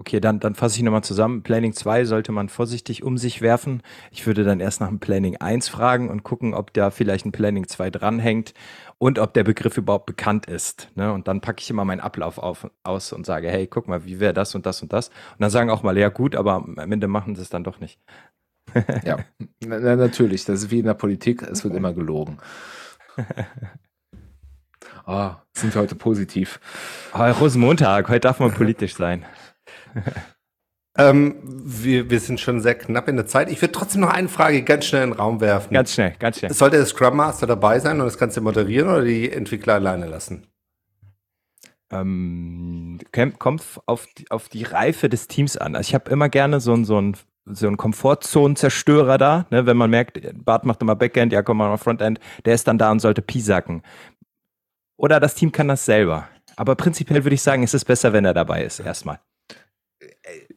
Okay, 0.00 0.18
dann, 0.18 0.40
dann 0.40 0.54
fasse 0.54 0.78
ich 0.78 0.82
nochmal 0.82 1.04
zusammen. 1.04 1.42
Planning 1.42 1.74
2 1.74 2.06
sollte 2.06 2.32
man 2.32 2.48
vorsichtig 2.48 3.02
um 3.02 3.18
sich 3.18 3.42
werfen. 3.42 3.82
Ich 4.10 4.26
würde 4.26 4.44
dann 4.44 4.58
erst 4.58 4.80
nach 4.80 4.88
dem 4.88 4.98
Planning 4.98 5.36
1 5.36 5.68
fragen 5.68 6.08
und 6.08 6.22
gucken, 6.22 6.54
ob 6.54 6.72
da 6.72 6.90
vielleicht 6.90 7.26
ein 7.26 7.32
Planning 7.32 7.68
2 7.68 7.90
dranhängt 7.90 8.54
und 8.96 9.18
ob 9.18 9.34
der 9.34 9.44
Begriff 9.44 9.76
überhaupt 9.76 10.06
bekannt 10.06 10.46
ist. 10.46 10.88
Ne? 10.94 11.12
Und 11.12 11.28
dann 11.28 11.42
packe 11.42 11.60
ich 11.60 11.68
immer 11.68 11.84
meinen 11.84 12.00
Ablauf 12.00 12.38
auf, 12.38 12.70
aus 12.82 13.12
und 13.12 13.26
sage, 13.26 13.50
hey, 13.50 13.66
guck 13.66 13.88
mal, 13.88 14.06
wie 14.06 14.20
wäre 14.20 14.32
das 14.32 14.54
und 14.54 14.64
das 14.64 14.80
und 14.80 14.90
das. 14.94 15.08
Und 15.08 15.40
dann 15.40 15.50
sagen 15.50 15.68
auch 15.68 15.82
mal, 15.82 15.98
ja 15.98 16.08
gut, 16.08 16.34
aber 16.34 16.54
am 16.54 16.92
Ende 16.92 17.06
machen 17.06 17.36
sie 17.36 17.42
es 17.42 17.50
dann 17.50 17.62
doch 17.62 17.78
nicht. 17.78 18.00
ja, 19.04 19.18
na, 19.60 19.96
natürlich. 19.96 20.46
Das 20.46 20.62
ist 20.62 20.70
wie 20.70 20.78
in 20.78 20.86
der 20.86 20.94
Politik, 20.94 21.42
es 21.42 21.62
wird 21.62 21.74
immer 21.74 21.92
gelogen. 21.92 22.38
Oh, 25.06 25.32
sind 25.52 25.74
wir 25.74 25.82
heute 25.82 25.94
positiv. 25.94 26.58
Oh, 27.12 27.30
Rosenmontag, 27.32 28.08
heute 28.08 28.20
darf 28.20 28.40
man 28.40 28.54
politisch 28.54 28.94
sein. 28.94 29.26
ähm, 30.98 31.36
wir, 31.42 32.10
wir 32.10 32.20
sind 32.20 32.40
schon 32.40 32.60
sehr 32.60 32.74
knapp 32.74 33.08
in 33.08 33.16
der 33.16 33.26
Zeit. 33.26 33.50
Ich 33.50 33.60
würde 33.60 33.72
trotzdem 33.72 34.02
noch 34.02 34.10
eine 34.10 34.28
Frage 34.28 34.62
ganz 34.62 34.86
schnell 34.86 35.04
in 35.04 35.10
den 35.10 35.18
Raum 35.18 35.40
werfen. 35.40 35.74
Ganz 35.74 35.94
schnell, 35.94 36.14
ganz 36.18 36.38
schnell. 36.38 36.52
Sollte 36.52 36.76
der 36.76 36.86
Scrum 36.86 37.16
Master 37.16 37.46
dabei 37.46 37.78
sein 37.78 38.00
und 38.00 38.06
das 38.06 38.18
Ganze 38.18 38.40
moderieren 38.40 38.88
oder 38.88 39.02
die 39.02 39.30
Entwickler 39.30 39.74
alleine 39.74 40.06
lassen? 40.06 40.46
Ähm, 41.92 43.00
kommt 43.38 43.62
auf 43.86 44.06
die, 44.16 44.30
auf 44.30 44.48
die 44.48 44.62
Reife 44.62 45.08
des 45.08 45.26
Teams 45.26 45.56
an. 45.56 45.74
Also 45.74 45.88
ich 45.88 45.94
habe 45.94 46.10
immer 46.10 46.28
gerne 46.28 46.60
so 46.60 46.72
ein, 46.72 46.84
so 46.84 47.00
ein 47.00 47.16
so 47.46 47.66
ein 47.66 47.76
Komfortzonen-Zerstörer 47.76 49.18
da, 49.18 49.46
ne, 49.50 49.66
wenn 49.66 49.76
man 49.76 49.90
merkt, 49.90 50.20
Bart 50.44 50.64
macht 50.64 50.82
immer 50.82 50.96
Backend, 50.96 51.32
ja, 51.32 51.42
komm 51.42 51.58
mal 51.58 51.76
Frontend, 51.78 52.20
der 52.44 52.54
ist 52.54 52.68
dann 52.68 52.78
da 52.78 52.90
und 52.90 53.00
sollte 53.00 53.22
piesacken. 53.22 53.82
Oder 54.96 55.20
das 55.20 55.34
Team 55.34 55.50
kann 55.52 55.68
das 55.68 55.84
selber. 55.84 56.28
Aber 56.56 56.74
prinzipiell 56.74 57.24
würde 57.24 57.34
ich 57.34 57.42
sagen, 57.42 57.62
ist 57.62 57.74
es 57.74 57.84
besser, 57.84 58.12
wenn 58.12 58.24
er 58.24 58.34
dabei 58.34 58.64
ist, 58.64 58.80
erstmal. 58.80 59.20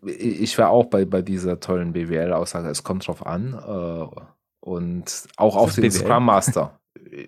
Ich 0.05 0.57
war 0.57 0.69
auch 0.69 0.85
bei, 0.85 1.05
bei 1.05 1.21
dieser 1.21 1.59
tollen 1.59 1.93
BWL-Aussage, 1.93 2.69
es 2.69 2.83
kommt 2.83 3.07
drauf 3.07 3.25
an. 3.25 3.53
Äh, 3.53 4.19
und 4.59 5.27
auch 5.37 5.55
auf 5.55 5.75
den 5.75 5.83
BWL? 5.83 5.91
Scrum 5.91 6.25
Master. 6.25 6.79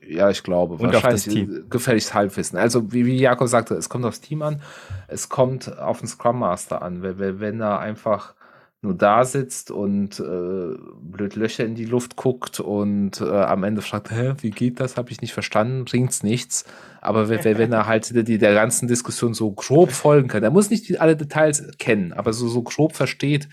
Ja, 0.08 0.30
ich 0.30 0.42
glaube. 0.42 0.76
Und 0.76 0.84
wahrscheinlich 0.84 1.06
auf 1.06 1.12
das 1.12 1.24
Team. 1.26 1.66
gefälligst 1.70 2.14
Halbwissen. 2.14 2.58
Also, 2.58 2.92
wie, 2.92 3.06
wie 3.06 3.18
Jakob 3.18 3.48
sagte, 3.48 3.76
es 3.76 3.90
kommt 3.90 4.06
aufs 4.06 4.22
Team 4.22 4.42
an, 4.42 4.62
es 5.08 5.30
kommt 5.30 5.78
auf 5.78 6.00
den 6.00 6.08
Scrum 6.08 6.40
Master 6.40 6.82
an. 6.82 7.02
Wenn, 7.02 7.40
wenn 7.40 7.62
er 7.62 7.80
einfach 7.80 8.36
nur 8.86 8.96
da 8.96 9.26
sitzt 9.26 9.72
und 9.72 10.20
äh, 10.20 10.78
blöd 11.02 11.36
Löcher 11.36 11.66
in 11.66 11.76
die 11.76 11.86
Luft 11.86 12.16
guckt 12.16 12.60
und 12.60 13.20
äh, 13.20 13.26
am 13.26 13.64
Ende 13.64 13.82
fragt, 13.82 14.12
Hä, 14.12 14.34
wie 14.42 14.52
geht 14.52 14.80
das? 14.80 14.96
Habe 14.96 15.12
ich 15.12 15.22
nicht 15.22 15.34
verstanden, 15.34 15.86
bringt's 15.86 16.24
nichts. 16.24 16.66
Aber 17.02 17.28
wenn, 17.28 17.44
wenn 17.44 17.74
er 17.74 17.86
halt 17.88 18.28
die, 18.28 18.38
der 18.38 18.54
ganzen 18.54 18.88
Diskussion 18.88 19.34
so 19.34 19.52
grob 19.52 19.92
folgen 19.92 20.28
kann, 20.28 20.44
er 20.44 20.52
muss 20.52 20.70
nicht 20.70 21.02
alle 21.02 21.18
Details 21.18 21.68
kennen, 21.78 22.14
aber 22.14 22.32
so, 22.32 22.48
so 22.48 22.64
grob 22.64 22.96
versteht, 22.96 23.50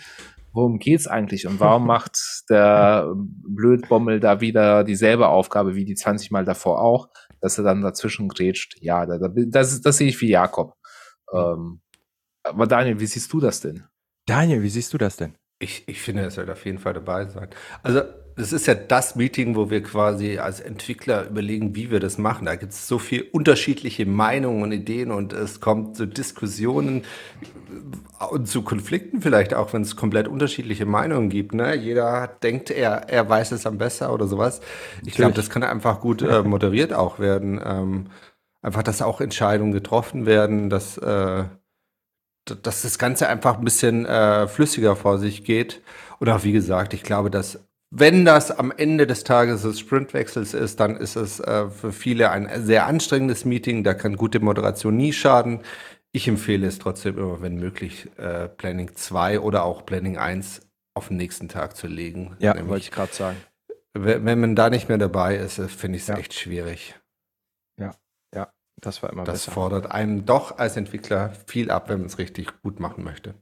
worum 0.52 0.78
geht's 0.78 1.06
eigentlich 1.06 1.46
und 1.46 1.58
warum 1.58 1.86
macht 1.88 2.44
der 2.50 3.12
Blödbommel 3.16 4.20
da 4.20 4.40
wieder 4.40 4.84
dieselbe 4.84 5.28
Aufgabe 5.28 5.74
wie 5.74 5.84
die 5.84 5.94
20 5.94 6.30
Mal 6.30 6.44
davor 6.44 6.80
auch, 6.80 7.08
dass 7.40 7.58
er 7.58 7.64
dann 7.64 7.82
dazwischen 7.82 8.28
grätscht. 8.28 8.76
Ja, 8.80 9.06
da, 9.06 9.18
das, 9.28 9.80
das 9.80 9.96
sehe 9.96 10.08
ich 10.08 10.20
wie 10.20 10.30
Jakob. 10.30 10.74
Ähm, 11.32 11.80
aber 12.44 12.66
Daniel, 12.66 13.00
wie 13.00 13.06
siehst 13.06 13.32
du 13.32 13.40
das 13.40 13.60
denn? 13.60 13.84
Daniel, 14.32 14.62
wie 14.62 14.70
siehst 14.70 14.94
du 14.94 14.98
das 14.98 15.16
denn? 15.16 15.34
Ich, 15.58 15.86
ich 15.86 16.00
finde, 16.00 16.22
er 16.22 16.30
sollte 16.30 16.52
auf 16.52 16.64
jeden 16.64 16.78
Fall 16.78 16.94
dabei 16.94 17.26
sein. 17.26 17.48
Also, 17.82 18.00
das 18.34 18.54
ist 18.54 18.66
ja 18.66 18.74
das 18.74 19.14
Meeting, 19.14 19.56
wo 19.56 19.68
wir 19.68 19.82
quasi 19.82 20.38
als 20.38 20.58
Entwickler 20.58 21.28
überlegen, 21.28 21.76
wie 21.76 21.90
wir 21.90 22.00
das 22.00 22.16
machen. 22.16 22.46
Da 22.46 22.56
gibt 22.56 22.72
es 22.72 22.88
so 22.88 22.98
viele 22.98 23.24
unterschiedliche 23.24 24.06
Meinungen 24.06 24.62
und 24.62 24.72
Ideen 24.72 25.10
und 25.10 25.34
es 25.34 25.60
kommt 25.60 25.98
zu 25.98 26.06
Diskussionen 26.06 27.04
und 28.30 28.48
zu 28.48 28.62
Konflikten 28.62 29.20
vielleicht 29.20 29.52
auch, 29.52 29.74
wenn 29.74 29.82
es 29.82 29.96
komplett 29.96 30.28
unterschiedliche 30.28 30.86
Meinungen 30.86 31.28
gibt. 31.28 31.52
Ne? 31.52 31.74
Jeder 31.74 32.26
denkt, 32.42 32.70
er, 32.70 33.10
er 33.10 33.28
weiß 33.28 33.52
es 33.52 33.66
am 33.66 33.76
besten 33.76 34.06
oder 34.06 34.26
sowas. 34.26 34.62
Ich 35.04 35.12
glaube, 35.12 35.34
das 35.34 35.50
kann 35.50 35.62
einfach 35.62 36.00
gut 36.00 36.22
äh, 36.22 36.42
moderiert 36.42 36.94
auch 36.94 37.18
werden. 37.18 37.60
Ähm, 37.62 38.06
einfach, 38.62 38.82
dass 38.82 39.02
auch 39.02 39.20
Entscheidungen 39.20 39.72
getroffen 39.72 40.24
werden, 40.24 40.70
dass 40.70 40.96
äh, 40.96 41.44
dass 42.44 42.82
das 42.82 42.98
Ganze 42.98 43.28
einfach 43.28 43.58
ein 43.58 43.64
bisschen 43.64 44.06
äh, 44.06 44.48
flüssiger 44.48 44.96
vor 44.96 45.18
sich 45.18 45.44
geht. 45.44 45.82
Und 46.18 46.28
auch 46.28 46.44
wie 46.44 46.52
gesagt, 46.52 46.94
ich 46.94 47.02
glaube, 47.02 47.30
dass 47.30 47.60
wenn 47.94 48.24
das 48.24 48.50
am 48.50 48.72
Ende 48.74 49.06
des 49.06 49.22
Tages 49.22 49.62
des 49.62 49.78
Sprintwechsels 49.78 50.54
ist, 50.54 50.80
dann 50.80 50.96
ist 50.96 51.14
es 51.14 51.40
äh, 51.40 51.68
für 51.68 51.92
viele 51.92 52.30
ein 52.30 52.64
sehr 52.64 52.86
anstrengendes 52.86 53.44
Meeting. 53.44 53.84
Da 53.84 53.92
kann 53.92 54.16
gute 54.16 54.40
Moderation 54.40 54.96
nie 54.96 55.12
schaden. 55.12 55.60
Ich 56.10 56.26
empfehle 56.26 56.66
es 56.66 56.78
trotzdem 56.78 57.18
immer, 57.18 57.42
wenn 57.42 57.56
möglich, 57.56 58.08
äh, 58.16 58.48
Planning 58.48 58.94
2 58.94 59.40
oder 59.40 59.64
auch 59.64 59.84
Planning 59.84 60.16
1 60.16 60.62
auf 60.94 61.08
den 61.08 61.18
nächsten 61.18 61.48
Tag 61.48 61.76
zu 61.76 61.86
legen. 61.86 62.34
Ja, 62.38 62.54
wollte 62.66 62.84
ich 62.84 62.90
gerade 62.90 63.12
sagen. 63.12 63.36
Wenn 63.94 64.40
man 64.40 64.56
da 64.56 64.70
nicht 64.70 64.88
mehr 64.88 64.98
dabei 64.98 65.36
ist, 65.36 65.58
äh, 65.58 65.68
finde 65.68 65.96
ich 65.96 66.02
es 66.02 66.08
ja. 66.08 66.16
echt 66.16 66.32
schwierig. 66.32 66.94
Das 68.82 69.00
war 69.00 69.10
immer 69.10 69.22
Das 69.22 69.44
besser. 69.46 69.52
fordert 69.52 69.90
einen 69.92 70.26
doch 70.26 70.58
als 70.58 70.76
Entwickler 70.76 71.30
viel 71.46 71.70
ab, 71.70 71.88
wenn 71.88 71.98
man 72.00 72.06
es 72.08 72.18
richtig 72.18 72.48
gut 72.62 72.80
machen 72.80 73.04
möchte. 73.04 73.34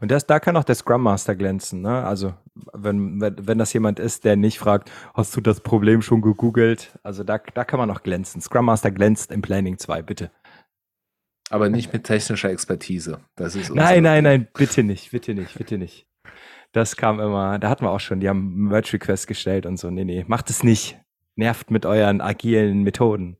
Und 0.00 0.10
das, 0.10 0.26
da 0.26 0.38
kann 0.38 0.54
auch 0.54 0.64
der 0.64 0.74
Scrum 0.74 1.02
Master 1.02 1.34
glänzen. 1.34 1.80
Ne? 1.80 2.04
Also 2.04 2.34
wenn, 2.74 3.18
wenn, 3.18 3.48
wenn 3.48 3.56
das 3.56 3.72
jemand 3.72 3.98
ist, 3.98 4.24
der 4.24 4.36
nicht 4.36 4.58
fragt, 4.58 4.92
hast 5.14 5.34
du 5.34 5.40
das 5.40 5.60
Problem 5.60 6.02
schon 6.02 6.20
gegoogelt? 6.20 6.98
Also 7.02 7.24
da, 7.24 7.38
da 7.38 7.64
kann 7.64 7.78
man 7.78 7.90
auch 7.90 8.02
glänzen. 8.02 8.42
Scrum 8.42 8.66
Master 8.66 8.90
glänzt 8.90 9.32
im 9.32 9.40
Planning 9.40 9.78
2, 9.78 10.02
bitte. 10.02 10.30
Aber 11.48 11.70
nicht 11.70 11.90
mit 11.92 12.04
technischer 12.04 12.50
Expertise. 12.50 13.20
Das 13.34 13.56
ist 13.56 13.74
nein, 13.74 14.02
nein, 14.02 14.24
nein, 14.24 14.48
bitte 14.52 14.82
nicht, 14.82 15.10
bitte 15.10 15.32
nicht, 15.34 15.56
bitte 15.56 15.78
nicht. 15.78 16.06
Das 16.72 16.96
kam 16.96 17.18
immer, 17.18 17.58
da 17.58 17.70
hatten 17.70 17.84
wir 17.84 17.90
auch 17.90 18.00
schon, 18.00 18.20
die 18.20 18.28
haben 18.28 18.68
Merge 18.68 18.92
Request 18.94 19.26
gestellt 19.26 19.64
und 19.64 19.78
so. 19.78 19.90
Nee, 19.90 20.04
nee, 20.04 20.24
macht 20.28 20.50
es 20.50 20.62
nicht. 20.62 20.98
Nervt 21.34 21.70
mit 21.70 21.86
euren 21.86 22.20
agilen 22.20 22.82
Methoden. 22.82 23.38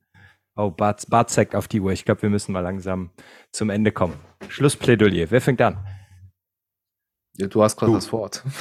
Oh, 0.54 0.70
Bart, 0.70 1.30
zeigt 1.30 1.54
auf 1.54 1.66
die 1.66 1.80
Uhr. 1.80 1.92
Ich 1.92 2.04
glaube, 2.04 2.22
wir 2.22 2.30
müssen 2.30 2.52
mal 2.52 2.60
langsam 2.60 3.10
zum 3.52 3.70
Ende 3.70 3.90
kommen. 3.90 4.14
Schlussplädoyer. 4.48 5.30
Wer 5.30 5.40
fängt 5.40 5.62
an? 5.62 5.78
Ja, 7.36 7.46
du 7.46 7.62
hast 7.62 7.76
gerade 7.76 7.92
das 7.92 8.12
Wort. 8.12 8.42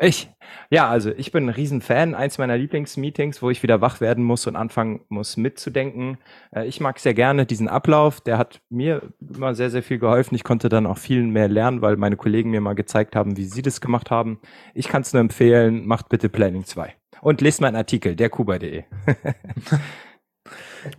Ich? 0.00 0.28
Ja, 0.70 0.88
also 0.88 1.12
ich 1.12 1.30
bin 1.30 1.46
ein 1.46 1.50
Riesenfan. 1.50 2.16
Eins 2.16 2.38
meiner 2.38 2.58
Lieblingsmeetings, 2.58 3.42
wo 3.42 3.50
ich 3.50 3.62
wieder 3.62 3.80
wach 3.80 4.00
werden 4.00 4.24
muss 4.24 4.46
und 4.48 4.56
anfangen 4.56 5.02
muss 5.08 5.36
mitzudenken. 5.36 6.18
Äh, 6.50 6.66
ich 6.66 6.80
mag 6.80 6.98
sehr 6.98 7.14
gerne 7.14 7.46
diesen 7.46 7.68
Ablauf. 7.68 8.20
Der 8.20 8.36
hat 8.36 8.60
mir 8.70 9.12
immer 9.20 9.54
sehr, 9.54 9.70
sehr 9.70 9.84
viel 9.84 10.00
geholfen. 10.00 10.34
Ich 10.34 10.42
konnte 10.42 10.68
dann 10.68 10.86
auch 10.86 10.98
viel 10.98 11.22
mehr 11.22 11.48
lernen, 11.48 11.80
weil 11.80 11.96
meine 11.96 12.16
Kollegen 12.16 12.50
mir 12.50 12.60
mal 12.60 12.74
gezeigt 12.74 13.14
haben, 13.14 13.36
wie 13.36 13.44
sie 13.44 13.62
das 13.62 13.80
gemacht 13.80 14.10
haben. 14.10 14.40
Ich 14.74 14.88
kann 14.88 15.02
es 15.02 15.12
nur 15.12 15.20
empfehlen, 15.20 15.86
macht 15.86 16.08
bitte 16.08 16.28
Planning 16.28 16.64
2. 16.64 16.92
Und 17.20 17.40
lest 17.40 17.60
meinen 17.60 17.76
Artikel, 17.76 18.16
derkuba.de. 18.16 18.82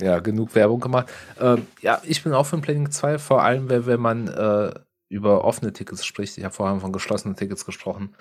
Ja, 0.02 0.20
genug 0.20 0.56
Werbung 0.56 0.80
gemacht. 0.80 1.08
Ähm, 1.40 1.68
ja, 1.82 2.02
ich 2.04 2.24
bin 2.24 2.34
auch 2.34 2.46
für 2.46 2.58
Planning 2.58 2.92
2, 2.92 3.20
vor 3.20 3.44
allem, 3.44 3.70
wenn, 3.70 3.86
wenn 3.86 4.00
man 4.00 4.28
äh, 4.28 4.74
über 5.10 5.44
offene 5.44 5.74
Tickets 5.74 6.06
spricht. 6.06 6.38
Ich 6.38 6.44
habe 6.44 6.54
vorhin 6.54 6.80
von 6.80 6.92
geschlossenen 6.92 7.36
Tickets 7.36 7.66
gesprochen. 7.66 8.16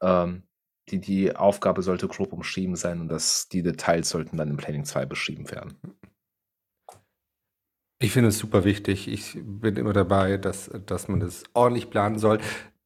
Ähm, 0.00 0.44
die, 0.88 1.00
die 1.00 1.36
Aufgabe 1.36 1.82
sollte 1.82 2.08
grob 2.08 2.32
umschrieben 2.32 2.76
sein 2.76 3.00
und 3.00 3.08
das, 3.08 3.48
die 3.48 3.62
Details 3.62 4.08
sollten 4.08 4.36
dann 4.36 4.50
im 4.50 4.56
Planning 4.56 4.84
2 4.84 5.06
beschrieben 5.06 5.50
werden. 5.50 5.76
Ich 8.02 8.12
finde 8.12 8.30
es 8.30 8.38
super 8.38 8.64
wichtig. 8.64 9.08
Ich 9.08 9.38
bin 9.42 9.76
immer 9.76 9.92
dabei, 9.92 10.38
dass, 10.38 10.70
dass 10.86 11.08
man 11.08 11.20
das 11.20 11.44
ordentlich 11.52 11.90
planen 11.90 12.18
soll. 12.18 12.40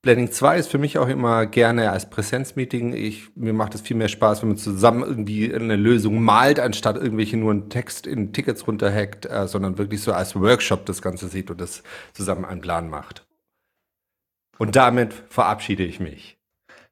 Planning 0.05 0.31
2 0.31 0.59
ist 0.59 0.71
für 0.71 0.77
mich 0.77 0.99
auch 0.99 1.09
immer 1.09 1.47
gerne 1.47 1.91
als 1.91 2.11
Präsenzmeeting. 2.11 2.93
Ich, 2.93 3.35
mir 3.37 3.55
macht 3.55 3.75
es 3.75 3.81
viel 3.81 3.97
mehr 3.97 4.09
Spaß, 4.09 4.43
wenn 4.43 4.51
man 4.51 4.59
zusammen 4.59 5.03
irgendwie 5.03 5.53
eine 5.55 5.77
Lösung 5.77 6.23
malt, 6.23 6.61
anstatt 6.61 6.97
irgendwelche 6.97 7.39
nur 7.39 7.53
einen 7.53 7.71
Text 7.71 8.07
in 8.07 8.35
Tickets 8.35 8.67
runterhackt, 8.67 9.25
äh, 9.25 9.49
sondern 9.49 9.79
wirklich 9.79 10.03
so 10.03 10.13
als 10.13 10.39
Workshop 10.39 10.85
das 10.85 11.01
Ganze 11.01 11.29
sieht 11.29 11.51
und 11.51 11.59
das 11.59 11.83
zusammen 12.13 12.45
einen 12.45 12.61
Plan 12.61 12.91
macht. 12.91 13.27
Und 14.59 14.77
damit 14.77 15.15
verabschiede 15.31 15.85
ich 15.85 16.01
mich. 16.01 16.37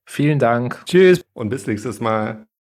Vielen 0.07 0.39
Dank. 0.39 0.83
Tschüss 0.87 1.23
und 1.35 1.51
bis 1.51 1.67
nächstes 1.67 2.01
Mal. 2.01 2.47